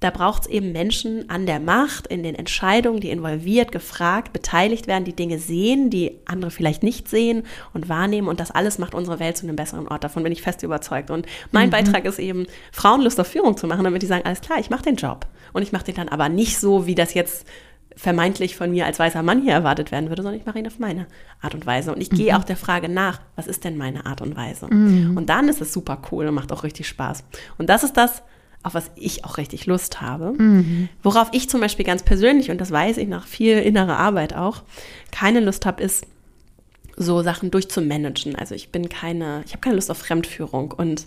da 0.00 0.10
braucht 0.10 0.42
es 0.42 0.48
eben 0.48 0.72
Menschen 0.72 1.30
an 1.30 1.46
der 1.46 1.60
Macht, 1.60 2.06
in 2.06 2.22
den 2.22 2.34
Entscheidungen, 2.34 3.00
die 3.00 3.10
involviert, 3.10 3.72
gefragt, 3.72 4.32
beteiligt 4.32 4.86
werden, 4.86 5.04
die 5.04 5.16
Dinge 5.16 5.38
sehen, 5.38 5.90
die 5.90 6.18
andere 6.26 6.50
vielleicht 6.50 6.82
nicht 6.82 7.08
sehen 7.08 7.44
und 7.72 7.88
wahrnehmen. 7.88 8.28
Und 8.28 8.40
das 8.40 8.50
alles 8.50 8.78
macht 8.78 8.94
unsere 8.94 9.18
Welt 9.20 9.36
zu 9.36 9.46
einem 9.46 9.56
besseren 9.56 9.88
Ort. 9.88 10.04
Davon 10.04 10.22
bin 10.22 10.32
ich 10.32 10.42
fest 10.42 10.62
überzeugt. 10.62 11.10
Und 11.10 11.26
mein 11.50 11.68
mhm. 11.68 11.72
Beitrag 11.72 12.04
ist 12.04 12.18
eben, 12.18 12.46
Frauen 12.72 13.02
Lust 13.02 13.18
auf 13.20 13.26
Führung 13.26 13.56
zu 13.56 13.66
machen, 13.66 13.84
damit 13.84 14.02
die 14.02 14.06
sagen, 14.06 14.24
alles 14.24 14.40
klar, 14.40 14.58
ich 14.58 14.70
mache 14.70 14.82
den 14.82 14.96
Job. 14.96 15.26
Und 15.52 15.62
ich 15.62 15.72
mache 15.72 15.84
den 15.84 15.94
dann 15.94 16.08
aber 16.08 16.28
nicht 16.28 16.58
so, 16.58 16.86
wie 16.86 16.94
das 16.94 17.14
jetzt 17.14 17.46
vermeintlich 17.96 18.56
von 18.56 18.70
mir 18.70 18.84
als 18.84 18.98
weißer 18.98 19.22
Mann 19.22 19.42
hier 19.42 19.54
erwartet 19.54 19.90
werden 19.90 20.10
würde, 20.10 20.22
sondern 20.22 20.38
ich 20.38 20.46
mache 20.46 20.58
ihn 20.58 20.66
auf 20.66 20.78
meine 20.78 21.06
Art 21.40 21.54
und 21.54 21.64
Weise. 21.64 21.92
Und 21.92 22.00
ich 22.00 22.12
mhm. 22.12 22.16
gehe 22.16 22.36
auch 22.36 22.44
der 22.44 22.56
Frage 22.56 22.90
nach, 22.90 23.20
was 23.36 23.46
ist 23.46 23.64
denn 23.64 23.78
meine 23.78 24.04
Art 24.04 24.20
und 24.20 24.36
Weise? 24.36 24.66
Mhm. 24.66 25.16
Und 25.16 25.30
dann 25.30 25.48
ist 25.48 25.62
es 25.62 25.72
super 25.72 26.02
cool 26.12 26.26
und 26.26 26.34
macht 26.34 26.52
auch 26.52 26.62
richtig 26.62 26.86
Spaß. 26.88 27.24
Und 27.56 27.70
das 27.70 27.84
ist 27.84 27.96
das, 27.96 28.22
auf 28.66 28.74
was 28.74 28.90
ich 28.96 29.24
auch 29.24 29.38
richtig 29.38 29.66
Lust 29.66 30.00
habe. 30.00 30.32
Mhm. 30.32 30.88
Worauf 31.02 31.28
ich 31.32 31.48
zum 31.48 31.60
Beispiel 31.60 31.84
ganz 31.84 32.02
persönlich, 32.02 32.50
und 32.50 32.60
das 32.60 32.72
weiß 32.72 32.96
ich 32.96 33.06
nach 33.06 33.24
viel 33.24 33.58
innerer 33.58 33.96
Arbeit 33.96 34.34
auch, 34.34 34.62
keine 35.12 35.38
Lust 35.38 35.64
habe, 35.66 35.82
ist, 35.82 36.04
so 36.96 37.22
Sachen 37.22 37.50
durchzumanagen. 37.50 38.34
Also 38.36 38.54
ich 38.54 38.70
bin 38.70 38.88
keine, 38.88 39.42
ich 39.44 39.52
habe 39.52 39.60
keine 39.60 39.76
Lust 39.76 39.90
auf 39.90 39.98
Fremdführung 39.98 40.72
und 40.72 41.06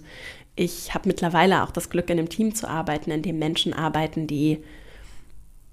ich 0.56 0.94
habe 0.94 1.10
mittlerweile 1.10 1.64
auch 1.64 1.72
das 1.72 1.90
Glück, 1.90 2.10
in 2.10 2.20
einem 2.20 2.30
Team 2.30 2.54
zu 2.54 2.70
arbeiten, 2.70 3.12
in 3.12 3.24
dem 3.24 3.40
Menschen 3.40 3.74
arbeiten, 3.74 4.28
die 4.28 4.60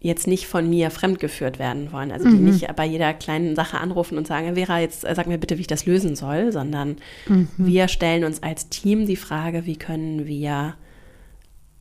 jetzt 0.01 0.27
nicht 0.27 0.47
von 0.47 0.69
mir 0.69 0.91
fremdgeführt 0.91 1.59
werden 1.59 1.93
wollen. 1.93 2.11
Also 2.11 2.29
die 2.29 2.37
mhm. 2.37 2.47
nicht 2.47 2.75
bei 2.77 2.87
jeder 2.87 3.13
kleinen 3.13 3.55
Sache 3.55 3.79
anrufen 3.79 4.19
und 4.19 4.27
sagen, 4.27 4.55
Vera, 4.55 4.81
jetzt 4.81 5.05
äh, 5.05 5.15
sag 5.15 5.27
mir 5.27 5.39
bitte, 5.39 5.57
wie 5.59 5.63
ich 5.63 5.67
das 5.67 5.87
lösen 5.87 6.17
soll, 6.17 6.51
sondern 6.51 6.97
mhm. 7.29 7.49
wir 7.57 7.89
stellen 7.89 8.25
uns 8.25 8.43
als 8.43 8.71
Team 8.71 9.07
die 9.07 9.17
Frage, 9.17 9.67
wie 9.67 9.77
können 9.77 10.27
wir 10.27 10.75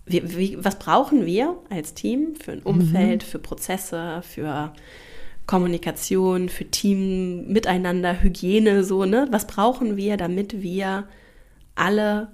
wie, 0.06 0.38
wie, 0.38 0.64
was 0.64 0.78
brauchen 0.78 1.26
wir 1.26 1.58
als 1.70 1.94
Team 1.94 2.36
für 2.36 2.52
ein 2.52 2.62
Umfeld, 2.62 3.24
mhm. 3.24 3.28
für 3.28 3.40
Prozesse, 3.40 4.22
für 4.22 4.74
Kommunikation, 5.48 6.50
für 6.50 6.66
Team, 6.66 7.48
Miteinander, 7.48 8.22
Hygiene, 8.22 8.84
so, 8.84 9.06
ne? 9.06 9.28
Was 9.32 9.48
brauchen 9.48 9.98
wir, 9.98 10.18
damit 10.18 10.62
wir 10.62 11.08
alle 11.76 12.30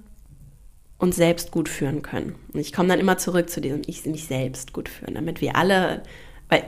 uns 0.98 1.16
selbst 1.16 1.50
gut 1.50 1.68
führen 1.68 2.02
können? 2.02 2.36
Und 2.52 2.60
ich 2.60 2.72
komme 2.72 2.88
dann 2.88 3.00
immer 3.00 3.18
zurück 3.18 3.50
zu 3.50 3.60
diesem 3.60 3.82
Ich 3.86 4.04
mich 4.06 4.26
selbst 4.26 4.72
gut 4.72 4.88
führen, 4.88 5.14
damit 5.14 5.40
wir 5.40 5.56
alle, 5.56 6.02
weil 6.48 6.64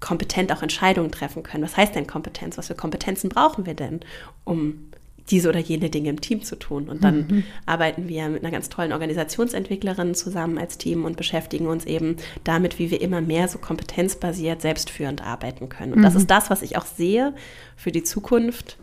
kompetent 0.00 0.52
auch 0.52 0.62
Entscheidungen 0.62 1.10
treffen 1.10 1.42
können. 1.42 1.64
Was 1.64 1.76
heißt 1.76 1.94
denn 1.94 2.06
Kompetenz? 2.06 2.58
Was 2.58 2.68
für 2.68 2.74
Kompetenzen 2.74 3.28
brauchen 3.28 3.66
wir 3.66 3.74
denn, 3.74 4.00
um 4.44 4.90
diese 5.30 5.48
oder 5.48 5.58
jene 5.58 5.90
Dinge 5.90 6.10
im 6.10 6.20
Team 6.20 6.42
zu 6.42 6.56
tun. 6.56 6.88
Und 6.88 7.02
dann 7.02 7.26
mhm. 7.28 7.44
arbeiten 7.64 8.08
wir 8.08 8.28
mit 8.28 8.42
einer 8.42 8.52
ganz 8.52 8.68
tollen 8.68 8.92
Organisationsentwicklerin 8.92 10.14
zusammen 10.14 10.58
als 10.58 10.78
Team 10.78 11.04
und 11.04 11.16
beschäftigen 11.16 11.66
uns 11.66 11.84
eben 11.84 12.16
damit, 12.44 12.78
wie 12.78 12.90
wir 12.90 13.00
immer 13.00 13.20
mehr 13.20 13.48
so 13.48 13.58
kompetenzbasiert, 13.58 14.62
selbstführend 14.62 15.24
arbeiten 15.24 15.68
können. 15.68 15.92
Und 15.92 15.98
mhm. 16.00 16.04
das 16.04 16.14
ist 16.14 16.30
das, 16.30 16.50
was 16.50 16.62
ich 16.62 16.76
auch 16.76 16.86
sehe 16.86 17.34
für 17.76 17.90
die 17.90 18.04
Zukunft. 18.04 18.78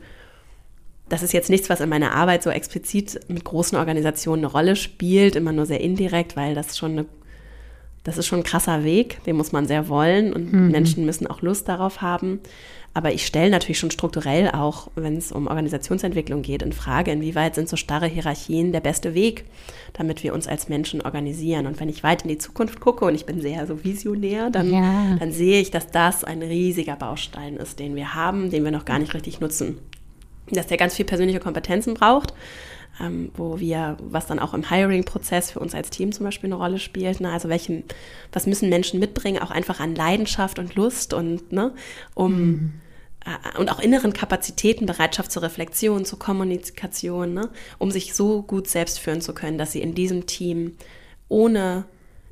Das 1.10 1.24
ist 1.24 1.34
jetzt 1.34 1.50
nichts, 1.50 1.70
was 1.70 1.80
in 1.80 1.90
meiner 1.90 2.14
Arbeit 2.14 2.44
so 2.44 2.50
explizit 2.50 3.20
mit 3.28 3.44
großen 3.44 3.78
Organisationen 3.78 4.44
eine 4.44 4.52
Rolle 4.52 4.76
spielt, 4.76 5.36
immer 5.36 5.52
nur 5.52 5.66
sehr 5.66 5.82
indirekt, 5.82 6.36
weil 6.36 6.56
das 6.56 6.78
schon 6.78 6.92
eine 6.94 7.06
das 8.04 8.18
ist 8.18 8.28
schon 8.28 8.40
ein 8.40 8.44
krasser 8.44 8.84
Weg, 8.84 9.24
den 9.24 9.38
muss 9.38 9.54
man 9.54 9.66
sehr 9.66 9.88
wollen 9.88 10.34
und 10.34 10.52
mhm. 10.52 10.72
Menschen 10.72 11.06
müssen 11.06 11.26
auch 11.26 11.42
Lust 11.42 11.70
darauf 11.70 12.02
haben. 12.02 12.42
Aber 12.96 13.12
ich 13.12 13.26
stelle 13.26 13.50
natürlich 13.50 13.80
schon 13.80 13.90
strukturell 13.90 14.52
auch, 14.52 14.90
wenn 14.96 15.18
es 15.18 15.32
um 15.32 15.48
Organisationsentwicklung 15.48 16.44
geht, 16.44 16.62
in 16.62 16.74
Frage, 16.74 17.12
inwieweit 17.12 17.56
sind 17.56 17.68
so 17.68 17.76
starre 17.76 18.06
Hierarchien 18.06 18.72
der 18.72 18.82
beste 18.82 19.16
Weg, 19.16 19.46
damit 19.94 20.24
wir 20.24 20.34
uns 20.34 20.48
als 20.48 20.70
Menschen 20.70 21.02
organisieren. 21.02 21.66
Und 21.66 21.80
wenn 21.80 21.90
ich 21.90 22.04
weit 22.04 22.22
in 22.22 22.30
die 22.30 22.38
Zukunft 22.38 22.80
gucke 22.80 23.06
und 23.06 23.16
ich 23.16 23.26
bin 23.26 23.42
sehr 23.42 23.66
so 23.66 23.84
visionär, 23.84 24.52
dann, 24.52 24.72
ja. 24.72 25.16
dann 25.20 25.32
sehe 25.32 25.60
ich, 25.60 25.72
dass 25.72 25.88
das 25.88 26.24
ein 26.24 26.44
riesiger 26.44 26.96
Baustein 26.96 27.58
ist, 27.58 27.80
den 27.80 27.96
wir 27.96 28.14
haben, 28.14 28.52
den 28.52 28.64
wir 28.64 28.72
noch 28.72 28.86
gar 28.86 29.00
nicht 29.00 29.16
richtig 29.16 29.40
nutzen. 29.40 29.80
Dass 30.52 30.68
der 30.68 30.78
ganz 30.78 30.96
viel 30.96 31.06
persönliche 31.06 31.40
Kompetenzen 31.40 31.96
braucht. 31.96 32.34
Ähm, 33.02 33.32
wo 33.36 33.60
wir, 33.60 33.98
was 34.02 34.28
dann 34.28 34.38
auch 34.38 34.54
im 34.54 34.70
Hiring-Prozess 34.70 35.50
für 35.50 35.60
uns 35.60 35.74
als 35.74 35.90
Team 35.90 36.12
zum 36.12 36.26
Beispiel 36.26 36.50
eine 36.50 36.62
Rolle 36.62 36.78
spielt. 36.78 37.22
Ne? 37.22 37.32
Also 37.32 37.50
welchen, 37.50 37.86
was 38.32 38.46
müssen 38.46 38.70
Menschen 38.70 39.00
mitbringen, 39.00 39.42
auch 39.42 39.50
einfach 39.50 39.80
an 39.80 39.96
Leidenschaft 39.96 40.60
und 40.60 40.76
Lust 40.76 41.16
und 41.16 41.52
ne, 41.52 41.74
um 42.14 42.40
mhm. 42.40 42.74
Äh, 43.26 43.58
und 43.60 43.72
auch 43.72 43.80
inneren 43.80 44.14
Kapazitäten, 44.14 44.86
Bereitschaft 44.86 45.32
zur 45.32 45.44
Reflexion, 45.44 46.06
zur 46.06 46.20
Kommunikation, 46.20 47.34
ne, 47.34 47.50
um 47.78 47.92
sich 47.92 48.14
so 48.14 48.42
gut 48.42 48.68
selbst 48.68 49.00
führen 49.00 49.22
zu 49.22 49.34
können, 49.34 49.58
dass 49.58 49.72
sie 49.72 49.82
in 49.82 49.96
diesem 49.96 50.26
Team 50.26 50.76
ohne, 51.30 51.86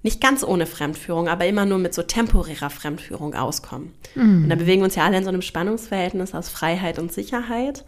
nicht 0.04 0.22
ganz 0.22 0.44
ohne 0.44 0.66
Fremdführung, 0.66 1.28
aber 1.28 1.46
immer 1.46 1.66
nur 1.66 1.78
mit 1.78 1.94
so 1.94 2.04
temporärer 2.04 2.70
Fremdführung 2.70 3.36
auskommen. 3.36 3.94
Mhm. 4.16 4.44
Und 4.44 4.50
da 4.50 4.56
bewegen 4.56 4.82
wir 4.82 4.86
uns 4.86 4.96
ja 4.96 5.06
alle 5.06 5.18
in 5.18 5.24
so 5.24 5.30
einem 5.30 5.42
Spannungsverhältnis 5.42 6.34
aus 6.34 6.50
Freiheit 6.50 7.00
und 7.00 7.12
Sicherheit 7.12 7.86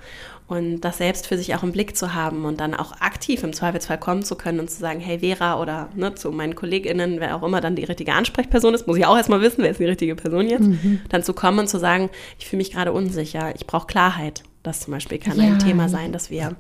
und 0.53 0.81
das 0.81 0.99
selbst 0.99 1.25
für 1.25 1.37
sich 1.37 1.55
auch 1.55 1.63
im 1.63 1.71
Blick 1.71 1.97
zu 1.97 2.13
haben 2.13 2.45
und 2.45 2.59
dann 2.59 2.75
auch 2.75 2.93
aktiv 3.01 3.43
im 3.43 3.53
Zweifelsfall 3.53 3.97
kommen 3.97 4.23
zu 4.23 4.35
können 4.35 4.59
und 4.59 4.69
zu 4.69 4.79
sagen, 4.79 4.99
hey 4.99 5.19
Vera 5.19 5.59
oder 5.59 5.89
ne, 5.95 6.13
zu 6.13 6.31
meinen 6.31 6.55
KollegInnen, 6.55 7.19
wer 7.19 7.35
auch 7.35 7.43
immer 7.43 7.59
dann 7.59 7.75
die 7.75 7.83
richtige 7.83 8.13
Ansprechperson 8.13 8.73
ist, 8.73 8.85
muss 8.85 8.97
ich 8.97 9.05
auch 9.05 9.17
erstmal 9.17 9.41
wissen, 9.41 9.63
wer 9.63 9.71
ist 9.71 9.79
die 9.79 9.85
richtige 9.85 10.15
Person 10.15 10.47
jetzt, 10.47 10.67
mhm. 10.67 11.01
dann 11.09 11.23
zu 11.23 11.33
kommen 11.33 11.59
und 11.59 11.67
zu 11.67 11.79
sagen, 11.79 12.09
ich 12.37 12.45
fühle 12.45 12.59
mich 12.59 12.71
gerade 12.71 12.93
unsicher, 12.93 13.53
ich 13.55 13.65
brauche 13.65 13.87
Klarheit. 13.87 14.43
Das 14.61 14.81
zum 14.81 14.93
Beispiel 14.93 15.17
kann 15.17 15.37
ja. 15.37 15.45
ein 15.45 15.59
Thema 15.59 15.89
sein, 15.89 16.13
dass 16.13 16.29
wir 16.29 16.55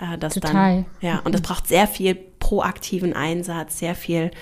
äh, 0.00 0.18
das 0.18 0.34
Total. 0.34 0.52
dann, 0.52 0.86
ja, 1.00 1.20
und 1.24 1.32
das 1.32 1.42
braucht 1.42 1.68
sehr 1.68 1.86
viel 1.86 2.14
proaktiven 2.14 3.14
Einsatz, 3.14 3.78
sehr 3.78 3.94
viel 3.94 4.32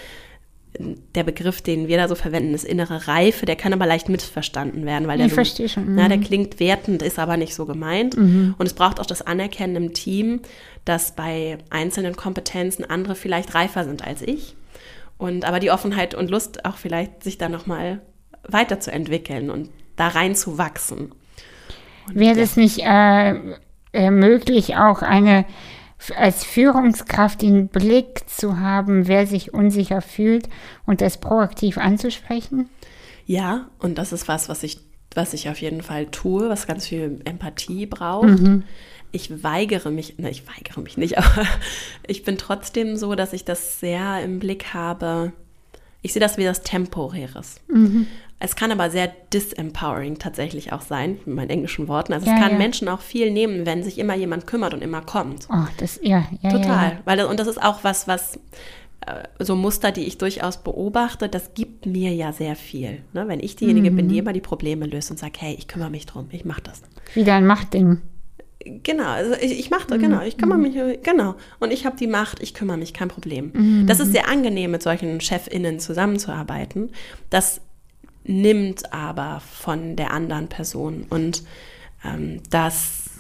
der 1.15 1.25
Begriff, 1.25 1.63
den 1.63 1.89
wir 1.89 1.97
da 1.97 2.09
so 2.09 2.15
verwenden, 2.15 2.55
ist 2.55 2.65
innere 2.65 3.09
Reife, 3.09 3.47
der 3.47 3.57
kann 3.57 3.73
aber 3.73 3.87
leicht 3.87 4.09
missverstanden 4.09 4.87
werden, 4.87 5.09
weil 5.09 5.19
der, 5.19 5.27
ich 5.27 5.33
verstehe 5.33 5.69
schon. 5.69 5.95
Na, 5.95 6.09
der 6.09 6.19
mhm. 6.19 6.25
klingt 6.25 6.61
wertend, 6.61 7.03
ist 7.03 7.19
aber 7.19 7.37
nicht 7.37 7.55
so 7.55 7.67
gemeint. 7.67 8.17
Mhm. 8.17 8.55
Und 8.59 8.67
es 8.67 8.75
braucht 8.75 9.01
auch 9.01 9.07
das 9.07 9.23
Anerkennen 9.23 9.77
im 9.77 9.93
Team, 9.93 10.41
dass 10.85 11.15
bei 11.15 11.59
einzelnen 11.71 12.17
Kompetenzen 12.17 12.85
andere 12.85 13.15
vielleicht 13.15 13.55
reifer 13.55 13.85
sind 13.85 14.07
als 14.07 14.23
ich. 14.23 14.57
Und 15.19 15.45
aber 15.45 15.61
die 15.61 15.71
Offenheit 15.71 16.15
und 16.15 16.31
Lust 16.31 16.65
auch 16.65 16.77
vielleicht, 16.77 17.23
sich 17.23 17.37
da 17.37 17.49
nochmal 17.49 18.01
weiterzuentwickeln 18.49 19.51
und 19.51 19.71
da 19.97 20.09
reinzuwachsen. 20.09 21.13
Wäre 22.13 22.39
ja. 22.39 22.43
es 22.43 22.57
nicht 22.57 22.79
äh, 22.79 23.35
äh, 23.93 24.11
möglich, 24.11 24.77
auch 24.77 25.03
eine 25.03 25.45
als 26.17 26.45
Führungskraft 26.45 27.43
den 27.43 27.69
Blick 27.69 28.23
zu 28.29 28.59
haben, 28.59 29.07
wer 29.07 29.27
sich 29.27 29.53
unsicher 29.53 30.01
fühlt 30.01 30.49
und 30.87 31.01
das 31.01 31.19
proaktiv 31.19 31.79
anzusprechen? 31.79 32.69
Ja, 33.27 33.69
und 33.79 33.99
das 33.99 34.13
ist 34.13 34.27
was, 34.27 34.49
was 34.49 34.63
ich, 34.63 34.81
was 35.15 35.35
ich 35.35 35.49
auf 35.49 35.61
jeden 35.61 35.83
Fall 35.83 36.07
tue, 36.07 36.49
was 36.49 36.67
ganz 36.67 36.87
viel 36.87 37.21
Empathie 37.25 37.87
braucht. 37.87 38.41
Mhm. 38.41 38.65
Ich 39.13 39.43
weigere 39.43 39.91
mich, 39.91 40.19
ne, 40.19 40.31
ich 40.31 40.45
weigere 40.47 40.81
mich 40.81 40.97
nicht, 40.97 41.19
aber 41.19 41.47
ich 42.07 42.25
bin 42.25 42.39
trotzdem 42.39 42.97
so, 42.97 43.15
dass 43.15 43.33
ich 43.33 43.45
das 43.45 43.81
sehr 43.81 44.23
im 44.23 44.39
Blick 44.39 44.73
habe. 44.73 45.33
Ich 46.03 46.13
sehe 46.13 46.21
das 46.21 46.39
wie 46.39 46.45
das 46.45 46.63
Temporäres. 46.63 47.61
Mhm. 47.69 48.07
Es 48.43 48.57
kann 48.57 48.73
aber 48.73 48.91
sehr 48.91 49.13
disempowering 49.33 50.19
tatsächlich 50.19 50.73
auch 50.73 50.81
sein, 50.81 51.19
mit 51.27 51.37
meinen 51.37 51.51
englischen 51.51 51.89
Worten. 51.89 52.15
Also 52.15 52.27
ja, 52.27 52.35
es 52.35 52.41
kann 52.41 52.53
ja. 52.53 52.59
Menschen 52.59 52.89
auch 52.89 53.01
viel 53.01 53.31
nehmen, 53.31 53.67
wenn 53.67 53.83
sich 53.83 53.99
immer 53.99 54.15
jemand 54.15 54.47
kümmert 54.47 54.73
und 54.73 54.83
immer 54.83 55.03
kommt. 55.03 55.47
Oh, 55.51 55.67
das, 55.77 56.01
ja, 56.03 56.25
ja. 56.41 56.51
Total. 56.51 56.99
Weil 57.05 57.19
das, 57.19 57.29
und 57.29 57.39
das 57.39 57.47
ist 57.47 57.63
auch 57.63 57.85
was, 57.85 58.09
was 58.09 58.37
äh, 59.07 59.25
so 59.39 59.57
Muster, 59.57 59.93
die 59.93 60.05
ich 60.05 60.17
durchaus 60.17 60.57
beobachte, 60.57 61.29
das 61.29 61.53
gibt 61.53 61.85
mir 61.85 62.15
ja 62.15 62.33
sehr 62.33 62.57
viel. 62.57 63.03
Ne? 63.13 63.29
Wenn 63.29 63.41
ich 63.41 63.57
diejenige 63.57 63.91
mhm. 63.91 63.97
bin, 63.97 64.09
die 64.09 64.19
immer 64.19 64.33
die 64.33 64.41
Probleme 64.41 64.87
löst 64.87 65.11
und 65.11 65.19
sagt, 65.19 65.41
hey, 65.43 65.55
ich 65.59 65.69
kümmere 65.69 65.91
mich 65.91 66.07
drum, 66.07 66.29
ich 66.31 66.47
mache 66.47 66.63
das. 66.63 66.81
Wieder 67.15 67.35
ein 67.35 67.47
Machtding. 67.47 68.01
Genau, 68.63 69.05
also 69.05 69.33
ich, 69.41 69.59
ich 69.59 69.71
mache 69.71 69.87
das, 69.87 69.99
mhm. 69.99 70.03
genau, 70.03 70.23
ich 70.23 70.39
kümmere 70.39 70.59
mich, 70.59 70.75
genau. 71.03 71.35
Und 71.61 71.73
ich 71.73 71.87
habe 71.87 71.97
die 71.97 72.07
Macht, 72.07 72.43
ich 72.43 72.53
kümmere 72.53 72.77
mich, 72.77 72.93
kein 72.93 73.09
Problem. 73.09 73.53
Mhm. 73.55 73.87
Das 73.87 74.01
ist 74.01 74.13
sehr 74.13 74.29
angenehm, 74.29 74.71
mit 74.71 74.83
solchen 74.83 75.21
ChefInnen 75.21 75.79
zusammenzuarbeiten. 75.79 76.91
Das 77.31 77.63
nimmt 78.25 78.93
aber 78.93 79.41
von 79.41 79.97
der 79.97 80.13
anderen 80.13 80.49
Person. 80.49 81.07
Und 81.09 81.43
ähm, 82.05 82.41
dass 82.51 83.11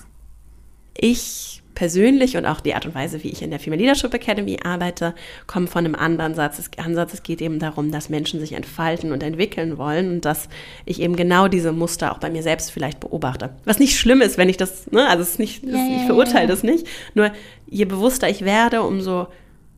ich 0.96 1.62
persönlich 1.74 2.36
und 2.36 2.44
auch 2.44 2.60
die 2.60 2.74
Art 2.74 2.84
und 2.84 2.94
Weise, 2.94 3.24
wie 3.24 3.30
ich 3.30 3.40
in 3.40 3.48
der 3.48 3.58
Female 3.58 3.80
Leadership 3.80 4.12
Academy 4.12 4.58
arbeite, 4.62 5.14
kommen 5.46 5.66
von 5.66 5.86
einem 5.86 5.94
anderen 5.94 6.34
Satz. 6.34 6.70
Ansatz. 6.76 7.14
Es 7.14 7.22
geht 7.22 7.40
eben 7.40 7.58
darum, 7.58 7.90
dass 7.90 8.10
Menschen 8.10 8.38
sich 8.38 8.52
entfalten 8.52 9.12
und 9.12 9.22
entwickeln 9.22 9.78
wollen 9.78 10.10
und 10.10 10.24
dass 10.26 10.50
ich 10.84 11.00
eben 11.00 11.16
genau 11.16 11.48
diese 11.48 11.72
Muster 11.72 12.12
auch 12.12 12.18
bei 12.18 12.28
mir 12.28 12.42
selbst 12.42 12.70
vielleicht 12.70 13.00
beobachte. 13.00 13.54
Was 13.64 13.78
nicht 13.78 13.98
schlimm 13.98 14.20
ist, 14.20 14.36
wenn 14.36 14.50
ich 14.50 14.58
das, 14.58 14.90
ne, 14.90 15.08
also 15.08 15.22
es 15.22 15.30
ist 15.30 15.38
nicht, 15.38 15.64
ja, 15.64 15.74
ich 15.96 16.04
verurteile 16.04 16.34
ja, 16.34 16.42
ja. 16.42 16.48
das 16.48 16.62
nicht. 16.62 16.86
Nur 17.14 17.30
je 17.66 17.86
bewusster 17.86 18.28
ich 18.28 18.44
werde, 18.44 18.82
umso 18.82 19.28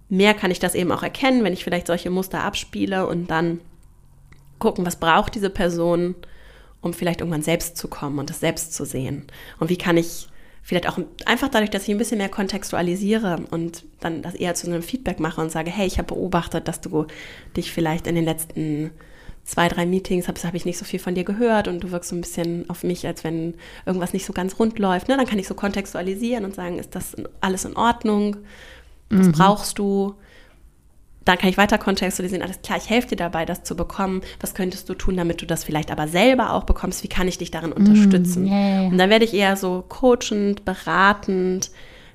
mehr 0.09 0.35
kann 0.35 0.51
ich 0.51 0.59
das 0.59 0.75
eben 0.75 0.91
auch 0.91 1.05
erkennen, 1.05 1.45
wenn 1.45 1.53
ich 1.53 1.62
vielleicht 1.62 1.87
solche 1.87 2.11
Muster 2.11 2.43
abspiele 2.43 3.07
und 3.07 3.31
dann 3.31 3.61
gucken, 4.63 4.87
was 4.87 4.97
braucht 4.97 5.35
diese 5.35 5.51
Person, 5.51 6.15
um 6.81 6.95
vielleicht 6.95 7.21
irgendwann 7.21 7.43
selbst 7.43 7.77
zu 7.77 7.89
kommen 7.89 8.19
und 8.19 8.31
das 8.31 8.41
selbst 8.41 8.75
zu 8.75 8.85
sehen. 8.85 9.25
Und 9.59 9.71
wie 9.71 9.77
kann 9.77 9.97
ich 9.97 10.29
vielleicht 10.63 10.89
auch 10.89 10.99
einfach 11.27 11.49
dadurch, 11.49 11.71
dass 11.71 11.83
ich 11.83 11.91
ein 11.91 11.99
bisschen 11.99 12.19
mehr 12.19 12.29
kontextualisiere 12.29 13.41
und 13.51 13.85
dann 14.01 14.23
das 14.23 14.35
eher 14.35 14.55
zu 14.55 14.69
einem 14.69 14.83
Feedback 14.83 15.19
mache 15.19 15.41
und 15.41 15.51
sage, 15.51 15.71
hey, 15.71 15.87
ich 15.87 15.99
habe 15.99 16.15
beobachtet, 16.15 16.69
dass 16.69 16.81
du 16.81 17.07
dich 17.57 17.73
vielleicht 17.73 18.07
in 18.07 18.15
den 18.15 18.25
letzten 18.25 18.93
zwei, 19.45 19.67
drei 19.67 19.87
Meetings 19.87 20.29
habe 20.29 20.41
hab 20.41 20.55
ich 20.55 20.65
nicht 20.65 20.79
so 20.79 20.85
viel 20.85 21.01
von 21.01 21.17
dir 21.17 21.25
gehört 21.25 21.67
und 21.67 21.81
du 21.81 21.91
wirkst 21.91 22.11
so 22.11 22.17
ein 22.17 22.21
bisschen 22.21 22.71
auf 22.71 22.85
mich, 22.85 23.05
als 23.05 23.25
wenn 23.25 23.55
irgendwas 23.85 24.13
nicht 24.13 24.25
so 24.25 24.33
ganz 24.33 24.61
rund 24.61 24.79
läuft. 24.79 25.09
Ne? 25.09 25.17
Dann 25.17 25.27
kann 25.27 25.41
ich 25.41 25.49
so 25.49 25.55
kontextualisieren 25.55 26.45
und 26.45 26.55
sagen, 26.55 26.79
ist 26.79 26.95
das 26.95 27.17
alles 27.41 27.65
in 27.65 27.77
Ordnung? 27.77 28.37
Was 29.11 29.27
mhm. 29.27 29.33
brauchst 29.33 29.81
du? 29.81 30.15
Dann 31.25 31.39
kann 31.39 31.49
ich 31.49 31.57
weiter 31.57 31.79
kontextualisieren, 31.79 32.43
alles 32.43 32.62
klar, 32.62 32.79
ich 32.79 32.91
helfe 32.91 33.09
dir 33.09 33.16
dabei, 33.16 33.45
das 33.45 33.62
zu 33.62 33.77
bekommen. 33.77 34.23
Was 34.41 34.55
könntest 34.55 34.89
du 34.89 34.95
tun, 34.95 35.16
damit 35.16 35.41
du 35.43 35.47
das 35.47 35.64
vielleicht 35.64 35.91
aber 35.91 36.09
selber 36.09 36.53
auch 36.53 36.64
bekommst? 36.64 37.03
Wie 37.03 37.09
kann 37.09 37.29
ich 37.29 37.39
dich 37.39 37.51
darin 37.51 37.73
unterstützen? 37.73 38.45
Mm, 38.45 38.53
yeah. 38.53 38.83
Und 38.89 38.99
dann 38.99 39.11
werde 39.11 39.25
ich 39.25 39.35
eher 39.35 39.57
so 39.57 39.85
coachend, 39.89 40.64
beratend, 40.64 41.70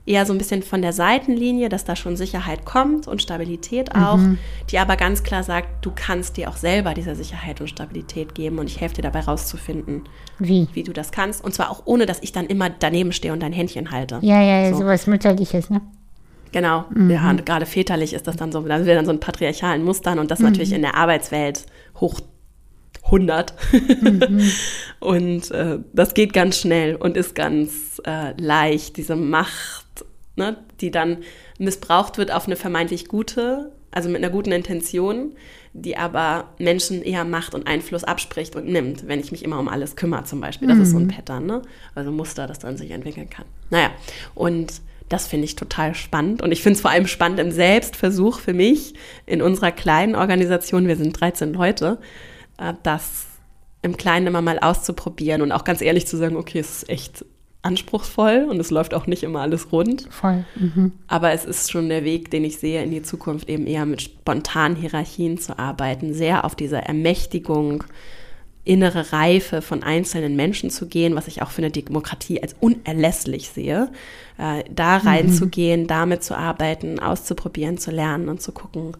eher 0.07 0.25
so 0.25 0.33
ein 0.33 0.37
bisschen 0.37 0.63
von 0.63 0.81
der 0.81 0.93
Seitenlinie, 0.93 1.69
dass 1.69 1.83
da 1.83 1.95
schon 1.95 2.15
Sicherheit 2.15 2.65
kommt 2.65 3.07
und 3.07 3.21
Stabilität 3.21 3.93
auch, 3.93 4.17
mhm. 4.17 4.37
die 4.71 4.79
aber 4.79 4.95
ganz 4.95 5.23
klar 5.23 5.43
sagt, 5.43 5.85
du 5.85 5.91
kannst 5.93 6.37
dir 6.37 6.49
auch 6.49 6.55
selber 6.55 6.93
diese 6.93 7.13
Sicherheit 7.13 7.59
und 7.59 7.67
Stabilität 7.67 8.33
geben 8.33 8.57
und 8.57 8.67
ich 8.67 8.79
helfe 8.79 8.95
dir 8.95 9.01
dabei 9.01 9.19
rauszufinden, 9.21 10.07
wie, 10.39 10.67
wie 10.73 10.83
du 10.83 10.93
das 10.93 11.11
kannst. 11.11 11.43
Und 11.43 11.53
zwar 11.53 11.69
auch 11.69 11.83
ohne, 11.85 12.05
dass 12.05 12.19
ich 12.21 12.31
dann 12.31 12.45
immer 12.47 12.69
daneben 12.69 13.11
stehe 13.11 13.33
und 13.33 13.41
dein 13.41 13.53
Händchen 13.53 13.91
halte. 13.91 14.19
Ja, 14.21 14.41
ja, 14.41 14.71
so. 14.71 14.79
sowas 14.79 15.07
Mütterliches, 15.07 15.69
ne? 15.69 15.81
Genau, 16.51 16.85
mhm. 16.93 17.09
ja, 17.09 17.29
und 17.29 17.45
gerade 17.45 17.65
väterlich 17.65 18.13
ist 18.13 18.27
das 18.27 18.37
dann 18.37 18.51
so, 18.51 18.61
da 18.61 18.77
sind 18.77 18.87
wir 18.87 18.95
dann 18.95 19.05
so 19.05 19.11
ein 19.11 19.19
patriarchalen 19.19 19.83
Mustern 19.83 20.19
und 20.19 20.31
das 20.31 20.39
mhm. 20.39 20.45
natürlich 20.45 20.73
in 20.73 20.81
der 20.81 20.95
Arbeitswelt 20.95 21.65
hoch 21.99 22.19
100. 23.07 23.53
Mhm. 24.01 24.51
und 24.99 25.51
äh, 25.51 25.79
das 25.93 26.13
geht 26.13 26.33
ganz 26.33 26.59
schnell 26.59 26.95
und 26.95 27.17
ist 27.17 27.35
ganz 27.35 28.01
äh, 28.05 28.39
leicht, 28.39 28.97
diese 28.97 29.15
Macht, 29.15 30.05
ne, 30.35 30.57
die 30.81 30.91
dann 30.91 31.17
missbraucht 31.57 32.17
wird 32.17 32.31
auf 32.31 32.47
eine 32.47 32.55
vermeintlich 32.55 33.07
gute, 33.07 33.71
also 33.91 34.09
mit 34.09 34.17
einer 34.17 34.31
guten 34.31 34.51
Intention, 34.51 35.31
die 35.73 35.97
aber 35.97 36.49
Menschen 36.57 37.01
eher 37.03 37.23
Macht 37.23 37.53
und 37.53 37.67
Einfluss 37.67 38.03
abspricht 38.03 38.55
und 38.55 38.67
nimmt, 38.67 39.07
wenn 39.07 39.19
ich 39.19 39.31
mich 39.31 39.43
immer 39.43 39.59
um 39.59 39.67
alles 39.67 39.95
kümmere 39.95 40.23
zum 40.23 40.41
Beispiel. 40.41 40.67
Das 40.67 40.79
ist 40.79 40.91
so 40.91 40.97
ein 40.97 41.05
mhm. 41.05 41.09
Pattern, 41.09 41.45
ne? 41.45 41.61
also 41.95 42.09
ein 42.09 42.15
Muster, 42.15 42.47
das 42.47 42.59
dann 42.59 42.77
sich 42.77 42.91
entwickeln 42.91 43.29
kann. 43.29 43.45
Naja, 43.69 43.91
und 44.33 44.81
das 45.09 45.27
finde 45.27 45.45
ich 45.45 45.55
total 45.55 45.95
spannend. 45.95 46.41
Und 46.41 46.51
ich 46.51 46.61
finde 46.61 46.75
es 46.75 46.81
vor 46.81 46.91
allem 46.91 47.07
spannend 47.07 47.39
im 47.39 47.51
Selbstversuch 47.51 48.39
für 48.39 48.53
mich 48.53 48.93
in 49.25 49.41
unserer 49.41 49.71
kleinen 49.71 50.15
Organisation, 50.15 50.87
wir 50.87 50.97
sind 50.97 51.19
13 51.19 51.53
Leute, 51.53 51.97
äh, 52.57 52.73
das 52.83 53.25
im 53.81 53.95
Kleinen 53.95 54.27
immer 54.27 54.41
mal 54.41 54.59
auszuprobieren 54.59 55.41
und 55.41 55.51
auch 55.51 55.63
ganz 55.63 55.81
ehrlich 55.81 56.07
zu 56.07 56.17
sagen, 56.17 56.35
okay, 56.35 56.59
es 56.59 56.83
ist 56.83 56.89
echt 56.89 57.25
anspruchsvoll 57.61 58.47
und 58.49 58.59
es 58.59 58.71
läuft 58.71 58.93
auch 58.93 59.07
nicht 59.07 59.23
immer 59.23 59.41
alles 59.41 59.71
rund. 59.71 60.07
Voll. 60.09 60.45
Mhm. 60.55 60.93
Aber 61.07 61.31
es 61.31 61.45
ist 61.45 61.71
schon 61.71 61.89
der 61.89 62.03
Weg, 62.03 62.31
den 62.31 62.43
ich 62.43 62.59
sehe 62.59 62.83
in 62.83 62.91
die 62.91 63.01
Zukunft, 63.01 63.49
eben 63.49 63.67
eher 63.67 63.85
mit 63.85 64.01
spontanen 64.01 64.77
Hierarchien 64.77 65.37
zu 65.37 65.57
arbeiten, 65.57 66.13
sehr 66.13 66.45
auf 66.45 66.55
dieser 66.55 66.83
Ermächtigung 66.83 67.83
innere 68.67 69.13
Reife 69.13 69.61
von 69.61 69.83
einzelnen 69.83 70.35
Menschen 70.35 70.69
zu 70.69 70.87
gehen, 70.87 71.15
was 71.15 71.27
ich 71.27 71.41
auch 71.41 71.51
für 71.51 71.61
eine 71.61 71.71
Demokratie 71.71 72.41
als 72.41 72.55
unerlässlich 72.59 73.49
sehe, 73.49 73.89
äh, 74.37 74.63
da 74.69 74.99
mhm. 74.99 75.07
reinzugehen, 75.07 75.83
mhm. 75.83 75.87
damit 75.87 76.23
zu 76.23 76.37
arbeiten, 76.37 76.99
auszuprobieren, 76.99 77.77
zu 77.77 77.91
lernen 77.91 78.29
und 78.29 78.41
zu 78.41 78.51
gucken, 78.51 78.95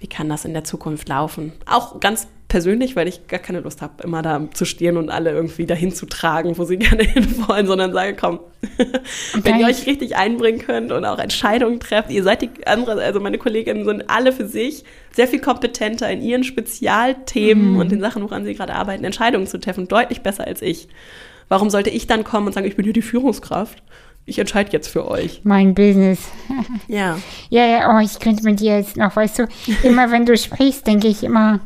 wie 0.00 0.06
kann 0.06 0.28
das 0.28 0.44
in 0.44 0.52
der 0.52 0.64
Zukunft 0.64 1.08
laufen. 1.08 1.52
Auch 1.66 2.00
ganz 2.00 2.28
persönlich, 2.48 2.94
weil 2.94 3.08
ich 3.08 3.26
gar 3.26 3.40
keine 3.40 3.60
Lust 3.60 3.82
habe, 3.82 4.02
immer 4.04 4.22
da 4.22 4.48
zu 4.52 4.64
stehen 4.64 4.96
und 4.96 5.10
alle 5.10 5.30
irgendwie 5.30 5.66
dahin 5.66 5.92
zu 5.92 6.06
tragen, 6.06 6.56
wo 6.58 6.64
sie 6.64 6.76
gerne 6.78 7.02
hin 7.02 7.26
wollen, 7.48 7.66
sondern 7.66 7.92
sage, 7.92 8.16
komm, 8.18 8.40
wenn 9.42 9.58
ihr 9.58 9.66
euch 9.66 9.86
richtig 9.86 10.16
einbringen 10.16 10.60
könnt 10.60 10.92
und 10.92 11.04
auch 11.04 11.18
Entscheidungen 11.18 11.80
trefft, 11.80 12.10
ihr 12.10 12.22
seid 12.22 12.42
die 12.42 12.50
andere, 12.66 13.02
also 13.02 13.20
meine 13.20 13.38
Kolleginnen 13.38 13.84
sind 13.84 14.08
alle 14.08 14.32
für 14.32 14.46
sich 14.46 14.84
sehr 15.12 15.28
viel 15.28 15.40
kompetenter 15.40 16.08
in 16.10 16.22
ihren 16.22 16.44
Spezialthemen 16.44 17.72
mhm. 17.72 17.78
und 17.78 17.90
den 17.90 18.00
Sachen, 18.00 18.22
woran 18.22 18.44
sie 18.44 18.54
gerade 18.54 18.74
arbeiten, 18.74 19.04
Entscheidungen 19.04 19.46
zu 19.46 19.58
treffen, 19.58 19.88
deutlich 19.88 20.20
besser 20.20 20.46
als 20.46 20.62
ich. 20.62 20.88
Warum 21.48 21.70
sollte 21.70 21.90
ich 21.90 22.06
dann 22.06 22.24
kommen 22.24 22.48
und 22.48 22.52
sagen, 22.52 22.66
ich 22.66 22.76
bin 22.76 22.84
hier 22.84 22.92
die 22.92 23.02
Führungskraft? 23.02 23.82
ich 24.28 24.40
entscheide 24.40 24.72
jetzt 24.72 24.88
für 24.88 25.08
euch. 25.08 25.40
Mein 25.44 25.74
Business. 25.74 26.20
Ja. 26.88 27.18
Ja, 27.48 27.64
ja, 27.64 27.96
oh, 27.96 28.00
ich 28.00 28.18
könnte 28.18 28.42
mit 28.42 28.58
dir 28.58 28.76
jetzt 28.76 28.96
noch, 28.96 29.14
weißt 29.14 29.38
du, 29.38 29.48
immer 29.84 30.10
wenn 30.10 30.26
du 30.26 30.36
sprichst, 30.36 30.84
denke 30.86 31.06
ich 31.06 31.22
immer, 31.22 31.60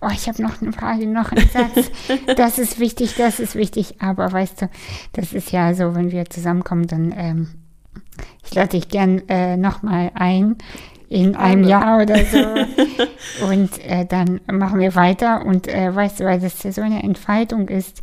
oh, 0.00 0.08
ich 0.12 0.28
habe 0.28 0.42
noch 0.42 0.60
eine 0.60 0.72
Frage, 0.72 1.06
noch 1.06 1.32
einen 1.32 1.48
Satz. 1.48 1.90
Das 2.36 2.58
ist 2.58 2.78
wichtig, 2.78 3.14
das 3.16 3.40
ist 3.40 3.54
wichtig. 3.54 3.96
Aber 4.00 4.30
weißt 4.30 4.62
du, 4.62 4.70
das 5.12 5.32
ist 5.32 5.52
ja 5.52 5.74
so, 5.74 5.94
wenn 5.94 6.10
wir 6.10 6.28
zusammenkommen, 6.28 6.86
dann 6.86 7.14
ähm, 7.16 7.48
ich 8.44 8.54
lade 8.54 8.70
dich 8.70 8.88
gern 8.88 9.28
äh, 9.28 9.56
nochmal 9.56 10.10
ein 10.14 10.56
in 11.08 11.36
einem 11.36 11.64
Jahr 11.64 12.02
oder 12.02 12.16
so. 12.24 12.38
und 13.46 13.78
äh, 13.84 14.04
dann 14.06 14.40
machen 14.50 14.80
wir 14.80 14.94
weiter. 14.94 15.44
Und 15.44 15.68
äh, 15.68 15.94
weißt 15.94 16.20
du, 16.20 16.24
weil 16.24 16.40
das 16.40 16.62
ja 16.62 16.72
so 16.72 16.82
eine 16.82 17.02
Entfaltung 17.02 17.68
ist, 17.68 18.02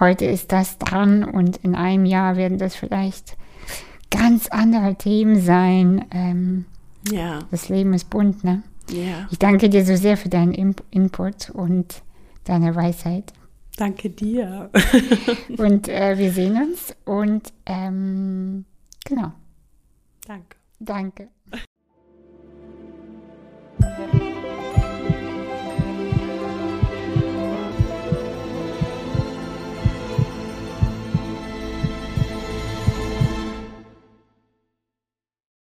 heute 0.00 0.24
ist 0.24 0.52
das 0.52 0.78
dran 0.78 1.24
und 1.24 1.58
in 1.58 1.74
einem 1.74 2.04
Jahr 2.04 2.36
werden 2.36 2.58
das 2.58 2.74
vielleicht 2.74 3.36
ganz 4.10 4.48
andere 4.48 4.94
Themen 4.94 5.40
sein. 5.40 6.04
Ähm, 6.10 6.64
ja. 7.10 7.40
Das 7.50 7.68
Leben 7.68 7.92
ist 7.94 8.10
bunt, 8.10 8.44
ne? 8.44 8.62
Ja. 8.90 9.28
Ich 9.30 9.38
danke 9.38 9.68
dir 9.68 9.84
so 9.84 9.96
sehr 9.96 10.16
für 10.16 10.28
deinen 10.28 10.52
Input 10.90 11.50
und 11.50 12.02
deine 12.44 12.74
Weisheit. 12.74 13.32
Danke 13.76 14.10
dir. 14.10 14.70
und 15.58 15.88
äh, 15.88 16.18
wir 16.18 16.32
sehen 16.32 16.56
uns 16.60 16.96
und 17.04 17.52
ähm, 17.66 18.64
genau. 19.04 19.32
Danke. 20.26 20.56
Danke. 20.80 21.28